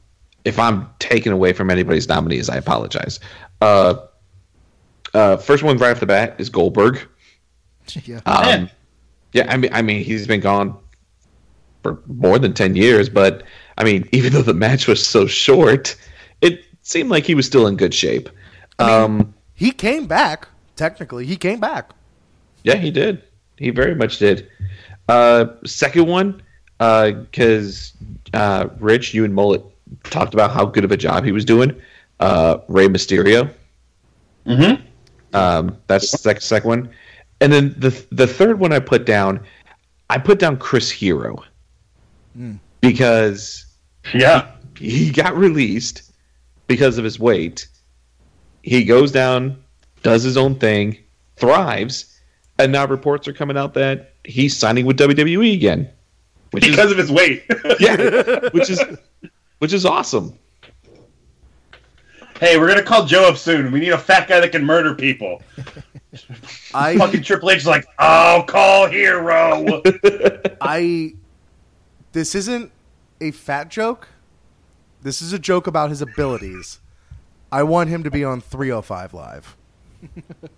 [0.44, 3.20] if I'm taken away from anybody's nominees, I apologize.
[3.60, 3.94] Uh,
[5.14, 7.00] uh, first one right off the bat is Goldberg.
[8.04, 8.20] yeah.
[8.26, 8.66] Um, Yeah.
[9.34, 10.76] yeah, I mean, I mean, he's been gone
[11.82, 13.44] for more than ten years, but
[13.78, 15.94] I mean, even though the match was so short,
[16.40, 18.28] it seemed like he was still in good shape.
[18.78, 20.46] um, He came back.
[20.76, 21.90] Technically, he came back.
[22.62, 23.22] Yeah, he did.
[23.58, 24.48] He very much did.
[25.08, 26.42] Uh, second one,
[26.78, 27.92] because
[28.32, 29.62] uh, Rich, you and Mullet
[30.04, 31.74] talked about how good of a job he was doing.
[32.20, 33.50] Uh, Rey Mysterio.
[34.46, 34.82] Mm-hmm.
[35.36, 36.90] Um, that's the sec- second one,
[37.40, 39.40] and then the the third one I put down,
[40.10, 41.42] I put down Chris Hero
[42.80, 43.66] because
[44.12, 44.50] Yeah.
[44.78, 46.12] he got released
[46.66, 47.68] because of his weight.
[48.62, 49.62] He goes down,
[50.02, 50.98] does his own thing,
[51.36, 52.18] thrives,
[52.58, 55.88] and now reports are coming out that he's signing with WWE again.
[56.52, 57.44] Which Because of his weight.
[57.48, 58.80] is yeah, which is
[59.58, 60.38] which is awesome.
[62.40, 63.72] hey, we're gonna call Joe up soon.
[63.72, 65.42] We need a fat guy that can murder people.
[66.74, 69.82] I Fucking Triple H is like, I'll call Hero.
[70.60, 71.14] I
[72.12, 72.70] this isn't
[73.20, 74.08] a fat joke.
[75.04, 76.80] This is a joke about his abilities.
[77.52, 79.54] I want him to be on 305 live.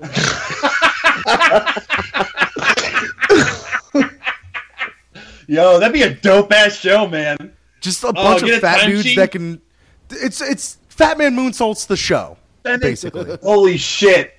[5.48, 7.52] Yo, that'd be a dope ass show, man.
[7.80, 9.16] Just a bunch get of fat dudes sheet?
[9.16, 9.60] that can
[10.10, 12.38] it's it's Fat Man Moonsault's the show.
[12.62, 13.36] Basically.
[13.42, 14.32] Holy shit.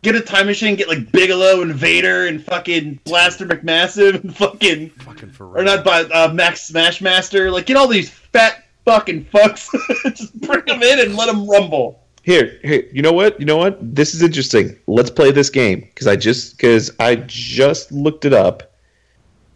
[0.00, 4.88] Get a time machine, get like Bigelow and Vader and fucking Blaster McMassive and fucking
[4.90, 5.60] Fucking for real.
[5.60, 7.52] or not by uh, Max Smashmaster.
[7.52, 9.68] Like get all these fat fucking fucks.
[10.16, 12.00] Just bring them in and let them rumble.
[12.24, 13.38] Here, here, you know what?
[13.40, 13.78] You know what?
[13.96, 14.78] This is interesting.
[14.86, 18.72] Let's play this game because I just because I just looked it up.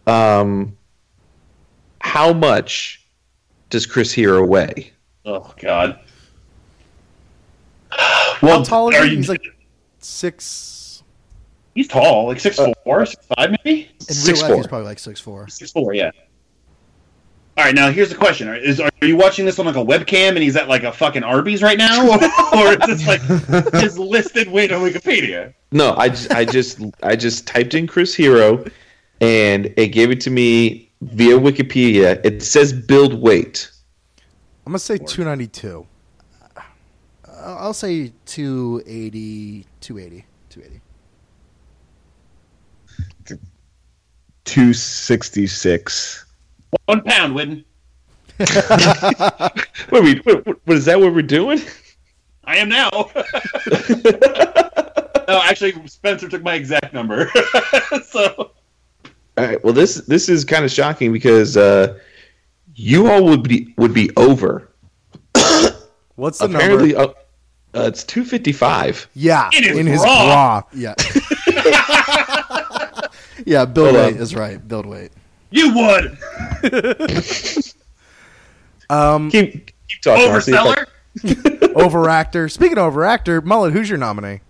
[0.05, 0.75] Um,
[2.01, 3.05] how much
[3.69, 4.91] does Chris Hero weigh?
[5.25, 5.99] Oh god.
[8.41, 9.11] Well, How tall is are he?
[9.11, 9.43] you- He's like
[9.99, 11.03] six
[11.73, 13.89] he's tall, like six four, six five maybe.
[14.01, 14.57] In Six real life, four.
[14.57, 15.47] he's probably like six four.
[15.47, 16.11] Six four, yeah.
[17.57, 19.79] All right, now here's the question: Are- Is are you watching this on like a
[19.83, 22.13] webcam and he's at like a fucking Arby's right now, or,
[22.55, 23.21] or is this like
[23.81, 25.55] his listed weight on Wikipedia?
[25.71, 28.63] No, I just, I just I just typed in Chris Hero,
[29.21, 32.23] and it gave it to me via Wikipedia.
[32.23, 33.71] It says build weight.
[34.67, 35.87] I'm gonna say 292.
[37.25, 40.81] I'll I'll say 280, 280, 280.
[44.45, 46.25] 266.
[46.85, 47.63] One pound, Whitten.
[49.89, 50.99] What, are we, what, what is that?
[50.99, 51.61] What we're doing?
[52.43, 52.89] I am now.
[55.27, 57.29] no, actually, Spencer took my exact number.
[58.05, 58.51] so
[59.37, 59.63] All right.
[59.63, 61.97] Well, this this is kind of shocking because uh,
[62.75, 64.69] you all would be would be over.
[66.15, 67.13] What's the Apparently, number?
[67.73, 69.07] uh, uh, it's two fifty five.
[69.13, 70.61] Yeah, In his in his bra.
[70.61, 70.63] bra.
[70.73, 70.95] Yeah.
[73.45, 74.21] yeah, build Hold weight on.
[74.21, 74.65] is right.
[74.67, 75.11] Build weight.
[75.49, 76.17] You would
[78.89, 80.31] Um, Keep keep talking.
[80.31, 80.85] I'll see overseller.
[81.75, 82.49] overactor.
[82.51, 84.41] Speaking of overactor, Mullet, who's your nominee?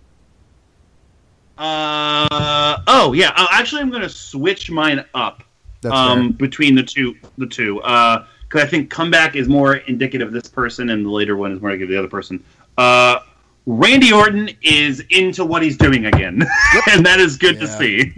[1.56, 3.32] Uh oh yeah.
[3.34, 5.42] Uh, actually, I'm gonna switch mine up.
[5.80, 7.16] That's um, between the two.
[7.36, 11.36] The two, because I think comeback is more indicative of this person, and the later
[11.36, 12.42] one is more indicative of the other person.
[12.76, 13.20] Uh,
[13.66, 16.42] Randy Orton is into what he's doing again,
[16.90, 18.14] and that is good to see.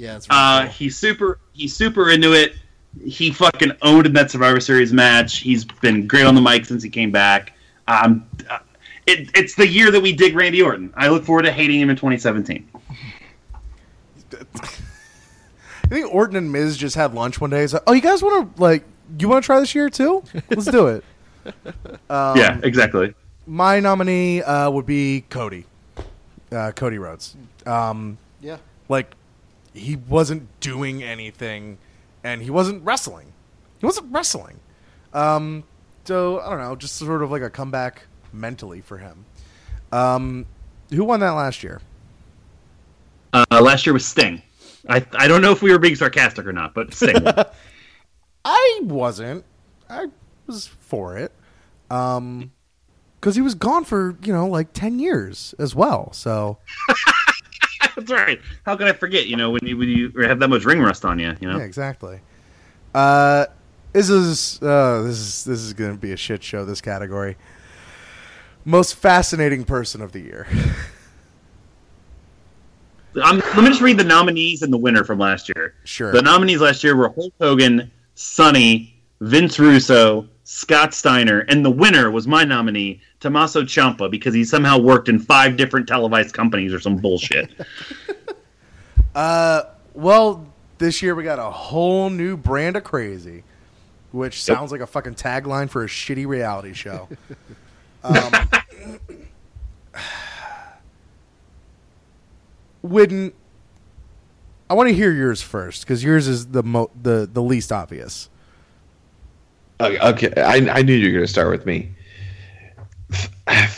[0.00, 0.70] Yeah, it's really Uh, cool.
[0.72, 1.38] he's super.
[1.52, 2.54] He's super into it.
[3.04, 5.38] He fucking owned in that Survivor Series match.
[5.38, 7.52] He's been great on the mic since he came back.
[7.86, 8.58] Um, uh,
[9.06, 10.92] it, it's the year that we dig Randy Orton.
[10.96, 12.66] I look forward to hating him in 2017.
[14.32, 17.60] I think Orton and Miz just had lunch one day.
[17.62, 18.84] He's like, "Oh, you guys want to like,
[19.18, 20.22] you want to try this year too?
[20.48, 21.04] Let's do it."
[22.10, 23.14] Um, yeah, exactly.
[23.46, 25.64] my nominee uh, would be Cody,
[26.52, 27.34] uh, Cody Rhodes.
[27.64, 28.58] Um, yeah.
[28.90, 29.14] like
[29.74, 31.78] he wasn't doing anything,
[32.24, 33.32] and he wasn't wrestling.
[33.78, 34.60] He wasn't wrestling.
[35.12, 35.64] Um,
[36.04, 39.24] so I don't know, just sort of like a comeback mentally for him.
[39.92, 40.46] Um,
[40.90, 41.80] who won that last year?
[43.32, 44.42] Uh, last year was Sting.
[44.88, 47.26] I I don't know if we were being sarcastic or not, but Sting.
[48.44, 49.44] I wasn't.
[49.88, 50.06] I
[50.46, 51.32] was for it.
[51.90, 52.52] Um,
[53.20, 56.12] because he was gone for you know like ten years as well.
[56.12, 56.58] So
[58.00, 58.40] That's right.
[58.64, 59.26] How could I forget?
[59.26, 61.58] You know, when you when you have that much ring rust on you, you know.
[61.58, 62.20] yeah, exactly.
[62.94, 63.46] Uh,
[63.92, 66.64] this is uh, this is this is going to be a shit show.
[66.64, 67.36] This category.
[68.64, 70.46] Most fascinating person of the year.
[73.24, 75.74] Um, let me just read the nominees and the winner from last year.
[75.82, 76.12] Sure.
[76.12, 82.10] The nominees last year were Hulk Hogan, Sunny, Vince Russo, Scott Steiner, and the winner
[82.10, 86.80] was my nominee, Tommaso Ciampa, because he somehow worked in five different televised companies or
[86.80, 87.50] some bullshit.
[89.12, 90.46] Uh, well,
[90.78, 93.42] this year we got a whole new brand of crazy,
[94.12, 97.08] which sounds like a fucking tagline for a shitty reality show.
[98.04, 98.32] um,
[102.84, 103.32] Whitten,
[104.70, 108.30] I want to hear yours first because yours is the mo- the the least obvious.
[109.80, 110.40] Okay, okay.
[110.40, 111.90] I, I knew you were going to start with me.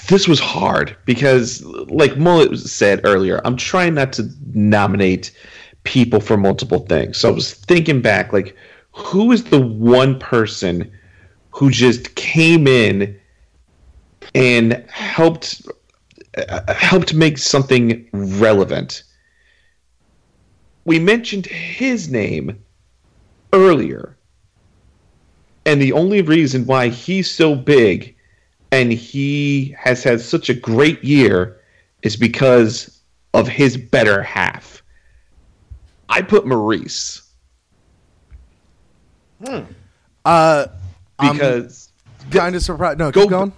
[0.09, 5.32] This was hard because, like Mullet said earlier, I'm trying not to nominate
[5.84, 7.16] people for multiple things.
[7.16, 8.56] So I was thinking back, like,
[8.92, 10.92] who is the one person
[11.50, 13.18] who just came in
[14.34, 15.62] and helped
[16.36, 19.04] uh, helped make something relevant?
[20.84, 22.62] We mentioned his name
[23.52, 24.16] earlier.
[25.64, 28.16] And the only reason why he's so big
[28.73, 31.61] and he has had such a great year
[32.03, 33.01] is because
[33.35, 34.82] of his better half.
[36.09, 37.23] I put Maryse
[40.24, 40.66] Uh,
[41.19, 41.90] I'm because
[42.31, 42.99] kind of surprised.
[42.99, 43.53] No, Go keep going.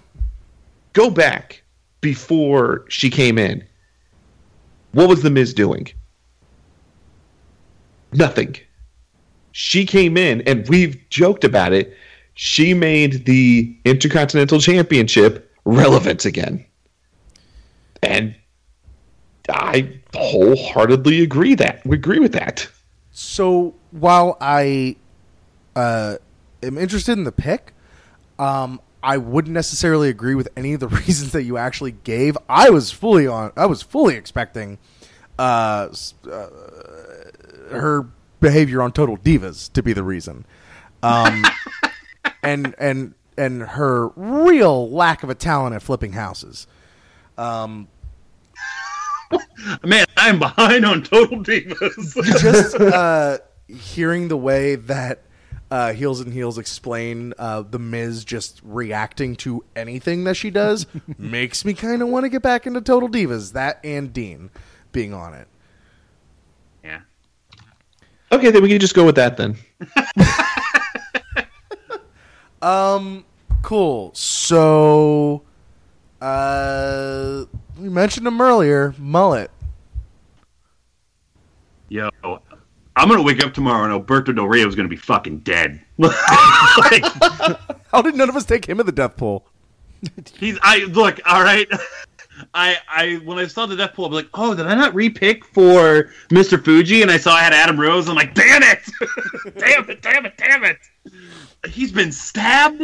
[0.92, 1.62] go back
[2.00, 3.64] before she came in.
[4.92, 5.88] What was the Miz doing?
[8.12, 8.56] Nothing.
[9.52, 11.94] She came in, and we've joked about it.
[12.34, 16.64] She made the Intercontinental Championship relevant again.
[18.02, 18.34] And
[19.48, 22.68] I wholeheartedly agree that we agree with that.
[23.12, 24.96] So while I
[25.76, 26.16] uh,
[26.62, 27.72] am interested in the pick,
[28.38, 32.36] um, I wouldn't necessarily agree with any of the reasons that you actually gave.
[32.48, 33.52] I was fully on.
[33.56, 34.78] I was fully expecting
[35.38, 35.88] uh,
[36.30, 36.46] uh,
[37.70, 38.08] her
[38.40, 40.46] behavior on Total Divas to be the reason,
[41.02, 41.44] um,
[42.42, 46.66] and and and her real lack of a talent at flipping houses.
[47.36, 47.88] Um,
[49.84, 52.22] Man, I'm behind on Total Divas.
[52.40, 55.22] just uh, hearing the way that
[55.70, 60.86] uh, Heels and Heels explain uh, the Miz just reacting to anything that she does
[61.18, 63.52] makes me kind of want to get back into Total Divas.
[63.52, 64.50] That and Dean
[64.92, 65.48] being on it.
[66.84, 67.00] yeah.
[68.30, 69.56] Okay, then we can just go with that then.
[72.64, 73.26] Um,
[73.60, 74.10] cool.
[74.14, 75.42] So,
[76.22, 77.44] uh,
[77.78, 78.94] we mentioned him earlier.
[78.96, 79.50] Mullet.
[81.90, 82.08] Yo,
[82.96, 85.78] I'm gonna wake up tomorrow and Alberto Del Rio is gonna be fucking dead.
[85.98, 87.04] like,
[87.92, 89.46] How did none of us take him in the death pool?
[90.34, 91.68] he's I look all right.
[92.54, 94.94] I I when I saw the death pool, I was like, oh, did I not
[94.94, 96.62] repick for Mr.
[96.62, 97.02] Fuji?
[97.02, 98.08] And I saw I had Adam Rose.
[98.08, 98.80] I'm like, damn it,
[99.58, 100.78] damn it, damn it, damn it.
[101.68, 102.82] He's been stabbed.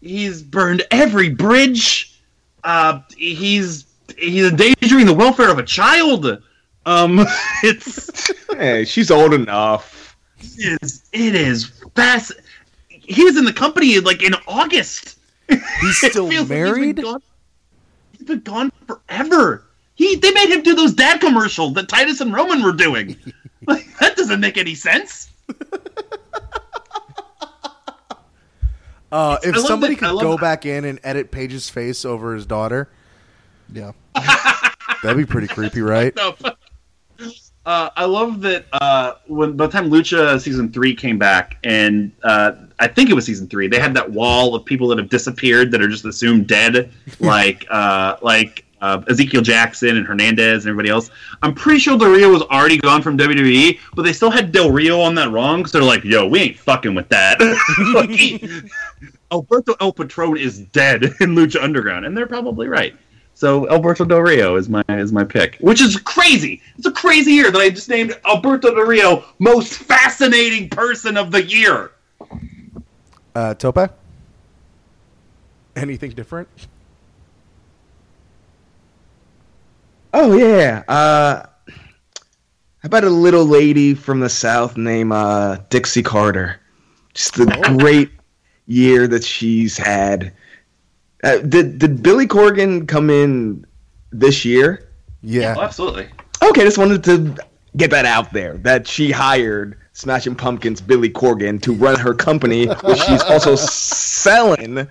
[0.00, 2.20] He's burned every bridge.
[2.64, 3.86] Uh, he's
[4.16, 6.42] he's endangering the welfare of a child.
[6.86, 7.20] Um,
[7.62, 10.16] it's Hey, she's old enough.
[10.40, 12.32] it is it is fast.
[12.88, 15.18] He was in the company like in August.
[15.48, 17.02] He's still feels like he's been married.
[17.02, 17.22] gone-
[18.18, 19.64] He's been gone forever.
[19.94, 23.16] He they made him do those dad commercials that Titus and Roman were doing.
[23.66, 25.30] like that doesn't make any sense.
[29.10, 32.46] Uh, if somebody that- could go that- back in and edit Paige's face over his
[32.46, 32.88] daughter,
[33.72, 33.92] Yeah.
[35.02, 36.16] that'd be pretty creepy, right?
[37.66, 42.10] Uh, I love that uh, when by the time Lucha season three came back, and
[42.22, 45.10] uh, I think it was season three, they had that wall of people that have
[45.10, 46.90] disappeared that are just assumed dead,
[47.20, 51.10] like uh, like uh, Ezekiel Jackson and Hernandez and everybody else.
[51.42, 54.70] I'm pretty sure Del Rio was already gone from WWE, but they still had Del
[54.70, 57.38] Rio on that wrong, so they're like, "Yo, we ain't fucking with that."
[57.94, 58.48] Like, he-
[59.32, 62.96] Alberto El Patron is dead in Lucha Underground, and they're probably right.
[63.34, 66.60] So Alberto Del Rio is my is my pick, which is crazy.
[66.76, 71.30] It's a crazy year that I just named Alberto Del Rio most fascinating person of
[71.30, 71.92] the year.
[73.36, 73.92] Uh, Tope?
[75.76, 76.48] Anything different?
[80.12, 80.82] Oh yeah.
[80.88, 86.60] Uh, how about a little lady from the south named uh, Dixie Carter?
[87.14, 87.46] Just the
[87.78, 88.10] great
[88.66, 90.32] year that she's had.
[91.24, 93.66] Uh, did did Billy Corgan come in
[94.10, 94.88] this year?
[95.22, 95.54] Yeah.
[95.56, 96.08] Oh, absolutely.
[96.42, 97.36] Okay, just wanted to
[97.76, 102.66] get that out there that she hired Smashing Pumpkins Billy Corgan to run her company,
[102.66, 104.86] which she's also selling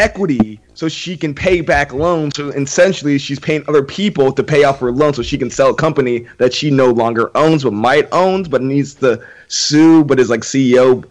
[0.00, 2.34] equity so she can pay back loans.
[2.36, 5.70] So essentially, she's paying other people to pay off her loan so she can sell
[5.70, 10.18] a company that she no longer owns but might owns but needs to sue but
[10.18, 11.08] is like CEO.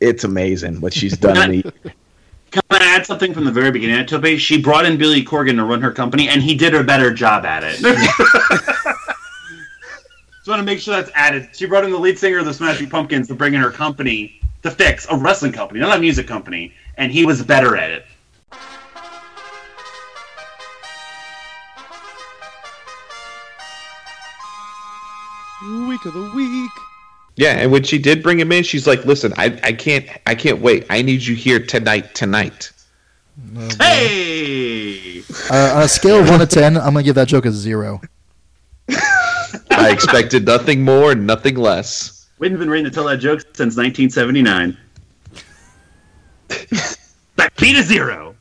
[0.00, 1.50] It's amazing what she's done.
[1.50, 1.72] the,
[2.52, 4.38] Can I add something from the very beginning of Tope?
[4.38, 7.44] She brought in Billy Corgan to run her company, and he did a better job
[7.44, 7.80] at it.
[10.46, 11.48] Just want to make sure that's added.
[11.52, 14.40] She brought in the lead singer of the Smashing Pumpkins to bring in her company
[14.62, 18.06] to fix a wrestling company, not a music company, and he was better at it.
[25.88, 26.70] Week of the week.
[27.36, 30.34] Yeah, and when she did bring him in, she's like, "Listen, I, I can't I
[30.34, 30.86] can't wait.
[30.90, 32.70] I need you here tonight tonight."
[33.78, 35.22] Hey!
[35.50, 38.00] Uh, on a scale of one to ten, I'm gonna give that joke a zero.
[39.70, 42.28] I expected nothing more, and nothing less.
[42.38, 44.76] Wayne's been waiting to tell that joke since 1979.
[47.36, 48.34] Back beat a zero.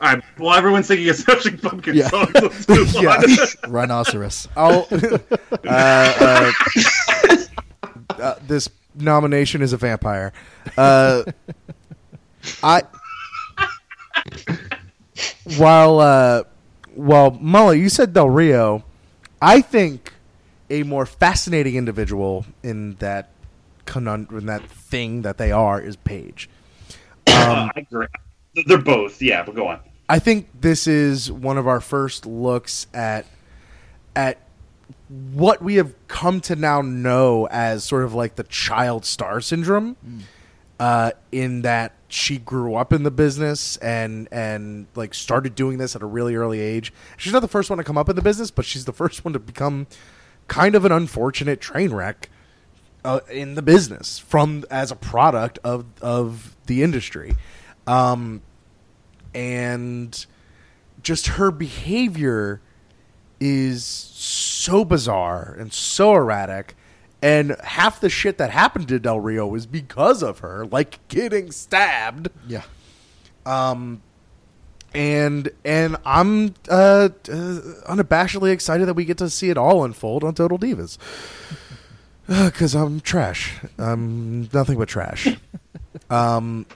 [0.00, 0.22] All right.
[0.38, 2.08] Well, everyone's thinking of Smashing Pumpkins Yeah.
[2.08, 2.30] songs.
[2.34, 3.16] Let's move Yeah.
[3.64, 3.70] on.
[3.72, 4.48] Rhinoceros.
[4.56, 5.18] I'll, uh,
[5.66, 6.52] uh,
[8.18, 10.32] uh, this nomination is a vampire.
[10.76, 11.24] Uh,
[12.62, 12.82] I
[15.56, 16.42] while uh,
[16.94, 18.84] while Mullet, you said Del Rio.
[19.40, 20.12] I think
[20.70, 23.30] a more fascinating individual in that
[23.84, 26.48] conundrum, in that thing that they are, is Paige.
[27.26, 28.06] Uh, I agree.
[28.66, 29.42] They're both, yeah.
[29.44, 29.80] But go on.
[30.08, 33.26] I think this is one of our first looks at
[34.14, 34.38] at
[35.32, 39.96] what we have come to now know as sort of like the child star syndrome.
[40.80, 45.94] Uh, in that she grew up in the business and and like started doing this
[45.94, 46.92] at a really early age.
[47.16, 49.24] She's not the first one to come up in the business, but she's the first
[49.24, 49.86] one to become
[50.48, 52.30] kind of an unfortunate train wreck
[53.04, 57.34] uh, in the business from as a product of of the industry.
[57.86, 58.42] Um,
[59.34, 60.24] and
[61.02, 62.60] just her behavior
[63.40, 66.74] is so bizarre and so erratic
[67.20, 71.50] and half the shit that happened to Del Rio is because of her like getting
[71.50, 72.62] stabbed Yeah.
[74.94, 80.24] And and I'm uh, uh, unabashedly excited that we get to see it all unfold
[80.24, 80.98] on Total Divas
[82.26, 85.28] because I'm trash I'm nothing but trash
[86.10, 86.66] um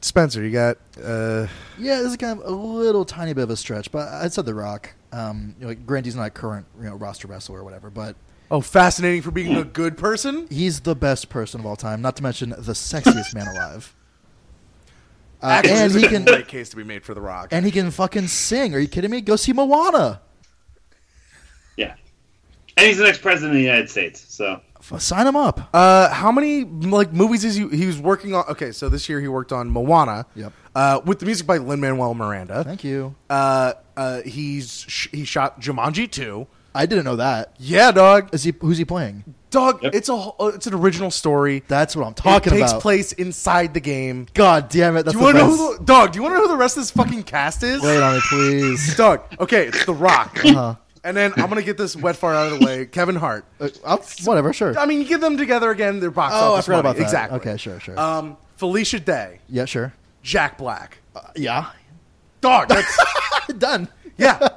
[0.00, 1.46] Spencer you got uh
[1.78, 4.46] Yeah, this is kind of a little tiny bit of a stretch, but I said
[4.46, 4.94] The Rock.
[5.12, 8.16] Um, you know, granted, he's not a current you know roster wrestler or whatever, but
[8.50, 12.02] oh fascinating for being a good person he's the best person of all time.
[12.02, 13.94] Not to mention the sexiest man alive.
[15.42, 17.48] Uh, Actually, and he a can great case to be made for The Rock.
[17.50, 18.74] and he can fucking sing.
[18.74, 19.20] Are you kidding me?
[19.20, 20.20] Go see Moana.
[21.76, 21.94] Yeah.
[22.76, 24.24] And he's the next president of the United States.
[24.34, 25.68] So F- Sign him up.
[25.74, 27.68] Uh, how many like movies is he?
[27.68, 28.44] He was working on.
[28.48, 30.26] Okay, so this year he worked on Moana.
[30.34, 30.52] Yep.
[30.74, 32.64] Uh, with the music by Lin Manuel Miranda.
[32.64, 33.14] Thank you.
[33.28, 36.46] Uh, uh, he's sh- he shot Jumanji two.
[36.74, 37.54] I didn't know that.
[37.58, 38.34] Yeah, dog.
[38.34, 38.54] Is he?
[38.60, 39.24] Who's he playing?
[39.52, 39.82] Dog.
[39.82, 39.94] Yep.
[39.94, 41.62] It's a uh, it's an original story.
[41.68, 42.46] That's what I'm talking about.
[42.46, 42.82] it takes about.
[42.82, 44.26] place inside the game.
[44.34, 45.04] God damn it!
[45.04, 46.12] That's do you want the to know who the, dog?
[46.12, 47.82] Do you want to know who the rest of this fucking cast is?
[47.82, 48.96] Wait on me, please.
[48.96, 49.20] Dog.
[49.38, 50.40] Okay, it's The Rock.
[50.44, 50.74] Uh-huh.
[51.04, 52.86] And then I'm gonna get this wet fart out of the way.
[52.86, 53.44] Kevin Hart.
[53.60, 54.78] Uh, whatever, sure.
[54.78, 55.98] I mean, you give them together again.
[56.00, 56.90] They're box Oh, I forgot money.
[56.90, 57.02] about that.
[57.02, 57.38] Exactly.
[57.40, 57.98] Okay, sure, sure.
[57.98, 59.92] Um, Felicia Day, yeah, sure.
[60.22, 60.98] Jack Black.
[61.36, 61.72] Yeah,
[62.40, 62.68] Dog.
[62.68, 62.96] That's
[63.58, 63.88] done.
[64.16, 64.48] yeah.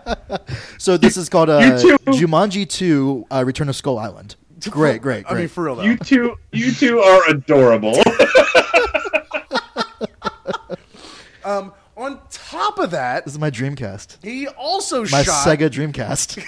[0.77, 4.35] So this is called uh, Jumanji 2: uh, Return of Skull Island.
[4.69, 5.25] Great, great, great.
[5.27, 5.83] I mean, for real though.
[5.83, 7.95] You two, you two are adorable.
[11.43, 14.23] um, on top of that, This is my Dreamcast.
[14.23, 15.47] he also My shot.
[15.47, 16.41] Sega Dreamcast.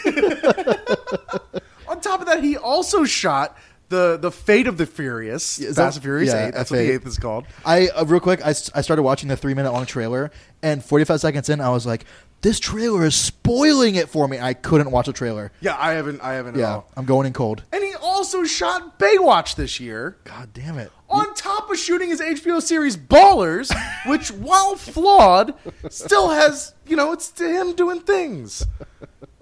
[1.87, 3.57] On top of that, he also shot
[3.89, 6.53] the the Fate of the Furious, Is Fast that- and Furious yeah, Eight.
[6.53, 7.45] That's what the eighth is called.
[7.65, 8.41] I uh, real quick.
[8.45, 10.29] I, I started watching the three minute long trailer,
[10.61, 12.03] and forty five seconds in, I was like,
[12.41, 15.51] "This trailer is spoiling it for me." I couldn't watch a trailer.
[15.61, 16.21] Yeah, I haven't.
[16.21, 16.91] I haven't at Yeah, all.
[16.95, 17.63] I'm going in cold.
[17.71, 20.17] And he also shot Baywatch this year.
[20.23, 20.91] God damn it!
[21.09, 23.73] On top of shooting his HBO series Ballers,
[24.07, 25.53] which, while flawed,
[25.89, 28.65] still has, you know, it's to him doing things.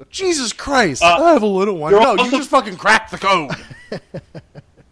[0.10, 1.02] Jesus Christ.
[1.04, 1.92] Uh, I have a little one.
[1.92, 3.52] you're No, you also- just fucking cracked the code.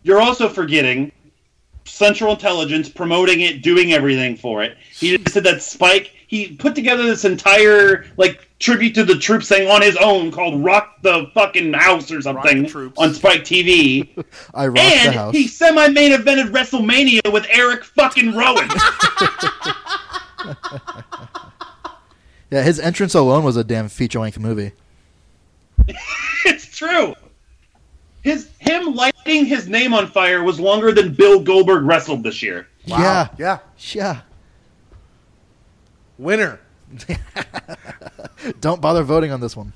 [0.05, 1.13] You're also forgetting
[1.85, 4.77] Central Intelligence promoting it, doing everything for it.
[4.97, 6.11] He just said that Spike.
[6.27, 10.63] He put together this entire like tribute to the troops thing on his own called
[10.63, 12.97] "Rock the Fucking House" or something Troops.
[12.99, 14.09] on Spike TV.
[14.53, 15.33] I rocked the and house.
[15.35, 18.69] he semi-main evented WrestleMania with Eric fucking Rowan.
[22.51, 24.73] Yeah, his entrance alone was a damn feature length movie.
[26.45, 27.15] it's true.
[28.23, 32.67] His him lighting his name on fire was longer than Bill Goldberg wrestled this year.
[32.85, 33.59] Yeah, Yeah.
[33.91, 34.21] yeah.
[36.17, 36.59] Winner.
[38.61, 39.73] Don't bother voting on this one.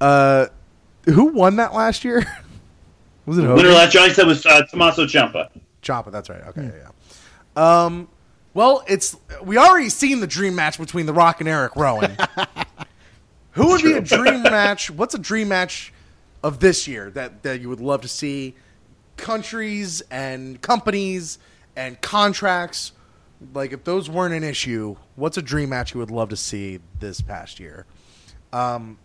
[0.00, 0.46] Uh,
[1.04, 2.24] who won that last year?
[3.26, 3.72] Was it Winner Hogan?
[3.74, 5.50] last year, I said was uh, Tommaso Ciampa.
[5.82, 6.40] Ciampa, that's right.
[6.48, 6.90] Okay, yeah,
[7.56, 7.84] yeah.
[7.84, 8.08] Um,
[8.54, 12.16] well, it's we already seen the dream match between The Rock and Eric Rowan.
[13.52, 14.90] Who would be a dream match?
[14.90, 15.92] What's a dream match
[16.42, 18.54] of this year that that you would love to see?
[19.16, 21.38] Countries and companies
[21.76, 22.92] and contracts.
[23.54, 26.80] Like if those weren't an issue, what's a dream match you would love to see
[26.98, 27.86] this past year?
[28.52, 28.98] Um,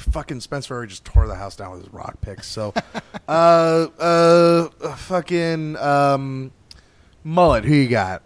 [0.00, 2.46] fucking Spencer already just tore the house down with his rock picks.
[2.46, 2.72] So,
[3.28, 6.52] uh, uh, uh, fucking um,
[7.24, 7.64] mullet.
[7.64, 8.22] Who you got?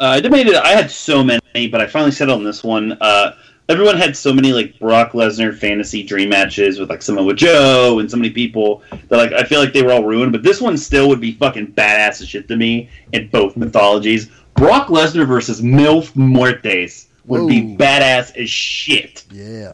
[0.00, 0.54] Uh, I debated.
[0.54, 2.98] I had so many, but I finally settled on this one.
[3.00, 3.32] Uh,
[3.72, 8.10] everyone had so many like Brock Lesnar fantasy dream matches with like Samoa Joe and
[8.10, 10.30] so many people that like I feel like they were all ruined.
[10.30, 14.30] But this one still would be fucking badass as shit to me in both mythologies.
[14.54, 19.24] Brock Lesnar versus Mil Muertes would be badass as shit.
[19.30, 19.72] Yeah.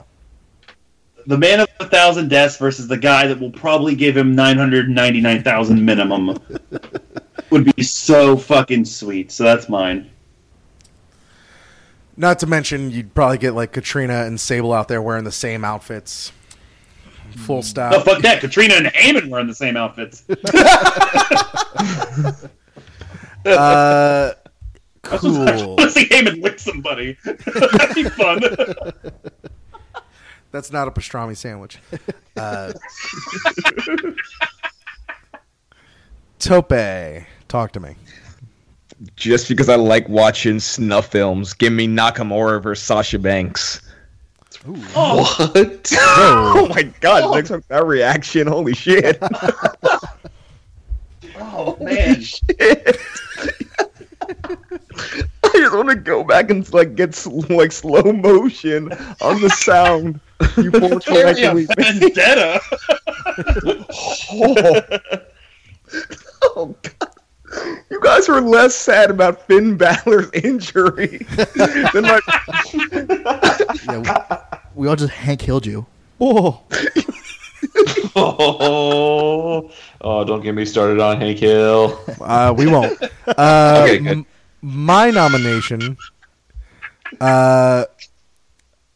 [1.26, 4.56] The man of a thousand deaths versus the guy that will probably give him nine
[4.56, 6.38] hundred ninety nine thousand minimum
[7.50, 9.32] would be so fucking sweet.
[9.32, 10.08] So that's mine.
[12.18, 15.64] Not to mention, you'd probably get like Katrina and Sable out there wearing the same
[15.64, 16.32] outfits.
[17.46, 18.04] Full Oh stop.
[18.04, 18.40] fuck that!
[18.40, 20.24] Katrina and Heyman were in the same outfits.
[23.46, 24.32] Uh,
[25.04, 25.76] I cool.
[25.76, 27.16] want to see Heyman lick somebody.
[27.24, 28.40] That'd be fun.
[30.50, 31.78] That's not a pastrami sandwich.
[32.36, 32.72] Uh,
[36.38, 37.94] Tope, talk to me.
[39.16, 43.80] Just because I like watching snuff films, give me Nakamura versus Sasha Banks.
[44.66, 45.92] Oh, What?
[45.94, 47.34] Oh my god, oh.
[47.34, 49.18] next that reaction, holy shit.
[51.38, 52.20] oh man!
[52.20, 52.96] shit.
[55.44, 59.48] I just want to go back and like get sl- like slow motion on the
[59.50, 60.20] sound.
[60.56, 61.66] You poor Carry a correctly.
[61.76, 62.60] vendetta.
[64.30, 64.82] Oh.
[66.42, 67.08] Oh, God.
[67.90, 71.18] You guys were less sad about Finn Balor's injury
[71.92, 72.20] than my.
[73.86, 75.86] Yeah, we, we all just Hank killed you.
[76.20, 76.62] Oh,
[78.16, 79.70] Oh,
[80.00, 82.00] oh, don't get me started on Hank Hill.
[82.20, 82.98] Uh, we won't.
[83.28, 84.06] Uh, Okay, good.
[84.18, 84.26] m-
[84.62, 85.96] my nomination.
[87.20, 87.84] Uh,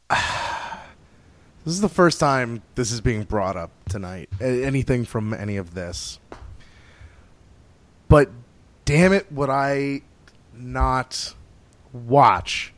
[0.10, 4.30] this is the first time this is being brought up tonight.
[4.40, 6.18] A- Anything from any of this.
[8.08, 8.30] But
[8.84, 10.02] damn it, would I
[10.54, 11.34] not
[11.92, 12.72] watch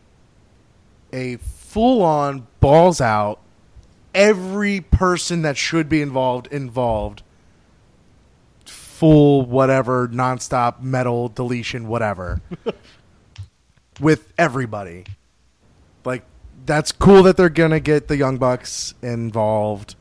[1.12, 3.40] a full on balls out,
[4.14, 7.22] every person that should be involved involved
[8.64, 12.40] full whatever nonstop metal deletion whatever
[14.00, 15.04] with everybody.
[16.04, 16.24] Like
[16.64, 19.96] that's cool that they're gonna get the young bucks involved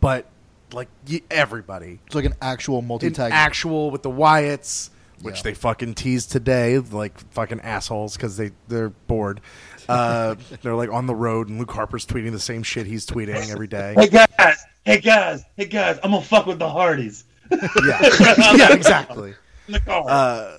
[0.00, 0.26] but
[0.72, 3.30] like y- everybody it's like an actual multi in tag.
[3.32, 4.90] actual with the wyatts
[5.22, 5.42] which Yeah.
[5.44, 9.40] they fucking teased today like fucking assholes because they they're bored
[9.88, 13.48] uh, they're like on the road and luke harper's tweeting the same shit he's tweeting
[13.50, 14.56] every day Hey guys!
[14.84, 15.44] Hey guys!
[15.56, 15.98] Hey guys!
[16.02, 17.60] I'm gonna fuck with the Hardys yeah
[18.56, 19.34] yeah exactly
[19.68, 20.04] in the car.
[20.08, 20.56] uh,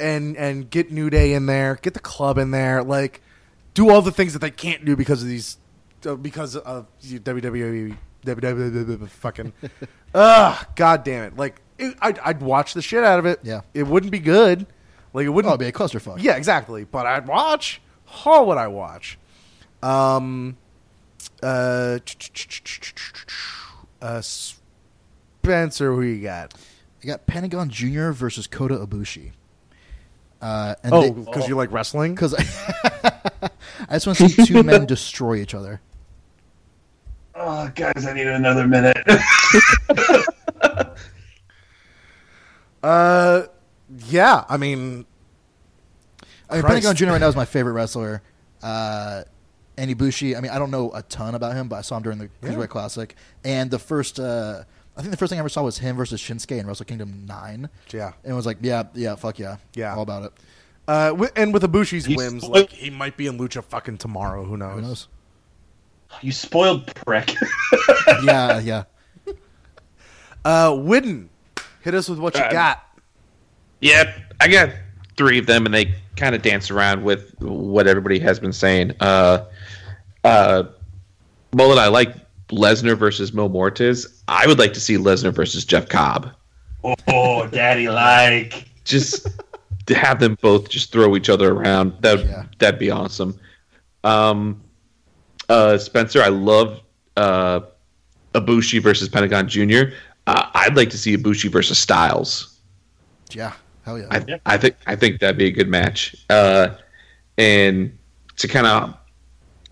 [0.00, 3.20] and and get New Day in there, get the club in there, like
[3.74, 5.56] do all the things that they can't do because of these
[6.04, 9.52] uh, because of WWE, WWE, fucking.
[10.14, 11.36] Ugh, god damn it!
[11.36, 13.40] Like, it, I'd, I'd watch the shit out of it.
[13.42, 13.62] Yeah.
[13.74, 14.66] it wouldn't be good.
[15.12, 16.22] Like, it Oh, wouldn't it'd be a clusterfuck.
[16.22, 16.84] Yeah, exactly.
[16.84, 17.80] But I'd watch.
[18.06, 19.18] How would I watch?
[19.82, 20.56] Um,
[21.42, 21.98] uh,
[24.00, 26.54] uh, Spencer, who you got?
[27.02, 29.32] I got Pentagon Junior versus Kota Ibushi.
[30.40, 32.14] Uh, and Oh, because you like wrestling.
[32.16, 33.12] because I,
[33.88, 35.80] I just want to see two men destroy each other.
[37.36, 38.96] Oh, guys, I need another minute.
[42.82, 43.46] Uh,
[44.08, 44.44] yeah.
[44.48, 45.06] I mean,
[46.50, 46.66] I mean, Christ.
[46.66, 48.22] Pentagon Junior right now is my favorite wrestler.
[48.62, 49.22] Uh,
[49.78, 52.02] and Ibushi, I mean, I don't know a ton about him, but I saw him
[52.02, 53.16] during the Cruiserweight Classic.
[53.42, 54.64] And the first, uh,
[54.96, 57.24] I think the first thing I ever saw was him versus Shinsuke in Wrestle Kingdom
[57.26, 57.68] 9.
[57.92, 58.12] Yeah.
[58.22, 59.56] And it was like, yeah, yeah, fuck yeah.
[59.74, 59.94] Yeah.
[59.96, 60.32] All about it.
[60.86, 64.44] uh, and with Ibushi's You whims, spoiled- like he might be in Lucha fucking tomorrow.
[64.44, 64.74] Who knows?
[64.74, 65.08] Who knows?
[66.22, 67.34] You spoiled prick.
[68.24, 68.84] yeah, yeah.
[70.44, 71.28] Uh, Whitten,
[71.82, 72.82] hit us with what you Uh, got.
[73.80, 74.70] Yep, I got
[75.16, 78.92] three of them, and they kind of dance around with what everybody has been saying.
[79.00, 79.44] Uh,
[80.24, 80.64] uh,
[81.54, 82.14] Mullet, I like
[82.48, 84.22] Lesnar versus Mil Muertes.
[84.28, 86.30] I would like to see Lesnar versus Jeff Cobb.
[87.08, 88.68] oh, daddy like.
[88.84, 89.26] Just
[89.86, 91.94] to have them both just throw each other around.
[92.00, 92.44] That Yeah.
[92.58, 93.38] that'd be awesome.
[94.02, 94.60] Um,
[95.48, 96.80] uh, Spencer, I love
[97.16, 97.60] uh,
[98.34, 99.92] Ibushi versus Pentagon Junior.
[100.26, 102.58] Uh, I'd like to see Ibushi versus Styles.
[103.30, 103.52] Yeah.
[103.84, 104.06] Hell yeah.
[104.10, 106.16] I, I think I think that'd be a good match.
[106.30, 106.68] Uh,
[107.36, 107.96] and
[108.36, 108.94] to kind of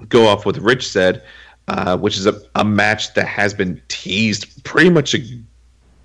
[0.08, 1.22] go off what Rich said,
[1.68, 5.20] uh, which is a, a match that has been teased pretty much a,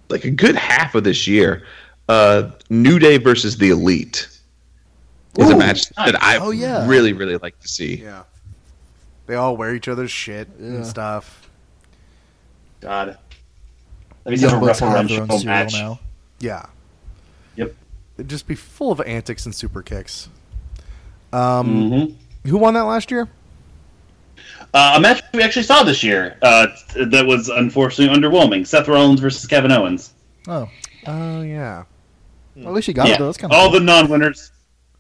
[0.10, 1.66] like a good half of this year.
[2.08, 4.30] Uh, New Day versus the Elite
[5.38, 6.12] is a match nice.
[6.12, 6.88] that I Oh, yeah.
[6.88, 7.98] really really like to see.
[7.98, 8.24] Yeah.
[9.28, 10.66] They all wear each other's shit Yeah.
[10.68, 11.50] and stuff.
[12.82, 13.18] God.
[14.26, 15.74] Let me see a Young have their referential match.
[15.74, 16.00] now.
[16.40, 16.66] Yeah.
[17.56, 17.74] Yep.
[18.18, 20.30] It'd just be full of antics and super kicks.
[21.34, 21.90] Um,
[22.44, 23.28] hmm Who won that last year?
[24.74, 29.20] Uh, a match we actually saw this year uh, that was unfortunately underwhelming: Seth Rollins
[29.20, 30.14] versus Kevin Owens.
[30.48, 30.70] Oh.
[31.06, 31.84] Oh, yeah.
[32.56, 33.26] Well, at least you got it, though.
[33.28, 34.52] That's kind of all the non-winners.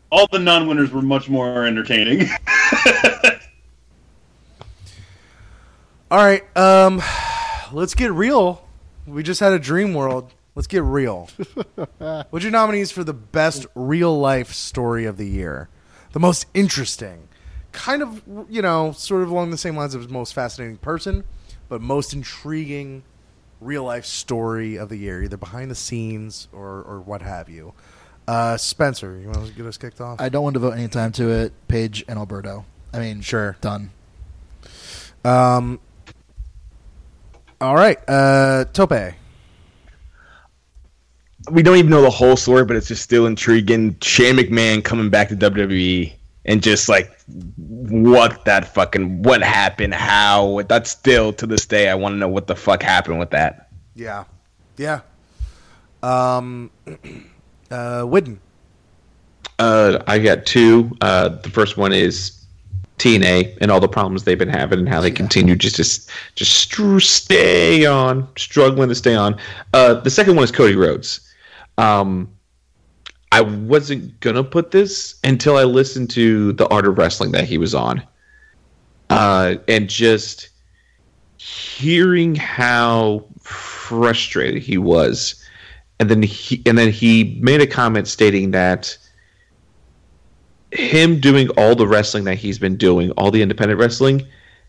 [0.10, 2.30] All the non-winners were much more entertaining.
[6.10, 6.44] All right.
[6.58, 7.02] Um,
[7.72, 8.66] let's get real.
[9.06, 10.34] We just had a dream world.
[10.56, 11.30] Let's get real.
[12.30, 15.70] What's your nominees for the best real life story of the year?
[16.14, 17.28] The most interesting.
[17.74, 21.26] Kind of, you know, sort of along the same lines of most fascinating person,
[21.70, 23.04] but most intriguing
[23.62, 27.74] real life story of the year, either behind the scenes or, or what have you.
[28.28, 30.20] Uh, Spencer, you want to get us kicked off?
[30.20, 31.54] I don't want to devote any time to it.
[31.68, 32.66] Paige and Alberto.
[32.94, 33.58] I mean, Sure.
[33.62, 33.92] Done.
[35.24, 35.80] Um,
[37.62, 37.98] all right.
[38.08, 39.14] Uh, Tope.
[41.52, 43.98] we don't even know the whole story, but it's just still intriguing.
[44.02, 46.14] Shane McMahon coming back to WWE
[46.46, 47.20] and just like
[47.58, 52.30] what that fucking what happened, how that's still to this day I want to know
[52.30, 53.70] what the fuck happened with that.
[53.96, 54.24] Yeah.
[54.78, 55.02] Yeah.
[56.04, 56.72] Um,
[57.72, 58.38] uh, Whitten.
[59.60, 60.96] Uh, I got two.
[61.02, 62.37] Uh, the first one is
[62.98, 65.84] TNA and all the problems they've been having and how they continue just to
[66.36, 69.40] just str- stay on, struggling to stay on.
[69.74, 71.22] Uh, the second one is Cody Rhodes.
[71.78, 72.30] Um,
[73.32, 77.57] I wasn't gonna put this until I listened to the Art of Wrestling that he
[77.57, 78.02] was on,
[79.10, 80.49] uh, and just
[81.38, 85.44] hearing how frustrated he was,
[85.99, 88.98] and then he and then he made a comment stating that
[90.78, 94.26] him doing all the wrestling that he's been doing, all the independent wrestling,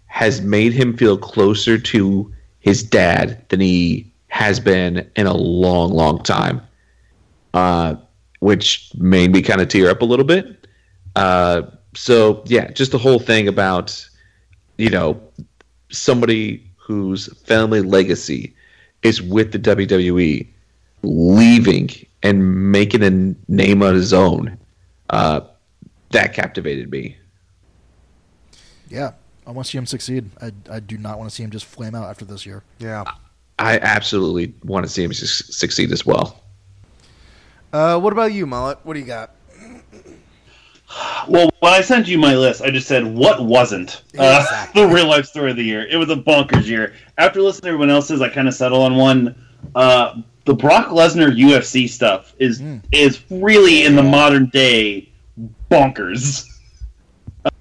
[0.06, 5.92] has made him feel closer to his dad than he has been in a long,
[5.92, 6.60] long time.
[7.54, 7.96] Uh,
[8.40, 10.66] which made me kind of tear up a little bit.
[11.16, 11.62] Uh,
[11.94, 14.08] so yeah, just the whole thing about
[14.76, 15.20] you know
[15.90, 18.54] somebody whose family legacy
[19.02, 20.46] is with the WWE
[21.02, 21.90] leaving
[22.22, 23.10] and making a
[23.50, 24.56] name on his own.
[25.10, 25.40] Uh,
[26.10, 27.16] that captivated me.
[28.88, 29.12] Yeah.
[29.46, 30.28] I want to see him succeed.
[30.42, 32.62] I, I do not want to see him just flame out after this year.
[32.78, 33.04] Yeah.
[33.58, 36.40] I absolutely want to see him su- succeed as well.
[37.72, 38.78] Uh, what about you, Mullet?
[38.84, 39.34] What do you got?
[41.28, 44.82] Well, when I sent you my list, I just said what wasn't uh, Exactly.
[44.82, 45.86] the real life story of the year.
[45.86, 46.94] It was a bonkers year.
[47.18, 49.34] After listening to everyone else's, I kind of settle on one.
[49.74, 55.10] Uh, the Brock Lesnar UFC stuff is is really in the modern day
[55.70, 56.48] bonkers,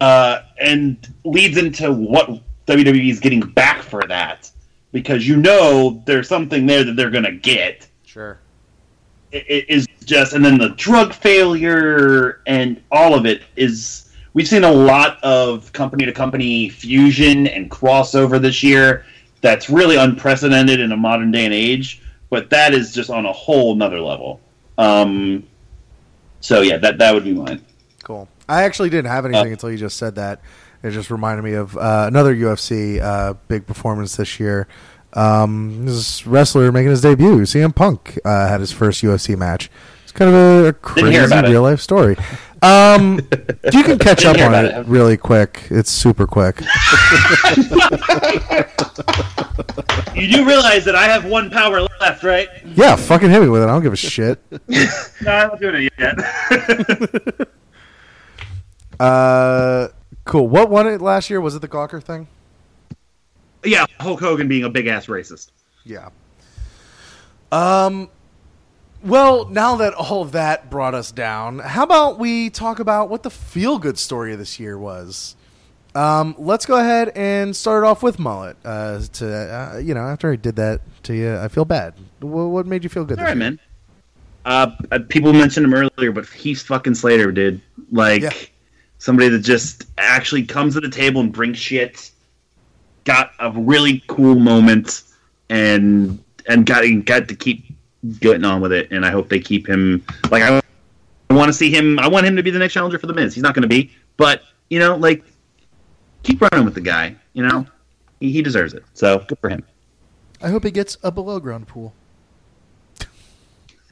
[0.01, 4.49] uh, and leads into what WWE is getting back for that
[4.91, 7.87] because you know there's something there that they're gonna get.
[8.05, 8.39] Sure.
[9.31, 14.03] It, it is just, and then the drug failure and all of it is.
[14.33, 19.03] We've seen a lot of company to company fusion and crossover this year.
[19.41, 22.03] That's really unprecedented in a modern day and age.
[22.29, 24.39] But that is just on a whole nother level.
[24.77, 25.47] Um,
[26.39, 27.63] so yeah, that that would be mine.
[28.07, 28.29] Cool.
[28.47, 30.39] I actually didn't have anything until you just said that.
[30.81, 34.65] It just reminded me of uh, another UFC uh, big performance this year.
[35.11, 39.69] Um, this wrestler making his debut, CM Punk, uh, had his first UFC match.
[40.03, 42.15] It's kind of a, a crazy real life story.
[42.61, 43.15] Um,
[43.73, 44.85] you can catch up on it, it.
[44.85, 46.61] really quick, it's super quick.
[50.15, 52.47] You do realize that I have one power left, right?
[52.65, 53.65] Yeah, fucking hit me with it.
[53.65, 54.41] I don't give a shit.
[54.49, 54.59] No,
[55.27, 57.47] I'm not doing it yet.
[58.99, 59.89] Uh,
[60.25, 60.47] cool.
[60.47, 61.39] What won it last year?
[61.41, 62.27] Was it the Gawker thing?
[63.65, 65.49] yeah, Hulk Hogan being a big ass racist.
[65.83, 66.09] Yeah.
[67.51, 68.09] Um.
[69.03, 73.23] Well, now that all of that brought us down, how about we talk about what
[73.23, 75.35] the feel good story of this year was?
[75.93, 78.57] Um, let's go ahead and start off with mullet.
[78.65, 79.27] Uh, to
[79.75, 81.93] uh, you know, after I did that to you, I feel bad.
[82.19, 83.19] What, what made you feel good?
[83.19, 83.51] All this right, year?
[83.51, 83.59] man.
[84.45, 87.61] Uh, uh, people mentioned him earlier, but he's fucking Slater, dude.
[87.91, 88.33] Like Yeah.
[88.99, 92.11] Somebody that just actually comes to the table and brings shit.
[93.03, 95.03] Got a really cool moment,
[95.49, 97.65] and and got got to keep
[98.19, 98.91] getting on with it.
[98.91, 100.03] And I hope they keep him.
[100.29, 100.61] Like I,
[101.29, 101.99] I want to see him.
[101.99, 103.33] I want him to be the next challenger for the Miz.
[103.33, 105.23] He's not going to be, but you know, like
[106.23, 107.15] keep running with the guy.
[107.33, 107.65] You know,
[108.19, 108.83] he, he deserves it.
[108.93, 109.63] So good for him.
[110.41, 111.93] I hope he gets a below ground pool.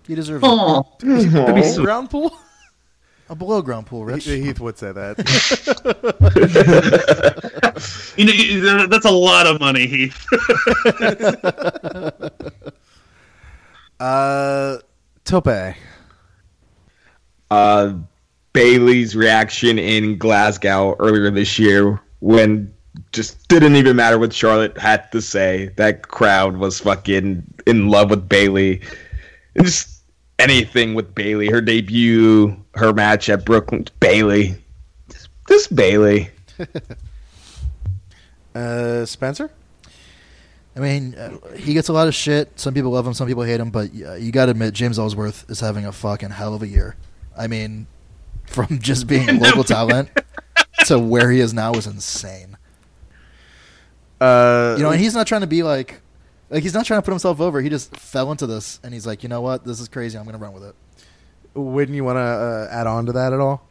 [0.08, 0.48] He deserves it.
[0.48, 2.38] Oh, Below ground pool.
[3.28, 4.26] A below ground pool, Rich.
[4.26, 5.18] Heath would say that.
[8.18, 10.26] you know, you- that's a lot of money, Heath.
[14.00, 14.78] uh,
[15.24, 15.76] Tope.
[17.52, 17.94] uh,
[18.54, 22.72] Bayley's reaction in Glasgow earlier this year when
[23.12, 25.70] just didn't even matter what Charlotte had to say.
[25.78, 28.82] That crowd was fucking in love with Bayley.
[29.56, 29.95] And just
[30.40, 31.48] anything with Bayley.
[31.50, 33.86] Her debut, her match at Brooklyn.
[34.00, 34.56] Bayley.
[35.08, 36.30] this, just Bayley.
[38.54, 39.52] Uh, Spencer.
[40.78, 42.58] I mean, uh, he gets a lot of shit.
[42.58, 44.98] Some people love him, some people hate him, but uh, you got to admit, James
[44.98, 46.96] Ellsworth is having a fucking hell of a year.
[47.38, 47.88] I mean,
[48.46, 50.10] from just being a local talent
[50.86, 52.58] to where he is now is insane.
[54.22, 56.00] Uh, You know, and he's not trying to be like,
[56.50, 57.62] like he's not trying to put himself over.
[57.62, 60.18] He just fell into this, and he's like, you know what, this is crazy.
[60.18, 60.76] I'm gonna run with it.
[61.54, 63.68] wouldn't you want to uh, add on to that at all?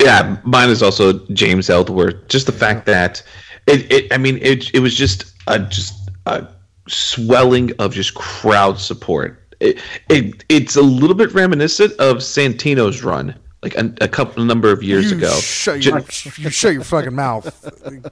[0.00, 2.28] Yeah, mine is also James Ellsworth.
[2.28, 3.22] Just the fact that
[3.66, 6.46] it, it I mean, it, it was just a just a
[6.88, 9.40] swelling of just crowd support.
[9.60, 14.46] It, it it's a little bit reminiscent of Santino's run, like a, a couple a
[14.46, 15.32] number of years you ago.
[15.34, 17.46] Shut Ju- your, you shut your fucking mouth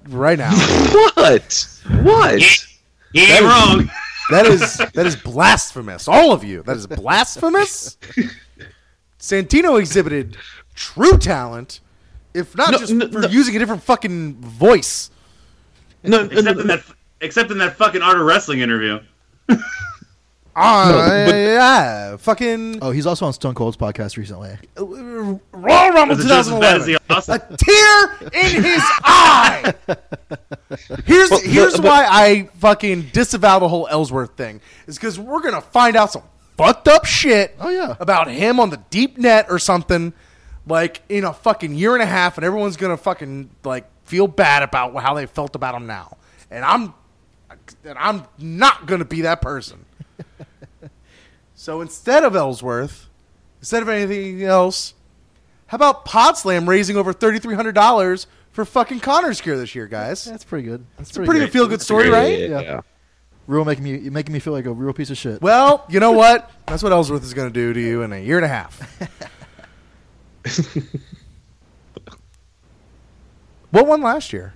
[0.09, 0.53] right now.
[1.15, 1.79] what?
[2.03, 2.67] What?
[3.13, 3.91] You ain't wrong.
[4.31, 6.09] That is that is blasphemous.
[6.09, 6.63] All of you.
[6.63, 7.97] That is blasphemous.
[9.19, 10.37] Santino exhibited
[10.75, 11.81] true talent,
[12.35, 13.29] if not No, just no, for no.
[13.29, 15.11] using a different fucking voice.
[16.03, 16.85] No, Except in that,
[17.21, 19.01] except in that fucking art of wrestling interview.
[20.55, 20.93] Ah,
[21.27, 24.57] but- yeah, fucking Oh, he's also on Stone Cold's podcast recently.
[24.77, 26.87] Royal Rumble Was it just as bad as 2011.
[27.09, 27.35] the Austin?
[27.35, 29.75] a tear in his eye.
[31.07, 34.61] Here's Well, here's but- why I fucking disavow the whole Ellsworth thing.
[34.87, 36.23] Is because we're gonna find out some
[36.59, 37.57] fucked up shit.
[37.61, 37.95] Oh, yeah.
[38.01, 40.13] about him on the deep net or something,
[40.67, 44.63] like in a fucking year and a half, and everyone's gonna fucking like feel bad
[44.63, 46.17] about how they felt about him now.
[46.51, 46.93] And I'm
[47.85, 49.85] and I'm not gonna be that person.
[51.55, 53.09] so instead of Ellsworth,
[53.61, 54.95] instead of anything else,
[55.67, 59.87] how about Podslam raising over thirty three hundred dollars for fucking Connor's gear this year,
[59.87, 60.25] guys?
[60.25, 60.85] That's pretty good.
[60.99, 62.39] That's It's a pretty good feel good story, yeah, right?
[62.39, 62.61] yeah, Yeah.
[62.61, 62.81] yeah.
[63.49, 65.43] Real making me making me feel like a real piece of shit.
[65.43, 66.49] Well, you know what?
[66.67, 68.81] That's what Ellsworth is going to do to you in a year and a half.
[73.71, 74.55] what won last year?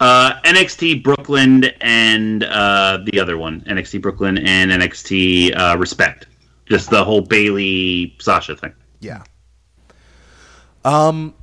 [0.00, 6.26] Uh, NXT Brooklyn and uh, the other one, NXT Brooklyn and NXT uh, Respect.
[6.64, 8.72] Just the whole Bayley Sasha thing.
[9.00, 9.24] Yeah.
[10.84, 11.34] Um,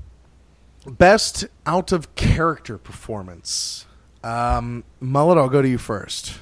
[0.88, 3.86] best out of character performance.
[4.24, 6.40] Um, Mullet, I'll go to you first.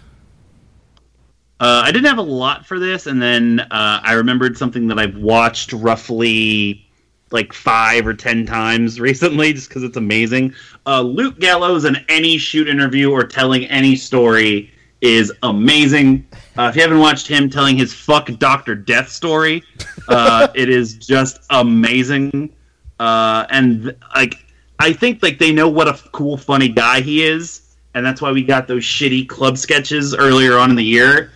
[1.59, 4.99] Uh, I didn't have a lot for this, and then uh, I remembered something that
[4.99, 6.84] I've watched roughly
[7.31, 10.53] like five or ten times recently, just because it's amazing.
[10.85, 14.71] Uh, Luke Gallows in any shoot interview or telling any story
[15.01, 16.25] is amazing.
[16.57, 19.63] Uh, if you haven't watched him telling his fuck Doctor Death story,
[20.07, 22.53] uh, it is just amazing.
[22.99, 24.37] Uh, and like,
[24.79, 28.31] I think like they know what a cool, funny guy he is, and that's why
[28.31, 31.31] we got those shitty club sketches earlier on in the year.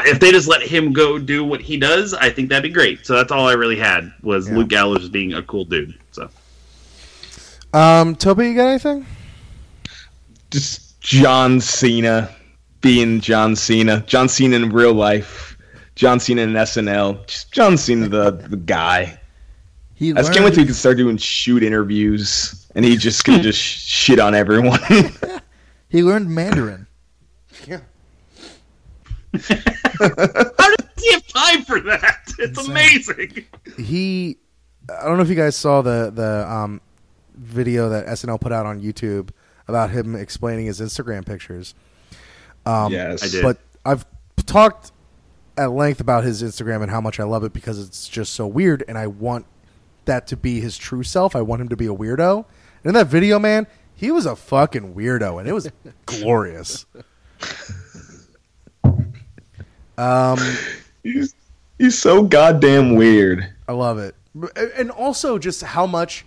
[0.00, 3.04] If they just let him go do what he does, I think that'd be great.
[3.06, 4.56] So that's all I really had was Yeah.
[4.56, 5.94] Luke Gallows being a cool dude.
[6.12, 6.28] So
[7.72, 9.04] Um, Toby, you got anything?
[10.50, 12.30] Just John Cena
[12.80, 14.04] being John Cena.
[14.06, 15.56] John Cena in real life.
[15.96, 17.26] John Cena in SNL.
[17.26, 19.18] Just John Cena, the the guy.
[19.96, 22.96] He I just can't learned- wait till he can start doing shoot interviews, and he
[22.96, 24.78] just can just shit on everyone.
[25.90, 26.88] He learned Mandarin.
[29.34, 32.20] How does he have time for that?
[32.38, 32.70] It's Insane.
[32.70, 33.44] amazing.
[33.78, 34.38] he
[34.88, 36.80] I don't know if you guys saw the the um,
[37.36, 39.30] video that SNL put out on YouTube
[39.68, 41.74] about him explaining his Instagram pictures.
[42.66, 43.42] Um, yes, I did.
[43.42, 44.06] But I've
[44.46, 44.92] talked
[45.56, 48.46] at length about his Instagram and how much I love it because it's just so
[48.46, 49.46] weird, and I want
[50.04, 51.34] that to be his true self.
[51.34, 52.44] I want him to be a weirdo.
[52.82, 55.70] And in that video, man, he was a fucking weirdo, and it was
[56.06, 56.86] glorious.
[59.98, 60.38] Um,
[61.02, 61.34] He's,
[61.78, 63.52] he's so goddamn weird.
[63.68, 64.14] I love it,
[64.74, 66.24] and also just how much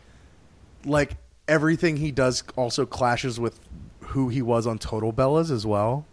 [0.86, 1.18] like
[1.48, 3.60] everything he does also clashes with
[4.02, 6.06] who he was on Total Bellas as well.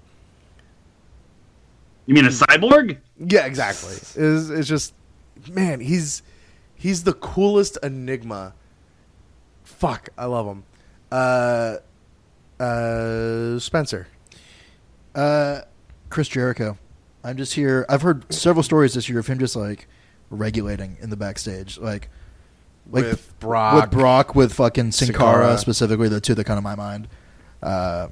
[2.07, 2.99] You mean a cyborg?
[3.19, 3.95] Yeah, exactly.
[3.95, 4.95] Is it's just
[5.51, 6.23] man, he's
[6.75, 8.55] he's the coolest enigma.
[9.65, 10.65] Fuck, I love him.
[11.13, 11.77] Uh
[12.59, 14.09] uh Spencer.
[15.15, 15.61] Uh,
[16.11, 16.77] Chris Jericho.
[17.25, 17.87] I'm just here.
[17.89, 19.89] I've heard several stories this year of him just like
[20.31, 22.09] regulating in the backstage, like
[22.91, 23.81] like With Brock.
[23.81, 25.59] with Brock, with fucking Sin Sin Cara Cara.
[25.59, 27.09] specifically, the two that come to my mind.
[27.63, 28.09] Uh,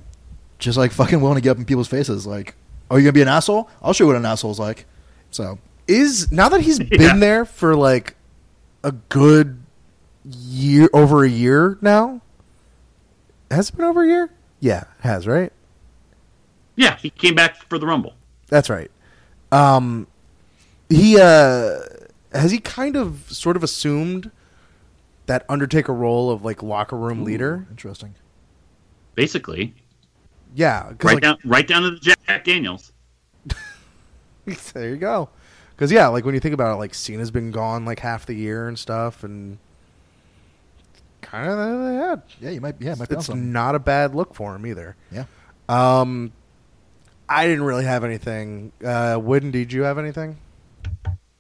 [0.59, 2.55] just like fucking willing to get up in people's faces, like,
[2.91, 3.69] "Are you gonna be an asshole?
[3.83, 4.87] I'll show you what an asshole's like."
[5.31, 6.97] So Is now that he's Yeah.
[6.97, 8.17] been there for like
[8.83, 9.59] a good
[10.25, 12.23] year over a year now?
[13.51, 14.31] Has it been over a year?
[14.61, 15.53] Yeah, it has, right?
[16.77, 18.15] Yeah, he came back for the Rumble.
[18.49, 18.91] That's right.
[19.53, 20.07] Um,
[20.89, 21.79] he uh,
[22.33, 24.31] has he kind of sort of assumed
[25.27, 27.67] that Undertaker role of like locker room leader.
[27.71, 28.15] interesting.
[29.15, 29.75] Basically,
[30.55, 32.93] Yeah, 'cause, right like, down, right down to the Jack Daniels.
[34.73, 35.29] there you go.
[35.71, 38.35] Because yeah, like when you think about it, like Cena's been gone like half the
[38.35, 39.59] year and stuff, and
[41.21, 42.23] kind of they had.
[42.41, 42.77] Yeah, you might.
[42.81, 44.97] Yeah, it might be on It's not a bad look for him either.
[45.11, 45.25] Yeah.
[45.69, 46.33] Um,
[47.33, 48.73] I didn't really have anything.
[48.83, 50.37] Uh, Whitten, did you have anything?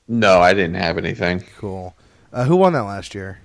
[0.08, 1.44] No, I didn't have anything.
[1.58, 1.94] Cool.
[2.32, 3.40] Uh, who won that last year?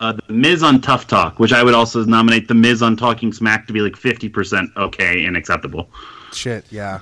[0.00, 3.32] Uh, the Miz on Tough Talk, which I would also nominate the Miz on Talking
[3.32, 5.90] Smack to be like fifty percent okay and acceptable.
[6.32, 7.00] Shit, yeah.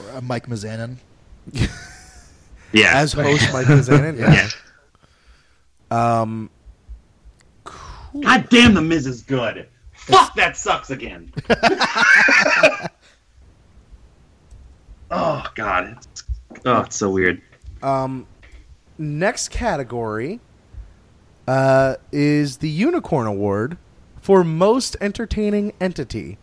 [0.00, 0.96] Or, uh, Mike Mizanin.
[2.72, 4.18] Yeah, As host, Mike Mizanin.
[5.90, 6.24] yeah.
[6.24, 6.48] Um,
[7.64, 9.68] God damn, the Miz is good.
[9.92, 11.32] Fuck, that sucks again.
[15.12, 16.24] oh God, it's,
[16.64, 17.40] oh, it's so weird.
[17.82, 18.26] um,
[18.98, 20.40] next category
[21.48, 23.76] uh, is the Unicorn Award
[24.20, 26.38] for most entertaining entity.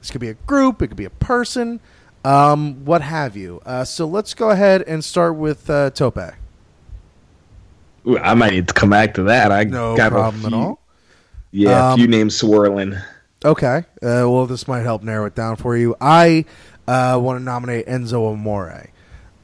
[0.00, 1.80] This could be a group, it could be a person,
[2.24, 3.60] um, what have you.
[3.64, 6.18] Uh, so let's go ahead and start with uh, Tope.
[8.06, 9.52] Ooh, I might need to come back to that.
[9.52, 10.78] I No got a problem at few- all.
[11.54, 12.94] Yeah, Um, a few names swirling.
[13.44, 13.78] Okay.
[14.02, 15.94] Uh, well, this might help narrow it down for you.
[16.00, 16.44] I
[16.88, 18.88] uh, want to nominate Enzo Amore.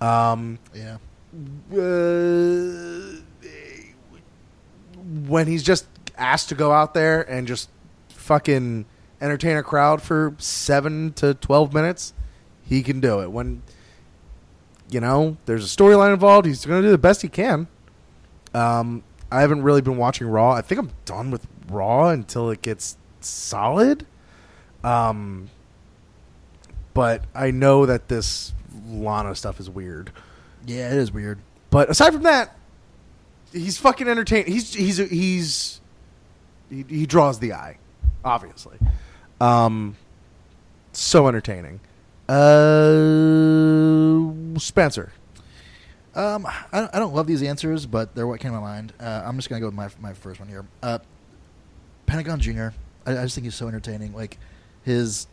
[0.00, 0.98] Um, Yeah.
[1.72, 3.20] uh,
[5.26, 5.86] when he's just
[6.16, 7.68] asked to go out there and just
[8.10, 8.84] fucking
[9.20, 12.12] entertain a crowd for seven to 12 minutes,
[12.64, 13.30] he can do it.
[13.30, 13.62] When,
[14.90, 17.66] you know, there's a storyline involved, he's going to do the best he can.
[18.54, 20.52] Um, I haven't really been watching Raw.
[20.52, 24.06] I think I'm done with Raw until it gets solid.
[24.84, 25.50] Um,
[26.98, 28.52] but I know that this
[28.88, 30.10] Lana stuff is weird.
[30.66, 31.38] Yeah, it is weird.
[31.70, 32.56] But aside from that,
[33.52, 34.52] he's fucking entertaining.
[34.52, 35.80] He's he's he's
[36.68, 37.78] he, he draws the eye,
[38.24, 38.78] obviously.
[39.40, 39.94] Um,
[40.92, 41.78] so entertaining.
[42.28, 42.58] Uh,
[44.58, 45.12] Spencer.
[46.16, 48.92] Um, I don't, I don't love these answers, but they're what came to my mind.
[48.98, 50.66] Uh, I'm just gonna go with my my first one here.
[50.82, 50.98] Uh,
[52.06, 52.74] Pentagon Junior.
[53.06, 54.16] I, I just think he's so entertaining.
[54.16, 54.36] Like
[54.82, 55.28] his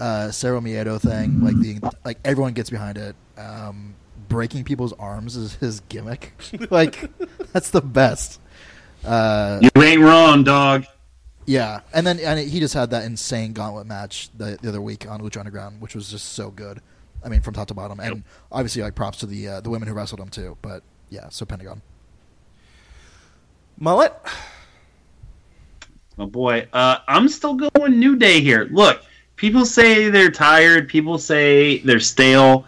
[0.00, 1.40] uh, Cero Miedo thing.
[1.44, 3.14] Like the like everyone gets behind it.
[3.38, 3.94] Um,
[4.28, 6.32] breaking people's arms is his gimmick.
[6.70, 7.10] like
[7.52, 8.40] That's the best.
[9.04, 10.84] Uh, You ain't wrong, dog.
[11.46, 15.08] yeah, and then and he just had that insane gauntlet match the, the other week
[15.08, 16.80] on Lucha Underground, which was just so good.
[17.24, 19.88] I mean, from top to bottom, and obviously, like props to the uh, the women
[19.88, 20.56] who wrestled him too.
[20.62, 21.82] But yeah, so Pentagon.
[23.78, 24.14] Mullet.
[26.18, 28.68] Oh boy, uh, I'm still going New Day here.
[28.70, 29.02] Look,
[29.40, 30.86] people say they're tired.
[30.86, 32.66] People say they're stale.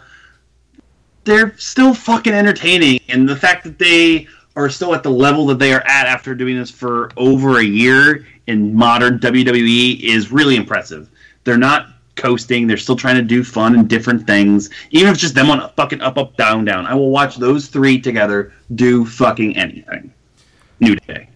[1.23, 5.59] They're still fucking entertaining, and the fact that they are still at the level that
[5.59, 10.55] they are at after doing this for over a year in modern WWE is really
[10.55, 11.09] impressive.
[11.43, 12.67] They're not coasting.
[12.67, 15.59] They're still trying to do fun and different things, even if it's just them on
[15.59, 16.85] a fucking up, up, down, down.
[16.85, 20.11] I will watch those three together do fucking anything.
[20.79, 21.29] New Day.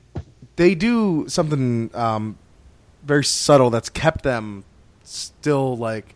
[0.58, 2.38] they do something um,
[3.04, 4.66] very subtle that's kept them
[5.08, 6.16] still like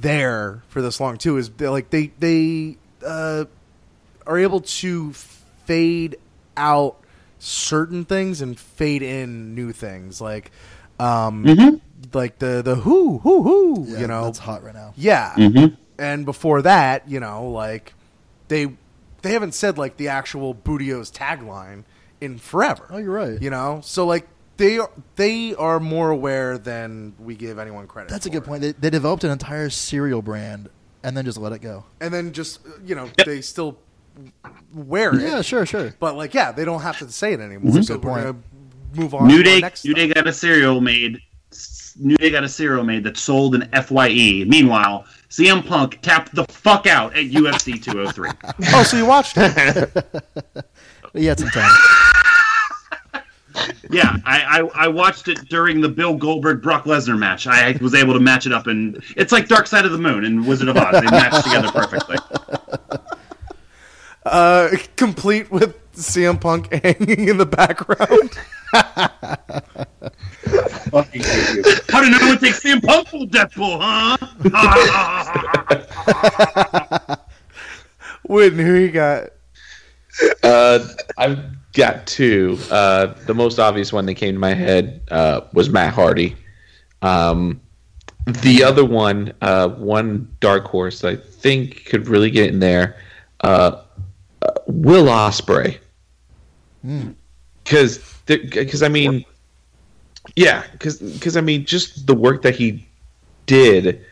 [0.00, 1.36] there for this long too.
[1.36, 3.44] Is they like they they uh,
[4.26, 6.16] are able to fade
[6.56, 6.96] out
[7.38, 10.50] certain things and fade in new things like
[10.98, 11.44] um
[12.14, 14.92] like the the who who who Yeah, you know that's hot right now.
[14.96, 15.34] yeah.
[15.36, 15.76] Mhm.
[15.98, 17.94] And before that, you know, like
[18.48, 18.68] they
[19.22, 21.84] they haven't said like the actual Booty-O's tagline
[22.20, 22.86] in forever.
[22.90, 23.40] Oh, you're right.
[23.40, 24.26] You know, so like
[24.56, 28.10] they are they are more aware than we give anyone credit.
[28.10, 28.34] That's a for.
[28.34, 28.62] good point.
[28.62, 30.68] They, they developed an entire cereal brand
[31.02, 31.84] and then just let it go.
[32.00, 33.78] And then just you know they still
[34.74, 35.20] wear it.
[35.22, 35.94] Yeah, sure, sure.
[36.00, 37.72] But like yeah, they don't have to say it anymore.
[37.74, 37.84] Mhm.
[37.84, 38.44] So Good we're point.
[38.94, 39.28] move on.
[39.28, 41.20] New to Day, next New Day got a cereal made.
[41.98, 44.44] New Day got a cereal made that sold in Fye.
[44.46, 48.30] Meanwhile, CM Punk tapped the fuck out at UFC 203.
[48.74, 49.92] Oh, so you watched it?
[51.12, 51.70] But yeah, it's some time.
[53.90, 57.46] Yeah, I, I I watched it during the Bill Goldberg Brock Lesnar match.
[57.46, 60.24] I was able to match it up, and it's like Dark Side of the Moon
[60.24, 60.92] and Wizard of Oz.
[61.00, 62.16] They match together perfectly.
[64.26, 68.30] uh, complete with CM Punk hanging in the background.
[70.90, 71.62] Fucking hate you.
[71.88, 74.16] How did no one take CM Punk full Deadpool, huh?
[78.28, 79.30] Whitten, who you got?
[80.42, 81.38] Uh, I've
[81.76, 82.58] got two.
[82.70, 86.34] Uh, the most obvious one that came to my head uh, was Matt Hardy.
[87.02, 87.60] Um,
[88.24, 92.96] the other one, uh, one dark horse that I think could really get in there,
[93.42, 93.82] uh,
[94.42, 95.78] uh, Will Ospreay.
[97.62, 99.24] Because, because I mean,
[100.34, 102.84] yeah, because I mean, just the work that he
[103.44, 104.04] did,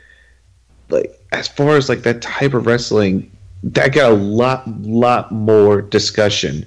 [0.91, 3.31] like as far as like that type of wrestling,
[3.63, 6.67] that got a lot, lot more discussion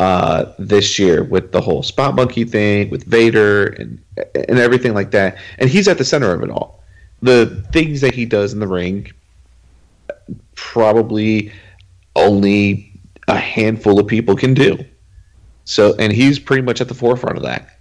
[0.00, 4.02] uh, this year with the whole spot monkey thing, with Vader and
[4.34, 5.36] and everything like that.
[5.58, 6.82] And he's at the center of it all.
[7.20, 9.12] The things that he does in the ring,
[10.54, 11.52] probably
[12.16, 12.90] only
[13.28, 14.82] a handful of people can do.
[15.66, 17.76] So, and he's pretty much at the forefront of that.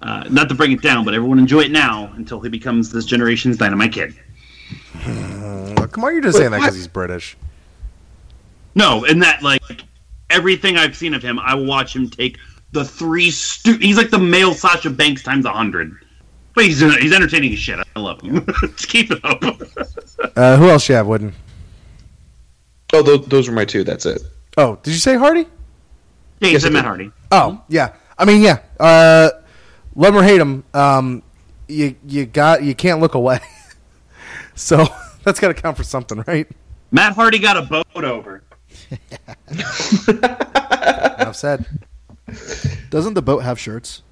[0.00, 3.04] Uh, not to bring it down, but everyone enjoy it now until he becomes this
[3.04, 4.14] generation's Dynamite Kid.
[5.06, 7.36] Oh, come on, you're just saying that because he's British.
[8.76, 9.62] No, and that like
[10.34, 12.38] everything I've seen of him, I will watch him take
[12.72, 13.30] the three.
[13.30, 15.92] Stu- he's like the male Sasha Banks times a hundred.
[16.54, 17.78] But he's he's entertaining as shit.
[17.96, 18.46] I love him.
[18.60, 19.42] Just keep it up.
[20.36, 21.32] Uh, who else you have, Whitten?
[22.92, 23.84] Oh, those, those were my two.
[23.84, 24.22] That's it.
[24.56, 25.46] Oh, did you say Hardy?
[26.40, 26.84] yeah, he Yes, I Matt.
[26.84, 27.10] Hardy.
[27.30, 27.94] Oh, yeah.
[28.18, 28.60] I mean, yeah.
[28.80, 29.30] Uh,
[29.94, 31.22] love him or hate him, um,
[31.68, 33.38] you you got you can't look away.
[34.54, 34.84] so
[35.24, 36.48] that's got to count for something, right?
[36.90, 38.42] Matt Hardy got a boat over.
[40.08, 41.66] Enough said.
[42.90, 44.02] Doesn't the boat have shirts?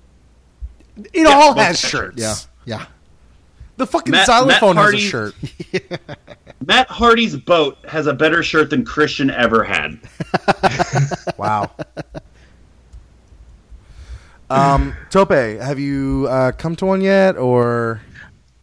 [1.12, 2.20] It all has have shirts.
[2.20, 2.34] Yeah,
[2.64, 2.86] yeah.
[3.78, 5.34] The fucking Matt- xylophone Matt has a shirt.
[6.66, 9.98] Matt Hardy's boat has a better shirt than Christian ever had.
[11.38, 11.70] Wow.
[14.50, 18.00] um, Tope, have you uh, come to one yet, or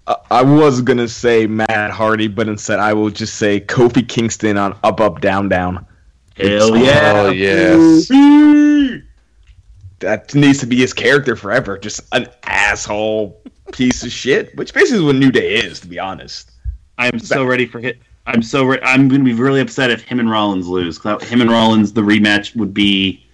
[0.07, 4.57] I- I was gonna say Matt Hardy, but instead I will just say Kofi Kingston
[4.57, 5.85] on Up Up Down Down.
[6.37, 7.13] Hell yeah!
[7.27, 8.07] Oh, yes.
[9.99, 11.77] That needs to be his character forever.
[11.77, 13.41] Just an asshole
[13.73, 16.51] piece of shit, which basically is what New Day is, to be honest.
[16.97, 17.99] I'm so ready for hit.
[18.25, 20.97] I'm so re- I'm going to be really upset if him and Rollins lose.
[20.97, 23.25] 'cause him and Rollins, the rematch would be,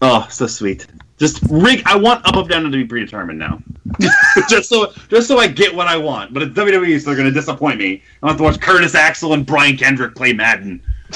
[0.00, 0.86] oh, so sweet.
[1.18, 1.82] Just rig.
[1.86, 3.62] I want up, up, down, down to be predetermined now.
[4.48, 6.32] just so, just so I get what I want.
[6.32, 8.02] But it's WWE, so they're going to disappoint me.
[8.22, 10.80] I have to watch Curtis Axel and Brian Kendrick play Madden.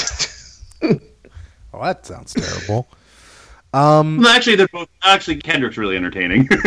[0.83, 2.89] oh, that sounds terrible.
[3.73, 4.89] Um, Well, actually, they're both.
[5.05, 6.49] Actually, Kendrick's really entertaining.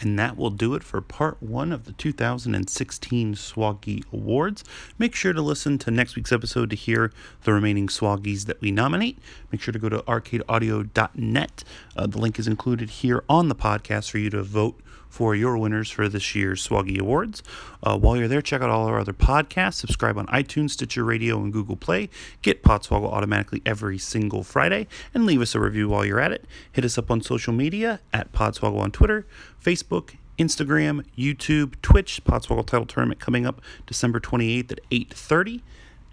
[0.00, 4.62] And that will do it for part one of the 2016 Swaggy Awards.
[4.96, 7.12] Make sure to listen to next week's episode to hear
[7.42, 9.18] the remaining Swaggies that we nominate.
[9.50, 11.64] Make sure to go to arcadeaudio.net.
[11.96, 15.56] Uh, the link is included here on the podcast for you to vote for your
[15.58, 17.42] winners for this year's Swaggy Awards.
[17.82, 19.74] Uh, while you're there, check out all our other podcasts.
[19.74, 22.08] Subscribe on iTunes, Stitcher Radio, and Google Play.
[22.42, 26.44] Get Podswoggle automatically every single Friday, and leave us a review while you're at it.
[26.70, 29.26] Hit us up on social media at Podswoggle on Twitter,
[29.62, 32.22] Facebook, Instagram, YouTube, Twitch.
[32.24, 35.62] Podswoggle title tournament coming up December 28th at 8:30.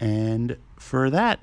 [0.00, 1.40] And for that,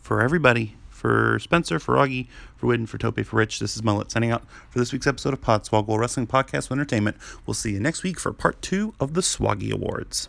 [0.00, 4.10] for everybody, for Spencer, for Augie, for Whitten, for Tope, for Rich, this is Mullet
[4.10, 7.16] signing out for this week's episode of Podswoggle Wrestling Podcast Entertainment.
[7.46, 10.28] We'll see you next week for part two of the Swaggy Awards.